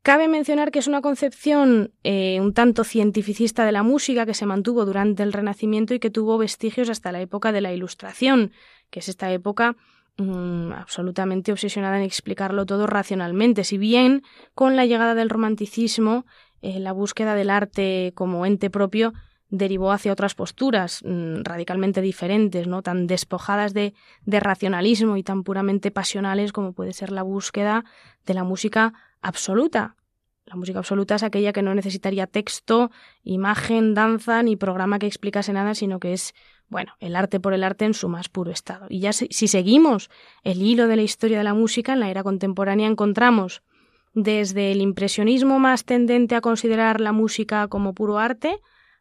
Cabe 0.00 0.28
mencionar 0.28 0.70
que 0.70 0.78
es 0.78 0.86
una 0.86 1.02
concepción 1.02 1.92
eh, 2.04 2.40
un 2.40 2.54
tanto 2.54 2.84
cientificista 2.84 3.66
de 3.66 3.72
la 3.72 3.82
música 3.82 4.24
que 4.24 4.32
se 4.32 4.46
mantuvo 4.46 4.86
durante 4.86 5.22
el 5.22 5.34
Renacimiento 5.34 5.92
y 5.92 5.98
que 5.98 6.08
tuvo 6.08 6.38
vestigios 6.38 6.88
hasta 6.88 7.12
la 7.12 7.20
época 7.20 7.52
de 7.52 7.60
la 7.60 7.74
Ilustración, 7.74 8.52
que 8.88 9.00
es 9.00 9.10
esta 9.10 9.30
época 9.30 9.76
mm, 10.18 10.72
absolutamente 10.72 11.52
obsesionada 11.52 11.96
en 11.96 12.04
explicarlo 12.04 12.66
todo 12.66 12.86
racionalmente, 12.86 13.64
si 13.64 13.78
bien 13.78 14.22
con 14.54 14.76
la 14.76 14.86
llegada 14.86 15.14
del 15.14 15.30
romanticismo, 15.30 16.26
eh, 16.60 16.80
la 16.80 16.92
búsqueda 16.92 17.34
del 17.34 17.50
arte 17.50 18.12
como 18.14 18.44
ente 18.44 18.70
propio 18.70 19.12
derivó 19.50 19.92
hacia 19.92 20.12
otras 20.12 20.34
posturas 20.34 21.02
mm, 21.04 21.42
radicalmente 21.42 22.00
diferentes, 22.02 22.66
¿no? 22.66 22.82
tan 22.82 23.06
despojadas 23.06 23.72
de, 23.72 23.94
de 24.24 24.40
racionalismo 24.40 25.16
y 25.16 25.22
tan 25.22 25.42
puramente 25.42 25.90
pasionales 25.90 26.52
como 26.52 26.72
puede 26.72 26.92
ser 26.92 27.10
la 27.12 27.22
búsqueda 27.22 27.84
de 28.26 28.34
la 28.34 28.44
música 28.44 28.92
absoluta. 29.22 29.96
La 30.48 30.56
música 30.56 30.78
absoluta 30.78 31.16
es 31.16 31.22
aquella 31.22 31.52
que 31.52 31.60
no 31.60 31.74
necesitaría 31.74 32.26
texto, 32.26 32.90
imagen, 33.22 33.92
danza 33.92 34.42
ni 34.42 34.56
programa 34.56 34.98
que 34.98 35.06
explicase 35.06 35.52
nada, 35.52 35.74
sino 35.74 36.00
que 36.00 36.14
es, 36.14 36.34
bueno, 36.68 36.94
el 37.00 37.16
arte 37.16 37.38
por 37.38 37.52
el 37.52 37.64
arte 37.64 37.84
en 37.84 37.92
su 37.92 38.08
más 38.08 38.30
puro 38.30 38.50
estado. 38.50 38.86
Y 38.88 39.00
ya 39.00 39.12
si, 39.12 39.28
si 39.30 39.46
seguimos 39.46 40.08
el 40.44 40.62
hilo 40.62 40.88
de 40.88 40.96
la 40.96 41.02
historia 41.02 41.36
de 41.36 41.44
la 41.44 41.52
música, 41.52 41.92
en 41.92 42.00
la 42.00 42.10
era 42.10 42.22
contemporánea 42.22 42.88
encontramos 42.88 43.62
desde 44.14 44.72
el 44.72 44.80
impresionismo 44.80 45.58
más 45.58 45.84
tendente 45.84 46.34
a 46.34 46.40
considerar 46.40 47.00
la 47.00 47.12
música 47.12 47.68
como 47.68 47.92
puro 47.92 48.18
arte, 48.18 48.58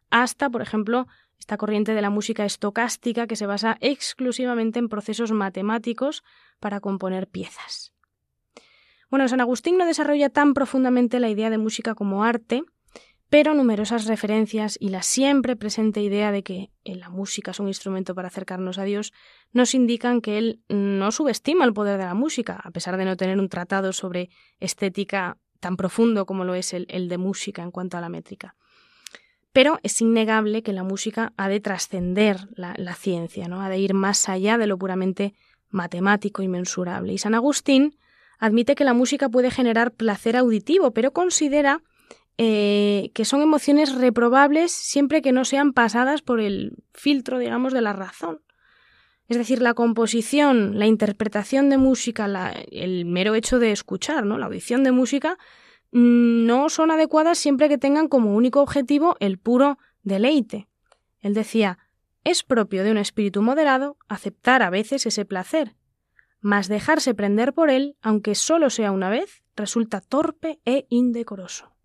hasta, 0.09 0.49
por 0.49 0.61
ejemplo, 0.61 1.07
esta 1.39 1.55
corriente 1.55 1.93
de 1.93 2.01
la 2.01 2.09
música 2.09 2.43
estocástica 2.43 3.25
que 3.25 3.37
se 3.37 3.45
basa 3.45 3.77
exclusivamente 3.79 4.79
en 4.79 4.89
procesos 4.89 5.31
matemáticos 5.31 6.23
para 6.59 6.81
componer 6.81 7.27
piezas. 7.27 7.93
Bueno, 9.09 9.27
San 9.27 9.41
Agustín 9.41 9.77
no 9.77 9.85
desarrolla 9.85 10.29
tan 10.29 10.53
profundamente 10.53 11.19
la 11.19 11.29
idea 11.29 11.49
de 11.49 11.57
música 11.57 11.95
como 11.95 12.23
arte, 12.23 12.63
pero 13.29 13.53
numerosas 13.53 14.05
referencias 14.05 14.77
y 14.79 14.89
la 14.89 15.01
siempre 15.01 15.55
presente 15.55 16.01
idea 16.01 16.31
de 16.31 16.43
que 16.43 16.71
la 16.85 17.09
música 17.09 17.51
es 17.51 17.59
un 17.59 17.67
instrumento 17.67 18.15
para 18.15 18.29
acercarnos 18.29 18.77
a 18.77 18.83
Dios 18.83 19.11
nos 19.51 19.73
indican 19.73 20.21
que 20.21 20.37
él 20.37 20.61
no 20.69 21.11
subestima 21.11 21.65
el 21.65 21.73
poder 21.73 21.97
de 21.97 22.05
la 22.05 22.13
música, 22.13 22.59
a 22.63 22.71
pesar 22.71 22.97
de 22.97 23.05
no 23.05 23.17
tener 23.17 23.39
un 23.39 23.49
tratado 23.49 23.91
sobre 23.91 24.29
estética 24.59 25.37
tan 25.59 25.75
profundo 25.75 26.25
como 26.25 26.45
lo 26.45 26.55
es 26.55 26.73
el, 26.73 27.09
de 27.09 27.17
música 27.17 27.63
en 27.63 27.71
cuanto 27.71 27.97
a 27.97 28.01
la 28.01 28.09
métrica. 28.09 28.55
Pero 29.51 29.79
es 29.83 29.99
innegable 30.01 30.63
que 30.63 30.71
la 30.71 30.83
música 30.83 31.33
ha 31.35 31.49
de 31.49 31.59
trascender 31.59 32.47
la, 32.55 32.95
ciencia, 32.95 33.47
¿no? 33.47 33.61
ha 33.61 33.69
de 33.69 33.79
ir 33.79 33.93
más 33.93 34.29
allá 34.29 34.57
de 34.57 34.67
lo 34.67 34.77
puramente 34.77 35.33
matemático 35.69 36.43
y 36.43 36.47
mensurable. 36.47 37.13
Y 37.13 37.17
San 37.17 37.33
Agustín 37.33 37.97
admite 38.39 38.75
que 38.75 38.83
la 38.83 38.93
música 38.93 39.29
puede 39.29 39.51
generar 39.51 39.91
placer 39.91 40.35
auditivo, 40.35 40.91
pero 40.91 41.11
considera 41.11 41.81
eh, 42.37 43.11
que 43.13 43.25
son 43.25 43.41
emociones 43.41 43.95
reprobables 43.95 44.71
siempre 44.71 45.21
que 45.21 45.31
no 45.31 45.43
sean 45.43 45.73
pasadas 45.73 46.21
por 46.21 46.39
el 46.39 46.83
filtro, 46.93 47.39
digamos, 47.39 47.73
de 47.73 47.81
la 47.81 47.93
razón. 47.93 48.41
Es 49.27 49.37
decir, 49.37 49.61
la 49.61 49.73
composición, 49.73 50.79
la 50.79 50.85
interpretación 50.85 51.69
de 51.69 51.77
música, 51.77 52.53
el 52.71 53.05
mero 53.05 53.35
hecho 53.35 53.59
de 53.59 53.71
escuchar, 53.71 54.25
¿no? 54.25 54.37
La 54.37 54.45
audición 54.45 54.83
de 54.83 54.91
música 54.91 55.37
no 55.91 56.69
son 56.69 56.91
adecuadas 56.91 57.37
siempre 57.37 57.69
que 57.69 57.77
tengan 57.77 58.07
como 58.07 58.35
único 58.35 58.61
objetivo 58.61 59.17
el 59.19 59.37
puro 59.37 59.79
deleite. 60.03 60.67
Él 61.19 61.33
decía, 61.33 61.79
es 62.23 62.43
propio 62.43 62.83
de 62.83 62.91
un 62.91 62.97
espíritu 62.97 63.41
moderado 63.41 63.97
aceptar 64.07 64.61
a 64.61 64.69
veces 64.69 65.05
ese 65.05 65.25
placer, 65.25 65.75
mas 66.39 66.67
dejarse 66.67 67.13
prender 67.13 67.53
por 67.53 67.69
él, 67.69 67.97
aunque 68.01 68.35
solo 68.35 68.69
sea 68.69 68.91
una 68.91 69.09
vez, 69.09 69.43
resulta 69.55 70.01
torpe 70.01 70.59
e 70.65 70.85
indecoroso. 70.89 71.75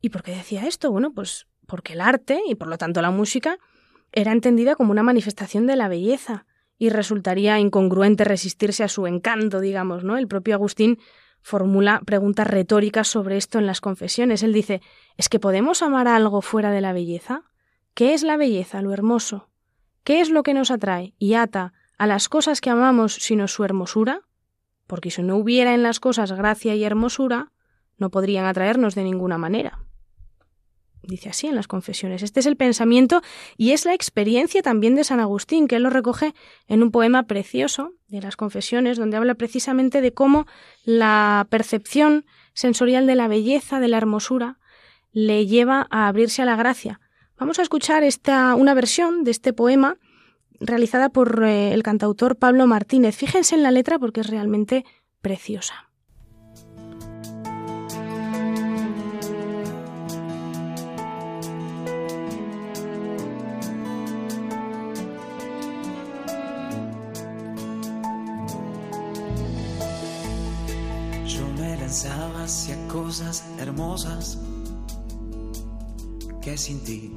¿Y 0.00 0.10
por 0.10 0.22
qué 0.22 0.32
decía 0.32 0.66
esto? 0.66 0.90
Bueno, 0.90 1.12
pues 1.12 1.46
porque 1.66 1.94
el 1.94 2.00
arte, 2.00 2.40
y 2.46 2.54
por 2.54 2.68
lo 2.68 2.78
tanto 2.78 3.00
la 3.02 3.10
música, 3.10 3.58
era 4.12 4.32
entendida 4.32 4.74
como 4.74 4.90
una 4.90 5.02
manifestación 5.02 5.66
de 5.66 5.76
la 5.76 5.88
belleza, 5.88 6.46
y 6.82 6.88
resultaría 6.88 7.60
incongruente 7.60 8.24
resistirse 8.24 8.82
a 8.82 8.88
su 8.88 9.06
encanto, 9.06 9.60
digamos, 9.60 10.02
¿no? 10.02 10.18
El 10.18 10.26
propio 10.26 10.56
Agustín 10.56 10.98
formula 11.40 12.02
preguntas 12.04 12.46
retóricas 12.46 13.06
sobre 13.06 13.36
esto 13.36 13.60
en 13.60 13.66
las 13.66 13.80
confesiones. 13.80 14.42
Él 14.42 14.52
dice, 14.52 14.80
¿es 15.16 15.28
que 15.28 15.38
podemos 15.38 15.82
amar 15.82 16.08
algo 16.08 16.42
fuera 16.42 16.72
de 16.72 16.80
la 16.80 16.92
belleza? 16.92 17.44
¿Qué 17.94 18.14
es 18.14 18.24
la 18.24 18.36
belleza, 18.36 18.82
lo 18.82 18.92
hermoso? 18.92 19.48
¿Qué 20.02 20.20
es 20.20 20.28
lo 20.28 20.42
que 20.42 20.54
nos 20.54 20.72
atrae 20.72 21.14
y 21.18 21.34
ata 21.34 21.72
a 22.02 22.06
las 22.08 22.28
cosas 22.28 22.60
que 22.60 22.68
amamos 22.68 23.14
sino 23.14 23.46
su 23.46 23.62
hermosura? 23.62 24.22
Porque 24.88 25.12
si 25.12 25.22
no 25.22 25.36
hubiera 25.36 25.72
en 25.72 25.84
las 25.84 26.00
cosas 26.00 26.32
gracia 26.32 26.74
y 26.74 26.82
hermosura, 26.82 27.52
no 27.96 28.10
podrían 28.10 28.44
atraernos 28.44 28.96
de 28.96 29.04
ninguna 29.04 29.38
manera 29.38 29.78
dice 31.04 31.30
así 31.30 31.48
en 31.48 31.56
las 31.56 31.66
confesiones. 31.66 32.22
Este 32.22 32.38
es 32.38 32.46
el 32.46 32.56
pensamiento 32.56 33.22
y 33.56 33.72
es 33.72 33.84
la 33.84 33.92
experiencia 33.92 34.62
también 34.62 34.94
de 34.94 35.02
San 35.02 35.18
Agustín, 35.18 35.66
que 35.66 35.74
él 35.74 35.82
lo 35.82 35.90
recoge 35.90 36.32
en 36.68 36.80
un 36.80 36.92
poema 36.92 37.24
precioso 37.24 37.92
de 38.06 38.22
las 38.22 38.36
confesiones, 38.36 38.98
donde 38.98 39.16
habla 39.16 39.34
precisamente 39.34 40.00
de 40.00 40.14
cómo 40.14 40.46
la 40.84 41.48
percepción 41.50 42.24
sensorial 42.54 43.08
de 43.08 43.16
la 43.16 43.26
belleza, 43.26 43.80
de 43.80 43.88
la 43.88 43.96
hermosura, 43.96 44.60
le 45.10 45.46
lleva 45.46 45.88
a 45.90 46.06
abrirse 46.06 46.40
a 46.40 46.44
la 46.44 46.54
gracia. 46.54 47.00
Vamos 47.36 47.58
a 47.58 47.62
escuchar 47.62 48.04
esta, 48.04 48.54
una 48.54 48.72
versión 48.72 49.24
de 49.24 49.32
este 49.32 49.52
poema 49.52 49.98
realizada 50.62 51.08
por 51.10 51.44
eh, 51.44 51.72
el 51.72 51.82
cantautor 51.82 52.36
Pablo 52.36 52.66
Martínez. 52.66 53.16
Fíjense 53.16 53.54
en 53.54 53.62
la 53.62 53.70
letra 53.70 53.98
porque 53.98 54.20
es 54.20 54.28
realmente 54.28 54.84
preciosa. 55.20 55.92
hacia 72.42 72.76
cosas 72.88 73.44
hermosas 73.58 74.38
que 76.40 76.56
sin 76.56 76.82
ti 76.82 77.12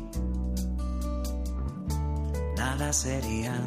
nada 2.77 2.91
serían. 2.91 3.63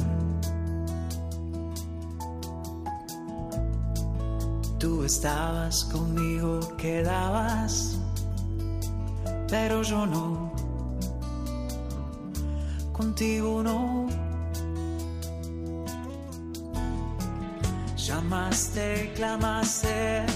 Tú 4.79 5.03
estabas 5.05 5.85
conmigo, 5.85 6.61
quedabas, 6.77 7.99
pero 9.49 9.83
yo 9.83 10.05
no. 10.07 10.53
Contigo 12.93 13.63
no. 13.63 14.07
Llamaste, 17.97 19.13
clamaste 19.15 20.27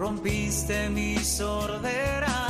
rompiste 0.00 0.88
mi 0.88 1.18
sordera, 1.18 2.49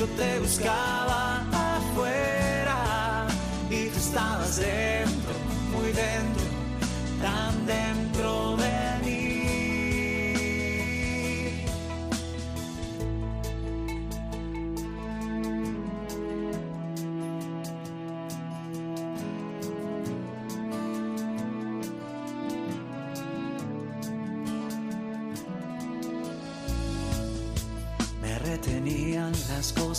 Yo 0.00 0.06
te 0.06 0.38
buscaba 0.38 1.44
afuera 1.52 3.26
y 3.68 3.88
tú 3.90 3.98
estabas 3.98 4.56
dentro, 4.56 5.09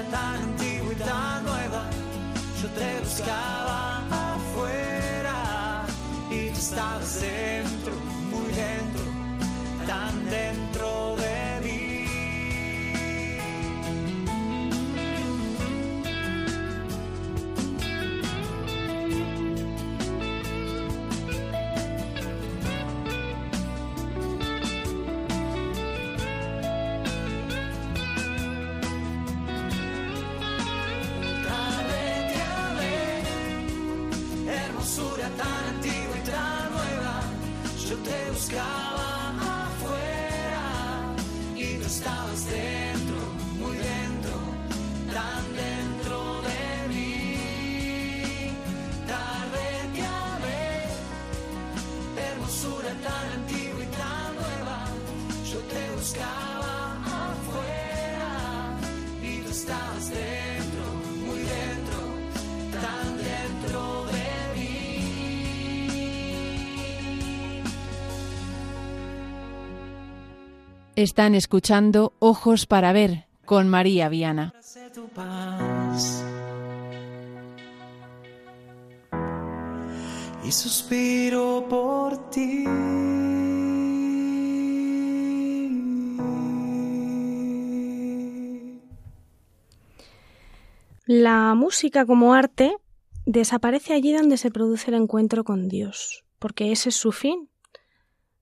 hermosura 0.00 0.10
tan 0.10 0.42
antigua 0.42 0.92
y 0.92 0.96
tan 0.96 1.44
nueva. 1.44 1.82
Yo 2.62 2.68
te 2.68 3.00
buscaba 3.00 4.02
afuera 4.34 5.84
y 6.30 6.50
tú 6.50 6.58
estabas 6.58 7.20
dentro, 7.20 7.69
Están 71.02 71.34
escuchando 71.34 72.12
Ojos 72.18 72.66
para 72.66 72.92
Ver 72.92 73.24
con 73.46 73.70
María 73.70 74.10
Viana. 74.10 74.48
Abracé 74.48 74.90
tu 74.90 75.08
paz 75.08 76.22
y 80.44 80.52
suspiro 80.52 81.64
por 81.70 82.28
ti. 82.28 82.64
La 91.06 91.54
música 91.54 92.04
como 92.04 92.34
arte 92.34 92.76
desaparece 93.24 93.94
allí 93.94 94.12
donde 94.12 94.36
se 94.36 94.50
produce 94.50 94.90
el 94.90 94.96
encuentro 94.96 95.44
con 95.44 95.66
Dios, 95.66 96.26
porque 96.38 96.72
ese 96.72 96.90
es 96.90 96.96
su 96.96 97.10
fin. 97.10 97.48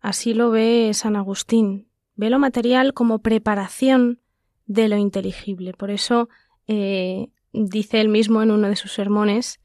Así 0.00 0.34
lo 0.34 0.50
ve 0.50 0.90
San 0.92 1.14
Agustín. 1.14 1.87
Ve 2.18 2.30
lo 2.30 2.40
material 2.40 2.94
como 2.94 3.20
preparación 3.20 4.18
de 4.66 4.88
lo 4.88 4.96
inteligible. 4.96 5.72
Por 5.72 5.92
eso 5.92 6.28
eh, 6.66 7.28
dice 7.52 8.00
él 8.00 8.08
mismo 8.08 8.42
en 8.42 8.50
uno 8.50 8.66
de 8.66 8.74
sus 8.74 8.92
sermones, 8.92 9.60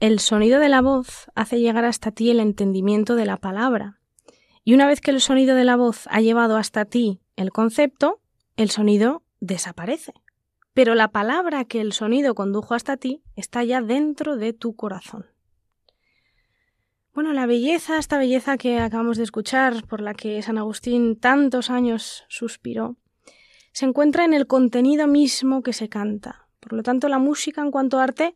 el 0.00 0.18
sonido 0.18 0.60
de 0.60 0.70
la 0.70 0.80
voz 0.80 1.30
hace 1.34 1.60
llegar 1.60 1.84
hasta 1.84 2.10
ti 2.10 2.30
el 2.30 2.40
entendimiento 2.40 3.16
de 3.16 3.26
la 3.26 3.36
palabra. 3.36 4.00
Y 4.64 4.72
una 4.72 4.86
vez 4.86 5.02
que 5.02 5.10
el 5.10 5.20
sonido 5.20 5.54
de 5.54 5.64
la 5.64 5.76
voz 5.76 6.06
ha 6.10 6.22
llevado 6.22 6.56
hasta 6.56 6.86
ti 6.86 7.20
el 7.36 7.52
concepto, 7.52 8.22
el 8.56 8.70
sonido 8.70 9.22
desaparece. 9.40 10.14
Pero 10.72 10.94
la 10.94 11.08
palabra 11.08 11.66
que 11.66 11.82
el 11.82 11.92
sonido 11.92 12.34
condujo 12.34 12.72
hasta 12.72 12.96
ti 12.96 13.22
está 13.36 13.62
ya 13.62 13.82
dentro 13.82 14.38
de 14.38 14.54
tu 14.54 14.74
corazón. 14.74 15.26
Bueno, 17.12 17.32
la 17.32 17.46
belleza, 17.46 17.98
esta 17.98 18.18
belleza 18.18 18.56
que 18.56 18.78
acabamos 18.78 19.16
de 19.16 19.24
escuchar, 19.24 19.84
por 19.86 20.00
la 20.00 20.14
que 20.14 20.40
San 20.42 20.58
Agustín 20.58 21.18
tantos 21.18 21.68
años 21.68 22.24
suspiró, 22.28 22.96
se 23.72 23.84
encuentra 23.84 24.24
en 24.24 24.32
el 24.32 24.46
contenido 24.46 25.08
mismo 25.08 25.62
que 25.62 25.72
se 25.72 25.88
canta. 25.88 26.46
Por 26.60 26.72
lo 26.72 26.84
tanto, 26.84 27.08
la 27.08 27.18
música 27.18 27.62
en 27.62 27.72
cuanto 27.72 27.98
a 27.98 28.04
arte 28.04 28.34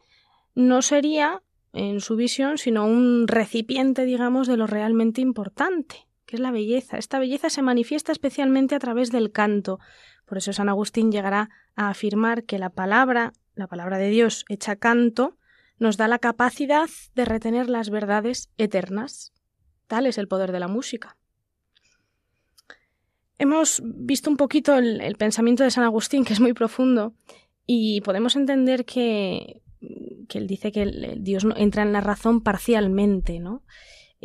no 0.56 0.82
sería, 0.82 1.40
en 1.72 2.00
su 2.00 2.16
visión, 2.16 2.58
sino 2.58 2.84
un 2.84 3.28
recipiente, 3.28 4.04
digamos, 4.04 4.48
de 4.48 4.56
lo 4.56 4.66
realmente 4.66 5.20
importante, 5.20 6.08
que 6.26 6.36
es 6.36 6.40
la 6.40 6.50
belleza. 6.50 6.98
Esta 6.98 7.20
belleza 7.20 7.50
se 7.50 7.62
manifiesta 7.62 8.10
especialmente 8.10 8.74
a 8.74 8.80
través 8.80 9.12
del 9.12 9.30
canto. 9.30 9.78
Por 10.24 10.38
eso 10.38 10.52
San 10.52 10.68
Agustín 10.68 11.12
llegará 11.12 11.48
a 11.76 11.90
afirmar 11.90 12.42
que 12.42 12.58
la 12.58 12.70
palabra, 12.70 13.32
la 13.54 13.68
palabra 13.68 13.98
de 13.98 14.08
Dios 14.08 14.44
hecha 14.48 14.74
canto, 14.74 15.36
nos 15.78 15.96
da 15.96 16.08
la 16.08 16.18
capacidad 16.18 16.88
de 17.14 17.24
retener 17.24 17.68
las 17.68 17.90
verdades 17.90 18.50
eternas. 18.58 19.32
Tal 19.86 20.06
es 20.06 20.18
el 20.18 20.28
poder 20.28 20.52
de 20.52 20.60
la 20.60 20.68
música. 20.68 21.16
Hemos 23.38 23.82
visto 23.84 24.30
un 24.30 24.36
poquito 24.36 24.76
el, 24.76 25.16
pensamiento 25.16 25.64
de 25.64 25.70
San 25.70 25.84
Agustín, 25.84 26.24
que 26.24 26.32
es 26.32 26.40
muy 26.40 26.52
profundo, 26.52 27.14
y 27.66 28.00
podemos 28.02 28.36
entender 28.36 28.84
que, 28.84 29.62
que 30.28 30.38
él 30.38 30.46
dice 30.46 30.70
que 30.70 31.16
Dios 31.18 31.44
entra 31.56 31.82
en 31.82 31.92
la 31.92 32.00
razón 32.00 32.40
parcialmente, 32.40 33.40
¿no? 33.40 33.62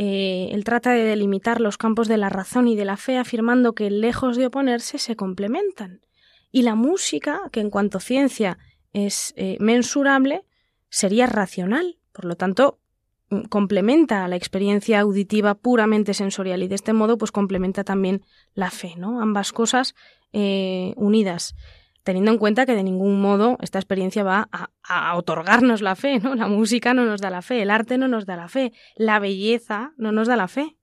Eh, 0.01 0.53
él 0.53 0.63
trata 0.63 0.91
de 0.93 1.03
delimitar 1.03 1.59
los 1.59 1.77
campos 1.77 2.07
de 2.07 2.15
la 2.15 2.29
razón 2.29 2.69
y 2.69 2.75
de 2.77 2.85
la 2.85 2.95
fe, 2.95 3.17
afirmando 3.17 3.73
que, 3.73 3.89
lejos 3.89 4.37
de 4.37 4.45
oponerse, 4.45 4.97
se 4.97 5.17
complementan. 5.17 5.99
Y 6.53 6.61
la 6.61 6.75
música, 6.75 7.41
que 7.51 7.59
en 7.59 7.69
cuanto 7.69 7.99
ciencia 7.99 8.57
es 8.93 9.33
eh, 9.35 9.57
mensurable, 9.59 10.45
sería 10.89 11.27
racional. 11.27 11.97
Por 12.11 12.25
lo 12.25 12.35
tanto, 12.35 12.79
complementa 13.49 14.27
la 14.27 14.35
experiencia 14.35 14.99
auditiva 14.99 15.55
puramente 15.55 16.13
sensorial 16.13 16.63
y 16.63 16.67
de 16.67 16.75
este 16.75 16.93
modo 16.93 17.17
pues 17.17 17.31
complementa 17.31 17.83
también 17.83 18.23
la 18.53 18.71
fe, 18.71 18.95
¿no? 18.97 19.21
Ambas 19.21 19.53
cosas 19.53 19.95
eh, 20.33 20.93
unidas, 20.95 21.55
teniendo 22.03 22.31
en 22.31 22.37
cuenta 22.37 22.65
que 22.65 22.75
de 22.75 22.83
ningún 22.83 23.21
modo 23.21 23.57
esta 23.61 23.77
experiencia 23.77 24.23
va 24.23 24.49
a, 24.51 24.69
a, 24.83 25.15
otorgarnos 25.15 25.81
la 25.81 25.95
fe, 25.95 26.19
¿no? 26.19 26.33
La 26.35 26.47
música 26.47 26.93
no 26.93 27.05
nos 27.05 27.21
da 27.21 27.29
la 27.29 27.41
fe, 27.41 27.61
el 27.61 27.69
arte 27.69 27.97
no 27.97 28.07
nos 28.07 28.25
da 28.25 28.35
la 28.35 28.47
fe, 28.47 28.73
la 28.95 29.19
belleza 29.19 29.93
no 29.97 30.11
nos 30.11 30.27
da 30.27 30.35
la 30.35 30.47
fe. 30.47 30.75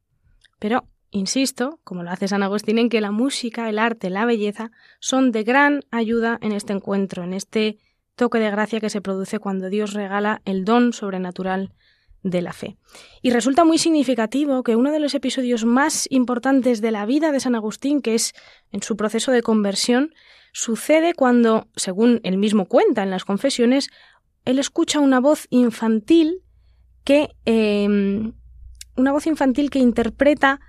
Pero 0.61 0.89
insisto, 1.11 1.81
como 1.83 2.05
lo 2.05 2.11
hace 2.11 2.29
San 2.29 2.43
Agustín, 2.43 2.79
en 2.79 2.89
que 2.89 3.01
la 3.01 3.11
música, 3.11 3.69
el 3.69 3.79
arte, 3.79 4.09
la 4.09 4.25
belleza 4.25 4.71
son 5.01 5.33
de 5.33 5.43
gran 5.43 5.83
ayuda 5.91 6.39
en 6.43 6.53
este 6.53 6.73
encuentro, 6.73 7.25
en 7.25 7.35
este 7.35 7.79
toque 8.17 8.39
de 8.39 8.51
gracia 8.51 8.81
que 8.81 8.91
se 8.91 9.01
produce 9.01 9.39
cuando 9.39 9.69
Dios 9.69 9.93
regala 9.93 10.43
el 10.45 10.65
don 10.65 10.93
sobrenatural 10.93 11.73
de 12.23 12.43
la 12.43 12.53
fe. 12.53 12.77
Y 13.23 13.31
resulta 13.31 13.65
muy 13.65 13.79
significativo 13.79 14.63
que 14.65 14.75
uno 14.75 14.91
de 14.91 14.99
los 14.99 15.15
episodios 15.15 15.65
más 15.65 16.09
importantes 16.11 16.81
de 16.81 16.91
la 16.91 17.07
vida 17.07 17.31
de 17.31 17.41
San 17.41 17.55
Agustín, 17.55 18.03
que 18.03 18.15
es 18.15 18.35
en 18.73 18.83
su 18.83 18.97
proceso 18.97 19.31
de 19.31 19.43
conversión, 19.43 20.13
sucede 20.53 21.15
cuando, 21.15 21.69
según 21.77 22.21
él 22.25 22.39
mismo 22.39 22.67
cuenta 22.67 23.03
en 23.03 23.11
las 23.11 23.25
confesiones, 23.25 23.91
él 24.45 24.59
escucha 24.59 24.99
una 24.99 25.21
voz 25.21 25.47
infantil 25.51 26.43
que 27.05 27.37
eh, 27.45 28.33
una 28.97 29.13
voz 29.13 29.27
infantil 29.27 29.71
que 29.71 29.79
interpreta 29.79 30.61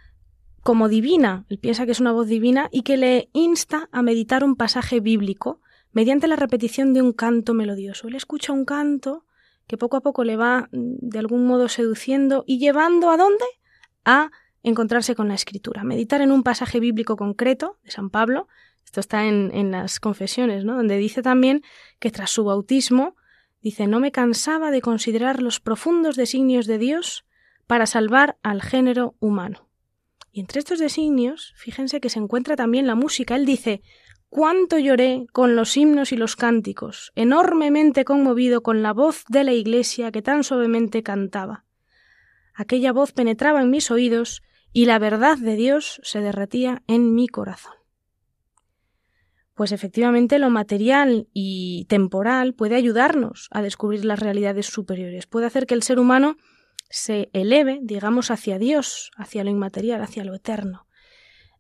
como 0.62 0.89
divina, 0.89 1.45
él 1.50 1.60
piensa 1.60 1.86
que 1.86 1.93
es 1.93 2.02
una 2.02 2.12
voz 2.12 2.28
divina 2.28 2.68
y 2.72 2.82
que 2.82 2.98
le 2.98 3.30
insta 3.32 3.88
a 3.93 4.02
meditar 4.02 4.43
un 4.43 4.58
pasaje 4.58 5.00
bíblico 5.00 5.62
mediante 5.98 6.28
la 6.28 6.36
repetición 6.36 6.93
de 6.93 7.02
un 7.02 7.12
canto 7.12 7.56
melodioso. 7.56 8.08
Él 8.08 8.14
escucha 8.14 8.54
un 8.54 8.66
canto 8.66 9.26
que 9.66 9.80
poco 9.80 9.98
a 9.98 10.02
poco 10.02 10.24
le 10.24 10.38
va 10.38 10.70
de 10.72 11.18
algún 11.18 11.48
modo 11.48 11.70
seduciendo 11.70 12.43
y 12.45 12.60
llevando 12.60 13.10
a 13.10 13.18
dónde? 13.18 13.45
A 14.06 14.30
encontrarse 14.62 15.16
con 15.16 15.28
la 15.28 15.34
escritura, 15.34 15.84
meditar 15.84 16.22
en 16.22 16.32
un 16.32 16.43
pasaje 16.43 16.80
bíblico 16.80 17.16
concreto 17.18 17.80
de 17.84 17.89
San 17.89 18.12
Pablo, 18.12 18.48
esto 18.86 19.00
está 19.00 19.26
en, 19.26 19.50
en 19.56 19.72
las 19.72 20.00
confesiones, 20.00 20.66
¿no? 20.66 20.76
donde 20.76 20.98
dice 20.98 21.24
también 21.24 21.64
que 21.98 22.12
tras 22.12 22.30
su 22.30 22.43
bautismo, 22.43 23.16
dice, 23.64 23.88
no 23.88 24.00
me 24.00 24.12
cansaba 24.12 24.70
de 24.70 24.82
considerar 24.82 25.41
los 25.41 25.60
profundos 25.60 26.16
designios 26.16 26.68
de 26.68 26.78
Dios 26.78 27.26
para 27.66 27.88
salvar 27.88 28.38
al 28.43 28.62
género 28.62 29.16
humano. 29.20 29.68
Y 30.32 30.41
entre 30.41 30.60
estos 30.60 30.78
designios, 30.78 31.56
fíjense 31.58 32.00
que 32.00 32.12
se 32.12 32.20
encuentra 32.20 32.56
también 32.56 32.86
la 32.86 32.93
música. 32.93 33.36
Él 33.36 33.48
dice, 33.48 33.82
cuánto 34.30 34.78
lloré 34.78 35.25
con 35.32 35.55
los 35.55 35.75
himnos 35.78 36.11
y 36.11 36.17
los 36.17 36.36
cánticos, 36.36 37.11
enormemente 37.15 38.05
conmovido 38.05 38.61
con 38.61 38.84
la 38.84 38.93
voz 38.93 39.23
de 39.30 39.43
la 39.43 39.53
iglesia 39.53 40.11
que 40.11 40.21
tan 40.21 40.43
suavemente 40.43 41.03
cantaba. 41.03 41.65
Aquella 42.53 42.91
voz 42.91 43.13
penetraba 43.13 43.61
en 43.61 43.69
mis 43.69 43.91
oídos 43.91 44.41
y 44.73 44.86
la 44.86 44.99
verdad 44.99 45.38
de 45.38 45.55
Dios 45.55 46.01
se 46.03 46.21
derretía 46.21 46.84
en 46.88 47.13
mi 47.13 47.28
corazón. 47.28 47.73
Pues 49.53 49.71
efectivamente 49.71 50.38
lo 50.38 50.49
material 50.49 51.28
y 51.34 51.86
temporal 51.86 52.53
puede 52.53 52.75
ayudarnos 52.75 53.47
a 53.51 53.61
descubrir 53.61 54.05
las 54.05 54.19
realidades 54.19 54.67
superiores, 54.67 55.25
puede 55.25 55.47
hacer 55.47 55.65
que 55.65 55.73
el 55.73 55.84
ser 55.84 55.99
humano 55.99 56.38
se 56.89 57.30
eleve, 57.34 57.80
digamos, 57.82 58.32
hacia 58.32 58.59
Dios, 58.59 59.11
hacia 59.17 59.43
lo 59.43 59.49
inmaterial, 59.49 60.01
hacia 60.01 60.23
lo 60.23 60.36
eterno. 60.36 60.87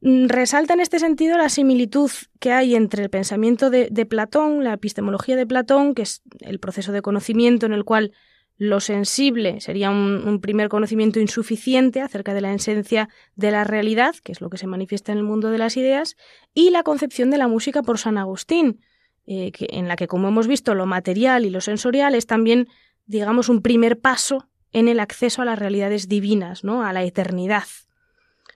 Mm, 0.07 0.27
resalta 0.29 0.73
en 0.73 0.79
este 0.79 0.99
sentido 0.99 1.37
la 1.37 1.49
similitud 1.49 2.09
que 2.39 2.53
hay 2.53 2.75
entre 2.75 3.03
el 3.03 3.09
pensamiento 3.09 3.69
de, 3.69 4.05
Platón, 4.05 4.63
la 4.63 4.71
epistemología 4.71 5.35
de 5.35 5.45
Platón, 5.45 5.93
que 5.93 6.03
es 6.03 6.21
el 6.39 6.61
proceso 6.61 6.93
de 6.93 7.01
conocimiento 7.01 7.65
en 7.65 7.73
el 7.73 7.83
cual 7.83 8.13
lo 8.55 8.79
sensible 8.79 9.59
sería 9.59 9.89
un, 9.89 10.39
primer 10.39 10.69
conocimiento 10.69 11.19
insuficiente 11.19 11.99
acerca 11.99 12.33
de 12.33 12.39
la 12.39 12.53
esencia 12.53 13.09
de 13.35 13.51
la 13.51 13.65
realidad, 13.65 14.15
que 14.23 14.31
es 14.31 14.39
lo 14.39 14.49
que 14.49 14.57
se 14.57 14.65
manifiesta 14.65 15.11
en 15.11 15.17
el 15.17 15.25
mundo 15.25 15.51
de 15.51 15.57
las 15.57 15.75
ideas, 15.75 16.15
y 16.53 16.69
la 16.69 16.83
concepción 16.83 17.29
de 17.29 17.39
la 17.39 17.49
música 17.49 17.83
por 17.83 17.97
San 17.97 18.17
Agustín, 18.17 18.79
eh, 19.25 19.51
en 19.59 19.89
la 19.89 19.97
que, 19.97 20.07
como 20.07 20.29
hemos 20.29 20.47
visto, 20.47 20.73
lo 20.73 20.85
material 20.85 21.45
y 21.45 21.49
lo 21.49 21.59
sensorial 21.59 22.15
es 22.15 22.27
también, 22.27 22.69
digamos, 23.07 23.49
un 23.49 23.61
primer 23.61 23.99
paso 23.99 24.47
en 24.71 24.87
el 24.87 25.01
acceso 25.01 25.41
a 25.41 25.45
las 25.45 25.59
realidades 25.59 26.07
divinas, 26.07 26.63
¿no? 26.63 26.85
a 26.85 26.93
la 26.93 27.03
eternidad 27.03 27.65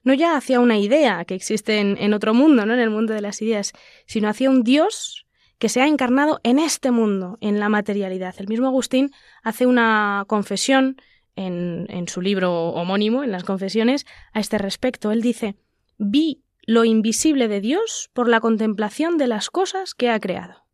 no 0.04 0.14
ya 0.14 0.36
hacia 0.36 0.60
una 0.60 0.78
idea 0.78 1.26
que 1.26 1.36
existe 1.36 1.80
en, 1.80 2.14
otro 2.14 2.34
mundo, 2.34 2.66
¿no? 2.66 2.74
en 2.74 2.80
el 2.80 2.89
mundo 2.89 3.14
de 3.14 3.22
las 3.22 3.41
ideas, 3.41 3.74
sino 4.06 4.30
hacia 4.30 4.49
un 4.49 4.64
Dios 4.64 5.26
que 5.60 5.70
se 5.70 5.82
ha 5.82 5.88
encarnado 5.88 6.39
en 6.43 6.58
este 6.58 6.89
mundo, 6.89 7.38
en 7.39 7.60
la 7.60 7.70
materialidad. 7.70 8.36
El 8.39 8.47
mismo 8.47 8.68
Agustín 8.68 9.12
hace 9.43 9.68
una 9.68 10.26
confesión 10.28 10.97
en, 11.36 11.86
en 11.89 12.08
su 12.08 12.22
libro 12.22 12.70
homónimo, 12.70 13.24
en 13.24 13.32
las 13.32 13.43
confesiones, 13.43 14.06
a 14.34 14.39
este 14.39 14.58
respecto. 14.58 15.12
Él 15.12 15.22
dice, 15.22 15.56
vi 15.97 16.43
lo 16.66 16.84
invisible 16.84 17.47
de 17.47 17.62
Dios 17.62 18.10
por 18.14 18.28
la 18.28 18.39
contemplación 18.39 19.18
de 19.18 19.28
las 19.28 19.49
cosas 19.49 19.93
que 19.93 20.10
ha 20.10 20.20
creado. 20.20 20.66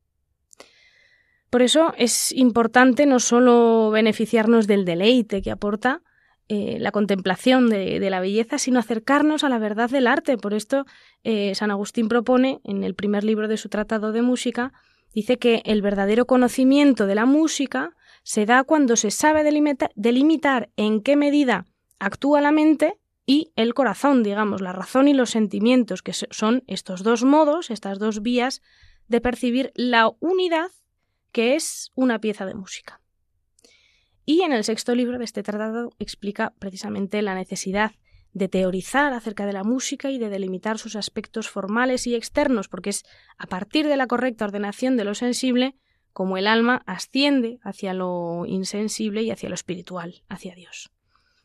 Por 1.49 1.61
eso 1.61 1.93
es 1.97 2.31
importante 2.33 3.05
no 3.05 3.19
solo 3.19 3.89
beneficiarnos 3.91 4.67
del 4.67 4.85
deleite 4.85 5.41
que 5.41 5.51
aporta 5.51 6.01
eh, 6.49 6.77
la 6.79 6.91
contemplación 6.91 7.69
de, 7.69 7.99
la 8.09 8.19
belleza, 8.19 8.57
sino 8.57 8.79
acercarnos 8.79 9.43
a 9.43 9.49
la 9.49 9.59
verdad 9.59 9.89
del 9.89 10.07
arte. 10.07 10.37
Por 10.37 10.53
esto, 10.53 10.85
eh, 11.23 11.53
San 11.55 11.71
Agustín 11.71 12.07
propone, 12.07 12.61
en 12.63 12.83
el 12.83 12.95
primer 12.95 13.23
libro 13.23 13.47
de 13.47 13.57
su 13.57 13.67
Tratado 13.67 14.11
de 14.13 14.21
Música, 14.21 14.71
dice 15.13 15.37
que 15.37 15.61
el 15.65 15.81
verdadero 15.81 16.25
conocimiento 16.25 17.05
de 17.05 17.15
la 17.15 17.25
música 17.25 17.95
se 18.23 18.45
da 18.45 18.63
cuando 18.63 18.95
se 18.95 19.11
sabe 19.11 19.43
delimitar 19.43 20.69
en 20.77 21.01
qué 21.01 21.15
medida 21.15 21.65
actúa 21.99 22.41
la 22.41 22.51
mente 22.51 22.97
y 23.25 23.51
el 23.57 23.73
corazón, 23.73 24.23
digamos, 24.23 24.61
la 24.61 24.71
razón 24.71 25.09
y 25.09 25.13
los 25.13 25.31
sentimientos, 25.31 26.01
que 26.01 26.13
son 26.13 26.63
estos 26.67 27.03
dos 27.03 27.25
modos, 27.25 27.71
estas 27.71 27.99
dos 27.99 28.21
vías 28.21 28.61
de 29.07 29.19
percibir 29.21 29.71
la 29.75 30.11
unidad 30.19 30.71
que 31.31 31.55
es 31.55 31.91
una 31.93 32.19
pieza 32.19 32.45
de 32.45 32.55
música. 32.55 33.01
Y 34.29 34.41
en 34.41 34.51
el 34.51 34.65
sexto 34.65 34.93
libro 34.93 35.17
de 35.17 35.23
este 35.23 35.41
tratado 35.41 35.91
explica 35.99 36.53
precisamente 36.59 37.21
la 37.21 37.33
necesidad 37.33 37.93
de 38.33 38.49
teorizar 38.49 39.13
acerca 39.13 39.45
de 39.45 39.53
la 39.53 39.63
música 39.63 40.11
y 40.11 40.17
de 40.17 40.27
delimitar 40.27 40.79
sus 40.79 40.97
aspectos 40.97 41.47
formales 41.47 42.05
y 42.07 42.13
externos, 42.13 42.67
porque 42.67 42.89
es 42.89 43.05
a 43.37 43.47
partir 43.47 43.87
de 43.87 43.95
la 43.95 44.05
correcta 44.05 44.43
ordenación 44.43 44.97
de 44.97 45.05
lo 45.05 45.15
sensible 45.15 45.75
como 46.11 46.37
el 46.37 46.47
alma 46.47 46.83
asciende 46.85 47.59
hacia 47.63 47.93
lo 47.93 48.43
insensible 48.45 49.23
y 49.23 49.31
hacia 49.31 49.47
lo 49.47 49.55
espiritual, 49.55 50.23
hacia 50.27 50.55
Dios. 50.55 50.91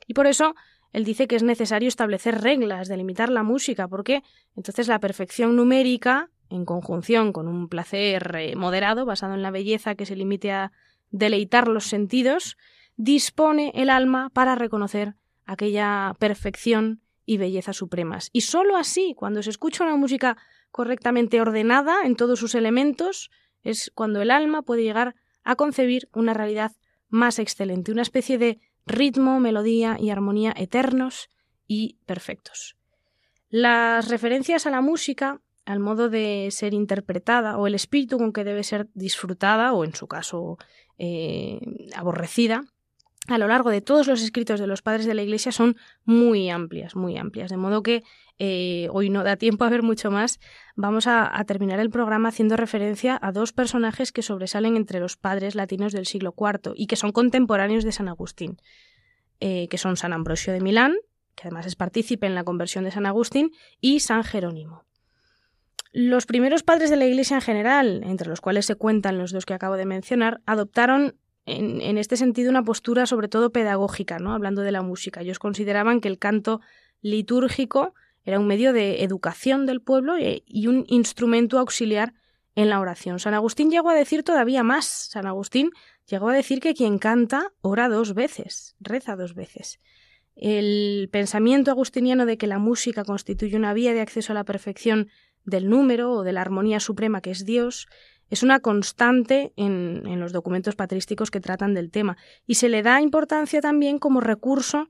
Y 0.08 0.14
por 0.14 0.26
eso 0.26 0.56
él 0.92 1.04
dice 1.04 1.28
que 1.28 1.36
es 1.36 1.44
necesario 1.44 1.86
establecer 1.86 2.40
reglas, 2.40 2.88
delimitar 2.88 3.28
la 3.28 3.44
música, 3.44 3.86
porque 3.86 4.24
entonces 4.56 4.88
la 4.88 4.98
perfección 4.98 5.54
numérica, 5.54 6.30
en 6.50 6.64
conjunción 6.64 7.32
con 7.32 7.46
un 7.46 7.68
placer 7.68 8.34
eh, 8.34 8.56
moderado 8.56 9.06
basado 9.06 9.34
en 9.34 9.42
la 9.42 9.52
belleza 9.52 9.94
que 9.94 10.04
se 10.04 10.16
limite 10.16 10.50
a 10.50 10.72
deleitar 11.12 11.68
los 11.68 11.84
sentidos, 11.84 12.56
dispone 12.96 13.70
el 13.74 13.90
alma 13.90 14.30
para 14.30 14.54
reconocer 14.56 15.14
aquella 15.46 16.14
perfección 16.18 17.00
y 17.24 17.36
belleza 17.36 17.72
supremas. 17.72 18.30
Y 18.32 18.40
sólo 18.40 18.76
así, 18.76 19.14
cuando 19.16 19.42
se 19.42 19.50
escucha 19.50 19.84
una 19.84 19.96
música 19.96 20.36
correctamente 20.70 21.40
ordenada 21.40 22.04
en 22.04 22.16
todos 22.16 22.40
sus 22.40 22.54
elementos, 22.54 23.30
es 23.62 23.92
cuando 23.94 24.20
el 24.22 24.30
alma 24.30 24.62
puede 24.62 24.82
llegar 24.82 25.14
a 25.44 25.54
concebir 25.54 26.08
una 26.12 26.34
realidad 26.34 26.72
más 27.08 27.38
excelente, 27.38 27.92
una 27.92 28.02
especie 28.02 28.38
de 28.38 28.58
ritmo, 28.86 29.38
melodía 29.38 29.96
y 30.00 30.10
armonía 30.10 30.52
eternos 30.56 31.28
y 31.68 31.98
perfectos. 32.06 32.76
Las 33.48 34.08
referencias 34.08 34.66
a 34.66 34.70
la 34.70 34.80
música 34.80 35.40
al 35.64 35.78
modo 35.78 36.08
de 36.08 36.48
ser 36.50 36.74
interpretada 36.74 37.56
o 37.56 37.66
el 37.66 37.74
espíritu 37.74 38.18
con 38.18 38.32
que 38.32 38.44
debe 38.44 38.64
ser 38.64 38.88
disfrutada 38.94 39.72
o 39.72 39.84
en 39.84 39.94
su 39.94 40.08
caso 40.08 40.58
eh, 40.98 41.60
aborrecida 41.94 42.64
a 43.28 43.38
lo 43.38 43.46
largo 43.46 43.70
de 43.70 43.80
todos 43.80 44.08
los 44.08 44.20
escritos 44.22 44.58
de 44.58 44.66
los 44.66 44.82
padres 44.82 45.06
de 45.06 45.14
la 45.14 45.22
Iglesia 45.22 45.52
son 45.52 45.76
muy 46.04 46.50
amplias, 46.50 46.96
muy 46.96 47.16
amplias. 47.16 47.50
De 47.50 47.56
modo 47.56 47.82
que 47.82 48.02
eh, 48.38 48.88
hoy 48.90 49.10
no 49.10 49.22
da 49.22 49.36
tiempo 49.36 49.64
a 49.64 49.70
ver 49.70 49.82
mucho 49.84 50.10
más. 50.10 50.40
Vamos 50.74 51.06
a, 51.06 51.30
terminar 51.46 51.78
el 51.78 51.90
programa 51.90 52.30
haciendo 52.30 52.56
referencia 52.56 53.18
a 53.22 53.30
dos 53.30 53.52
personajes 53.52 54.10
que 54.10 54.22
sobresalen 54.22 54.76
entre 54.76 54.98
los 54.98 55.16
padres 55.16 55.54
latinos 55.54 55.92
del 55.92 56.06
siglo 56.06 56.34
IV 56.36 56.72
y 56.74 56.86
que 56.86 56.96
son 56.96 57.12
contemporáneos 57.12 57.84
de 57.84 57.92
San 57.92 58.08
Agustín, 58.08 58.60
eh, 59.38 59.68
que 59.68 59.78
son 59.78 59.96
San 59.96 60.12
Ambrosio 60.12 60.52
de 60.52 60.60
Milán, 60.60 60.96
que 61.36 61.42
además 61.46 61.66
es 61.66 61.76
partícipe 61.76 62.26
en 62.26 62.34
la 62.34 62.42
conversión 62.42 62.82
de 62.84 62.90
San 62.90 63.06
Agustín, 63.06 63.52
y 63.80 64.00
San 64.00 64.24
Jerónimo. 64.24 64.84
Los 65.92 66.24
primeros 66.24 66.62
padres 66.62 66.88
de 66.88 66.96
la 66.96 67.06
Iglesia 67.06 67.36
en 67.36 67.42
general, 67.42 68.02
entre 68.04 68.28
los 68.28 68.40
cuales 68.40 68.64
se 68.64 68.76
cuentan 68.76 69.18
los 69.18 69.30
dos 69.30 69.44
que 69.44 69.54
acabo 69.54 69.76
de 69.76 69.84
mencionar, 69.84 70.40
adoptaron 70.46 71.16
en, 71.44 71.98
este 71.98 72.16
sentido 72.16 72.50
una 72.50 72.62
postura 72.62 73.04
sobre 73.04 73.28
todo 73.28 73.50
pedagógica, 73.50 74.18
¿no? 74.18 74.32
hablando 74.32 74.62
de 74.62 74.72
la 74.72 74.82
música. 74.82 75.20
Ellos 75.20 75.38
consideraban 75.38 76.00
que 76.00 76.08
el 76.08 76.18
canto 76.18 76.60
litúrgico 77.02 77.94
era 78.24 78.38
un 78.38 78.46
medio 78.46 78.72
de 78.72 79.02
educación 79.02 79.66
del 79.66 79.82
pueblo 79.82 80.16
e, 80.16 80.42
y 80.46 80.68
un 80.68 80.84
instrumento 80.88 81.58
auxiliar 81.58 82.14
en 82.54 82.70
la 82.70 82.80
oración. 82.80 83.18
San 83.18 83.34
Agustín 83.34 83.70
llegó 83.70 83.90
a 83.90 83.94
decir 83.94 84.22
todavía 84.22 84.62
más. 84.62 84.86
San 84.86 85.26
Agustín 85.26 85.70
llegó 86.06 86.28
a 86.28 86.34
decir 86.34 86.60
que 86.60 86.74
quien 86.74 86.98
canta 86.98 87.52
ora 87.60 87.88
dos 87.88 88.14
veces, 88.14 88.76
reza 88.80 89.16
dos 89.16 89.34
veces. 89.34 89.78
El 90.34 91.08
pensamiento 91.12 91.70
agustiniano 91.70 92.24
de 92.24 92.38
que 92.38 92.46
la 92.46 92.58
música 92.58 93.04
constituye 93.04 93.56
una 93.56 93.74
vía 93.74 93.92
de 93.92 94.00
acceso 94.00 94.32
a 94.32 94.34
la 94.34 94.44
perfección 94.44 95.08
del 95.44 95.68
número 95.68 96.12
o 96.12 96.22
de 96.22 96.32
la 96.32 96.40
armonía 96.40 96.80
suprema 96.80 97.20
que 97.20 97.30
es 97.30 97.44
Dios, 97.44 97.88
es 98.30 98.42
una 98.42 98.60
constante 98.60 99.52
en, 99.56 100.02
en, 100.06 100.20
los 100.20 100.32
documentos 100.32 100.74
patrísticos 100.74 101.30
que 101.30 101.40
tratan 101.40 101.74
del 101.74 101.90
tema 101.90 102.16
y 102.46 102.54
se 102.54 102.68
le 102.68 102.82
da 102.82 103.00
importancia 103.02 103.60
también 103.60 103.98
como 103.98 104.20
recurso 104.20 104.88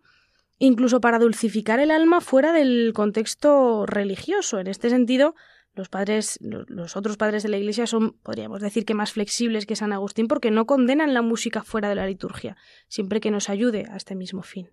incluso 0.58 1.00
para 1.00 1.18
dulcificar 1.18 1.80
el 1.80 1.90
alma 1.90 2.20
fuera 2.20 2.52
del 2.52 2.92
contexto 2.94 3.84
religioso. 3.84 4.60
En 4.60 4.68
este 4.68 4.90
sentido, 4.90 5.34
los 5.74 5.88
padres, 5.88 6.38
los 6.40 6.96
otros 6.96 7.16
padres 7.16 7.42
de 7.42 7.48
la 7.48 7.58
Iglesia 7.58 7.86
son, 7.86 8.12
podríamos 8.22 8.60
decir 8.60 8.84
que 8.84 8.94
más 8.94 9.12
flexibles 9.12 9.66
que 9.66 9.74
San 9.74 9.92
Agustín 9.92 10.28
porque 10.28 10.50
no 10.50 10.66
condenan 10.66 11.14
la 11.14 11.22
música 11.22 11.64
fuera 11.64 11.88
de 11.88 11.96
la 11.96 12.06
liturgia, 12.06 12.56
siempre 12.86 13.20
que 13.20 13.30
nos 13.30 13.48
ayude 13.48 13.86
a 13.90 13.96
este 13.96 14.14
mismo 14.14 14.42
fin. 14.42 14.70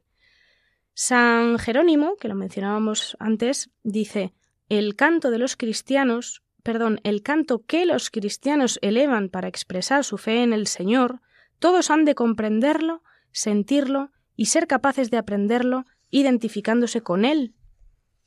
San 0.93 1.57
Jerónimo, 1.57 2.17
que 2.17 2.27
lo 2.27 2.36
mencionábamos 2.36 3.15
antes, 3.19 3.71
dice 3.84 4.34
el 4.70 4.95
canto 4.95 5.32
de 5.32 5.39
los 5.39 5.55
cristianos, 5.55 6.43
perdón, 6.63 7.01
el 7.03 7.24
canto 7.24 7.65
que 7.65 7.86
los 7.86 8.11
cristianos 8.11 8.80
elevan 8.82 9.30
para 9.30 9.47
expresar 9.47 10.03
su 10.03 10.17
fe 10.17 10.43
en 10.43 10.53
el 10.53 10.67
Señor, 10.67 11.22
todos 11.57 11.89
han 11.89 12.05
de 12.05 12.15
comprenderlo, 12.15 13.03
sentirlo 13.32 14.11
y 14.36 14.45
ser 14.45 14.67
capaces 14.67 15.09
de 15.09 15.17
aprenderlo 15.17 15.86
identificándose 16.11 17.01
con 17.01 17.26
él. 17.26 17.55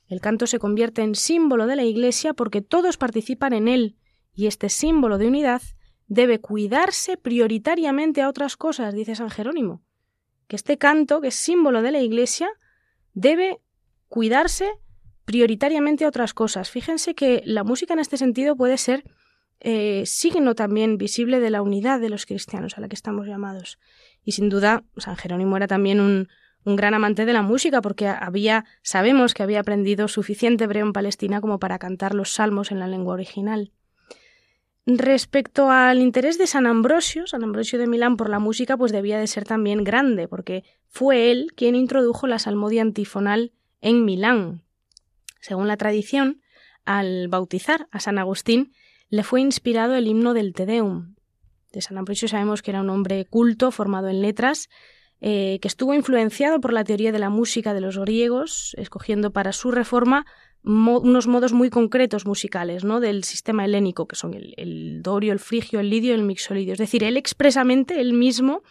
El 0.09 0.21
canto 0.21 0.47
se 0.47 0.59
convierte 0.59 1.03
en 1.03 1.15
símbolo 1.15 1.67
de 1.67 1.77
la 1.77 1.85
Iglesia 1.85 2.35
porque 2.35 2.61
todos 2.61 2.97
participan 2.99 3.53
en 3.53 3.69
él, 3.69 3.97
y 4.35 4.47
este 4.47 4.69
símbolo 4.69 5.19
de 5.19 5.29
unidad 5.29 5.63
debe 6.07 6.41
cuidarse 6.41 7.17
prioritariamente 7.17 8.21
a 8.21 8.29
otras 8.29 8.57
cosas, 8.57 8.95
dice 8.95 9.15
San 9.15 9.31
Jerónimo, 9.31 9.83
que 10.49 10.57
este 10.57 10.77
canto, 10.77 11.21
que 11.21 11.29
es 11.29 11.37
símbolo 11.37 11.81
de 11.83 11.93
la 11.93 12.01
Iglesia, 12.01 12.51
debe 13.15 13.61
cuidarse 14.09 14.71
prioritariamente 15.25 16.05
a 16.05 16.09
otras 16.09 16.35
cosas. 16.35 16.71
Fíjense 16.71 17.15
que 17.15 17.43
la 17.45 17.65
música 17.65 17.95
en 17.95 18.01
este 18.01 18.17
sentido 18.17 18.57
puede 18.57 18.79
ser 18.79 19.05
eh, 19.61 20.03
signo 20.07 20.57
también 20.57 20.99
visible 20.99 21.39
de 21.39 21.51
la 21.51 21.63
unidad 21.63 22.01
de 22.01 22.09
los 22.09 22.27
cristianos 22.27 22.77
a 22.77 22.81
la 22.81 22.89
que 22.89 22.97
estamos 22.97 23.29
llamados. 23.29 23.79
Y 24.25 24.33
sin 24.33 24.49
duda, 24.49 24.83
San 24.97 25.17
Jerónimo 25.17 25.57
era 25.57 25.69
también 25.69 26.01
un, 26.01 26.29
gran 26.65 26.95
amante 26.95 27.25
de 27.27 27.33
la 27.33 27.43
música 27.43 27.81
porque 27.83 28.07
había, 28.07 28.65
sabemos 28.83 29.35
que 29.35 29.43
había 29.43 29.61
aprendido 29.61 30.07
suficiente 30.07 30.65
hebreo 30.65 30.87
en 30.87 30.93
Palestina 30.93 31.41
como 31.41 31.59
para 31.59 31.79
cantar 31.79 32.15
los 32.15 32.33
salmos 32.33 32.71
en 32.71 32.79
la 32.79 32.87
lengua 32.87 33.15
original. 33.15 33.73
Respecto 34.85 35.71
al 35.71 36.01
interés 36.01 36.39
de 36.39 36.49
San 36.49 36.67
Ambrosio, 36.67 37.27
San 37.29 37.45
Ambrosio 37.45 37.79
de 37.79 37.87
Milán 37.87 38.17
por 38.17 38.29
la 38.29 38.41
música, 38.41 38.77
pues 38.77 38.91
debía 38.91 39.19
de 39.19 39.29
ser 39.29 39.45
también 39.45 39.85
grande, 39.85 40.27
porque 40.27 40.65
fue 40.89 41.31
él 41.31 41.53
quien 41.55 41.77
introdujo 41.77 42.27
la 42.27 42.41
salmodia 42.41 42.83
antifonal 42.83 43.53
en 43.81 44.05
Milán. 44.05 44.62
Según 45.43 45.69
la 45.69 45.77
tradición, 45.77 46.41
al 46.87 47.29
bautizar 47.29 47.89
a 47.91 48.01
San 48.01 48.19
Agustín, 48.19 48.73
le 49.11 49.25
fue 49.25 49.43
inspirado 49.43 49.95
el 49.95 50.07
himno 50.07 50.33
del 50.33 50.55
Te 50.55 50.65
Deum. 50.65 51.17
De 51.73 51.83
San 51.83 51.99
Ambrosio 51.99 52.29
sabemos 52.29 52.63
que 52.63 52.71
era 52.71 52.81
un 52.81 52.89
hombre 52.89 53.27
culto, 53.27 53.71
formado 53.71 54.09
en 54.09 54.23
letras, 54.23 54.69
eh, 55.21 55.59
que 55.61 55.69
estuvo 55.69 55.95
influenciado 55.95 56.61
por 56.61 56.73
la 56.73 56.85
teoría 56.85 57.13
de 57.13 57.19
la 57.19 57.29
música 57.29 57.75
de 57.75 57.81
los 57.81 57.99
griegos, 57.99 58.75
escogiendo 58.79 59.33
para 59.33 59.53
su 59.53 59.71
reforma 59.71 60.27
unos 60.65 61.27
modos 61.27 61.53
muy 61.53 61.71
concretos 61.71 62.25
musicales 62.25 62.85
¿no? 62.85 63.01
del 63.01 63.25
sistema 63.25 63.65
helénico, 63.65 64.07
que 64.07 64.15
son 64.15 64.35
el, 64.35 65.03
dorio, 65.03 65.33
el 65.33 65.41
frigio, 65.41 65.81
el 65.81 65.91
lidio 65.91 66.13
y 66.13 66.15
el 66.15 66.23
mixolidio. 66.23 66.73
Es 66.75 66.79
decir, 66.79 67.03
él 67.03 67.17
expresamente, 67.17 68.01
él 68.01 68.13
mismo, 68.13 68.63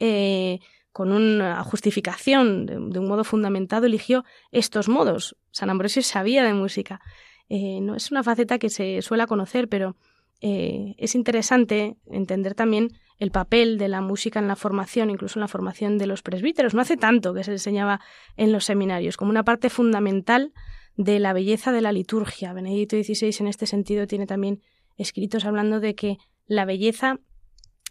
eh, 0.00 0.58
con 0.96 1.12
una 1.12 1.62
justificación 1.62 2.64
de, 2.64 2.78
un 2.78 3.06
modo 3.06 3.22
fundamentado, 3.22 3.84
eligió 3.84 4.24
estos 4.50 4.88
modos. 4.88 5.36
San 5.50 5.68
Ambrosio 5.68 6.00
sabía 6.00 6.42
de 6.42 6.54
música. 6.54 7.02
Eh, 7.50 7.82
no 7.82 7.96
es 7.96 8.10
una 8.10 8.22
faceta 8.22 8.58
que 8.58 8.70
se 8.70 9.02
suele 9.02 9.26
conocer, 9.26 9.68
pero 9.68 9.94
eh, 10.40 10.94
es 10.96 11.14
interesante 11.14 11.98
entender 12.06 12.54
también 12.54 12.92
el 13.18 13.30
papel 13.30 13.76
de 13.76 13.88
la 13.88 14.00
música 14.00 14.38
en 14.38 14.48
la 14.48 14.56
formación, 14.56 15.10
incluso 15.10 15.38
en 15.38 15.42
la 15.42 15.48
formación 15.48 15.98
de 15.98 16.06
los 16.06 16.22
presbíteros. 16.22 16.72
No 16.72 16.80
hace 16.80 16.96
tanto 16.96 17.34
que 17.34 17.44
se 17.44 17.52
enseñaba 17.52 18.00
en 18.38 18.50
los 18.50 18.64
seminarios, 18.64 19.18
como 19.18 19.30
una 19.30 19.44
parte 19.44 19.68
fundamental 19.68 20.54
de 20.96 21.18
la 21.18 21.34
belleza 21.34 21.72
de 21.72 21.82
la 21.82 21.92
liturgia. 21.92 22.54
Benedicto 22.54 22.96
XVI 22.96 23.36
en 23.40 23.48
este 23.48 23.66
sentido 23.66 24.06
tiene 24.06 24.26
también 24.26 24.62
escritos 24.96 25.44
hablando 25.44 25.78
de 25.78 25.94
que 25.94 26.16
la 26.46 26.64
belleza 26.64 27.18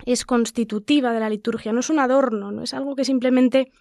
es 0.05 0.25
constitutiva 0.25 1.13
de 1.13 1.19
la 1.19 1.29
liturgia, 1.29 1.71
no 1.71 1.79
es 1.79 1.89
un 1.89 1.99
adorno, 1.99 2.51
no 2.51 2.63
es 2.63 2.73
algo 2.73 2.95
que 2.95 3.05
simplemente 3.05 3.71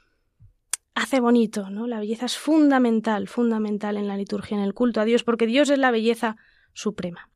hace 0.95 1.21
bonito, 1.21 1.71
¿no? 1.71 1.87
La 1.87 1.99
belleza 1.99 2.27
es 2.27 2.39
fundamental, 2.39 3.29
fundamental 3.29 3.97
en 3.97 4.07
la 4.07 4.17
liturgia, 4.17 4.57
en 4.57 4.63
el 4.63 4.75
culto 4.75 5.01
a 5.01 5.05
Dios, 5.05 5.25
porque 5.25 5.47
Dios 5.47 5.71
es 5.71 5.79
la 5.79 5.91
belleza 5.91 6.37
suprema. 6.73 7.31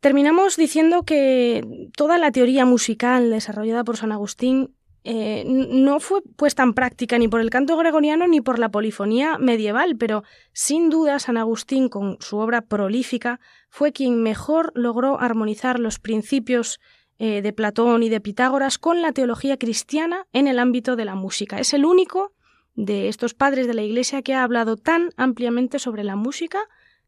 Terminamos 0.00 0.56
diciendo 0.56 1.04
que 1.04 1.90
toda 1.96 2.18
la 2.18 2.32
teoría 2.32 2.64
musical 2.64 3.30
desarrollada 3.30 3.84
por 3.84 3.98
San 3.98 4.12
Agustín 4.12 4.74
eh, 5.04 5.44
no 5.46 5.98
fue 6.00 6.20
puesta 6.36 6.62
en 6.62 6.74
práctica 6.74 7.18
ni 7.18 7.28
por 7.28 7.40
el 7.40 7.48
canto 7.48 7.76
gregoriano 7.76 8.26
ni 8.26 8.40
por 8.40 8.58
la 8.58 8.70
polifonía 8.70 9.38
medieval, 9.38 9.96
pero 9.96 10.24
sin 10.52 10.90
duda 10.90 11.18
San 11.18 11.36
Agustín, 11.36 11.88
con 11.88 12.18
su 12.20 12.38
obra 12.38 12.62
prolífica, 12.62 13.40
fue 13.68 13.92
quien 13.92 14.22
mejor 14.22 14.72
logró 14.74 15.20
armonizar 15.20 15.78
los 15.78 15.98
principios 15.98 16.80
eh, 17.22 17.42
de 17.42 17.52
Platón 17.52 18.02
y 18.02 18.08
de 18.08 18.18
Pitágoras 18.18 18.78
con 18.78 19.02
la 19.02 19.12
teología 19.12 19.58
cristiana 19.58 20.26
en 20.32 20.46
el 20.46 20.58
ámbito 20.58 20.96
de 20.96 21.04
la 21.04 21.14
música. 21.14 21.58
Es 21.58 21.74
el 21.74 21.84
único 21.84 22.32
de 22.76 23.08
estos 23.08 23.34
padres 23.34 23.66
de 23.66 23.74
la 23.74 23.82
Iglesia 23.82 24.22
que 24.22 24.32
ha 24.32 24.42
hablado 24.42 24.78
tan 24.78 25.10
ampliamente 25.18 25.78
sobre 25.78 26.02
la 26.02 26.16
música, 26.16 26.60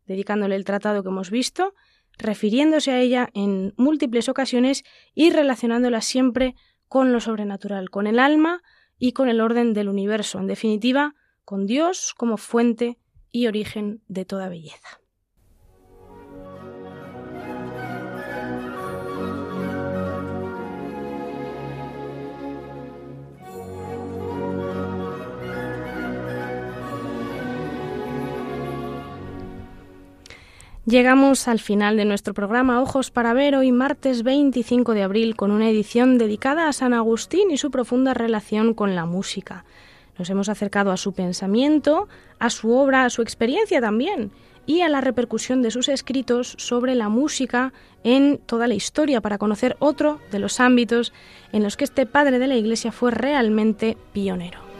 dedicándole 0.06 0.54
el 0.56 0.66
tratado 0.66 1.02
que 1.02 1.08
hemos 1.08 1.30
visto, 1.30 1.72
refiriéndose 2.18 2.90
a 2.90 3.00
ella 3.00 3.30
en 3.32 3.72
múltiples 3.78 4.28
ocasiones 4.28 4.84
y 5.14 5.30
relacionándola 5.30 6.02
siempre 6.02 6.56
con 6.88 7.14
lo 7.14 7.20
sobrenatural, 7.20 7.88
con 7.88 8.06
el 8.06 8.18
alma 8.18 8.60
y 8.98 9.12
con 9.12 9.30
el 9.30 9.40
orden 9.40 9.72
del 9.72 9.88
universo, 9.88 10.40
en 10.40 10.46
definitiva, 10.46 11.14
con 11.46 11.64
Dios 11.64 12.12
como 12.14 12.36
fuente 12.36 12.98
y 13.30 13.46
origen 13.46 14.02
de 14.08 14.26
toda 14.26 14.50
belleza. 14.50 15.01
Llegamos 30.84 31.46
al 31.46 31.60
final 31.60 31.96
de 31.96 32.04
nuestro 32.04 32.34
programa 32.34 32.82
Ojos 32.82 33.12
para 33.12 33.34
ver 33.34 33.54
hoy 33.54 33.70
martes 33.70 34.24
25 34.24 34.94
de 34.94 35.04
abril 35.04 35.36
con 35.36 35.52
una 35.52 35.70
edición 35.70 36.18
dedicada 36.18 36.66
a 36.66 36.72
San 36.72 36.92
Agustín 36.92 37.52
y 37.52 37.56
su 37.56 37.70
profunda 37.70 38.14
relación 38.14 38.74
con 38.74 38.96
la 38.96 39.06
música. 39.06 39.64
Nos 40.18 40.28
hemos 40.28 40.48
acercado 40.48 40.90
a 40.90 40.96
su 40.96 41.12
pensamiento, 41.12 42.08
a 42.40 42.50
su 42.50 42.72
obra, 42.72 43.04
a 43.04 43.10
su 43.10 43.22
experiencia 43.22 43.80
también 43.80 44.32
y 44.66 44.80
a 44.80 44.88
la 44.88 45.00
repercusión 45.00 45.62
de 45.62 45.70
sus 45.70 45.88
escritos 45.88 46.56
sobre 46.58 46.96
la 46.96 47.08
música 47.08 47.72
en 48.02 48.38
toda 48.38 48.66
la 48.66 48.74
historia 48.74 49.20
para 49.20 49.38
conocer 49.38 49.76
otro 49.78 50.18
de 50.32 50.40
los 50.40 50.58
ámbitos 50.58 51.12
en 51.52 51.62
los 51.62 51.76
que 51.76 51.84
este 51.84 52.06
padre 52.06 52.40
de 52.40 52.48
la 52.48 52.56
Iglesia 52.56 52.90
fue 52.90 53.12
realmente 53.12 53.96
pionero. 54.12 54.71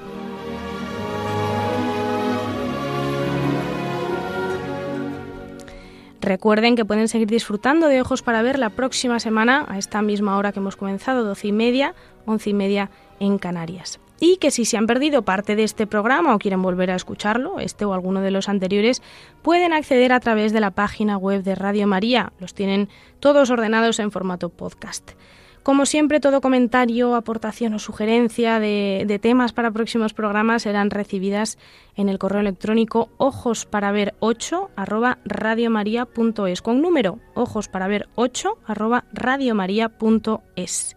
Recuerden 6.23 6.77
que 6.77 6.85
pueden 6.85 7.09
seguir 7.09 7.27
disfrutando 7.27 7.89
de 7.89 8.01
Ojos 8.01 8.23
para 8.23 8.43
Ver 8.43 8.57
la 8.57 8.71
próxima 8.71 9.19
semana 9.19 9.67
a 9.69 9.77
esta 9.77 10.03
misma 10.03 10.39
hora 10.39 10.53
que 10.53 10.61
hemos 10.61 10.77
comenzado, 10.77 11.25
doce 11.25 11.49
y 11.49 11.53
media, 11.53 11.97
once 12.27 12.49
y 12.49 12.55
media 12.55 12.91
en 13.19 13.39
Canarias. 13.39 13.99
Y 14.21 14.37
que 14.37 14.53
si 14.53 14.65
se 14.65 14.77
han 14.77 14.87
perdido 14.87 15.23
parte 15.23 15.57
de 15.57 15.65
este 15.65 15.89
programa 15.89 16.33
o 16.33 16.39
quieren 16.39 16.63
volver 16.63 16.93
a 16.93 16.95
escucharlo, 16.95 17.59
este 17.59 17.85
o 17.85 17.93
alguno 17.93 18.21
de 18.21 18.31
los 18.31 18.49
anteriores, 18.49 19.03
pueden 19.43 19.73
acceder 19.73 20.13
a 20.13 20.21
través 20.21 20.53
de 20.53 20.61
la 20.61 20.71
página 20.71 21.17
web 21.17 21.43
de 21.43 21.57
Radio 21.57 21.89
María. 21.89 22.33
Los 22.39 22.55
tienen 22.55 22.89
todos 23.19 23.51
ordenados 23.51 23.99
en 23.99 24.13
formato 24.13 24.49
podcast. 24.49 25.15
Como 25.63 25.87
siempre, 25.87 26.19
todo 26.19 26.41
comentario, 26.41 27.15
aportación 27.15 27.75
o 27.75 27.79
sugerencia 27.79 28.59
de, 28.59 29.19
temas 29.23 29.53
para 29.53 29.71
próximos 29.71 30.13
programas 30.13 30.63
serán 30.63 30.91
recibidas 30.91 31.57
en 31.95 32.09
el 32.09 32.19
correo 32.19 32.41
electrónico 32.41 33.11
ojos 33.17 33.65
para 33.65 33.93
ver 33.93 34.15
8 34.19 34.71
arroba 34.75 35.19
radiomaria.es 35.25 36.63
con 36.63 36.83
número 36.83 37.21
ojos 37.35 37.69
para 37.69 37.87
ver 37.87 38.09
8 38.17 38.59
arroba 38.67 39.05
radiomaria.es. 39.13 40.97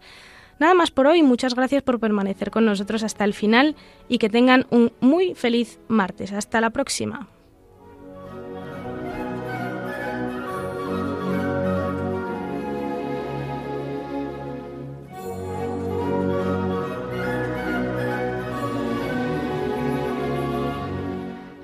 Nada 0.58 0.74
más 0.74 0.90
por 0.90 1.06
hoy, 1.06 1.22
muchas 1.22 1.54
gracias 1.54 1.84
por 1.84 2.00
permanecer 2.00 2.50
con 2.50 2.64
nosotros 2.64 3.04
hasta 3.04 3.24
el 3.24 3.34
final 3.34 3.76
y 4.08 4.18
que 4.18 4.30
tengan 4.30 4.66
un 4.70 4.90
muy 5.00 5.34
feliz 5.34 5.78
martes. 5.86 6.32
Hasta 6.32 6.60
la 6.60 6.70
próxima. 6.70 7.28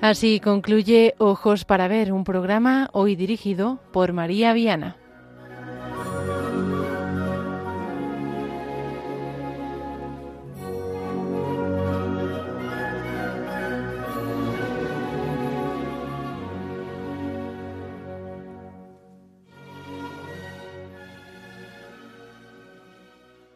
Así 0.03 0.41
concluye 0.41 1.15
Ojos 1.17 1.63
para 1.63 1.87
Ver, 1.87 2.11
un 2.11 2.25
programa 2.25 2.89
hoy 2.91 3.15
dirigido 3.15 3.79
por 3.93 4.11
María 4.11 4.51
Viana. 4.51 4.97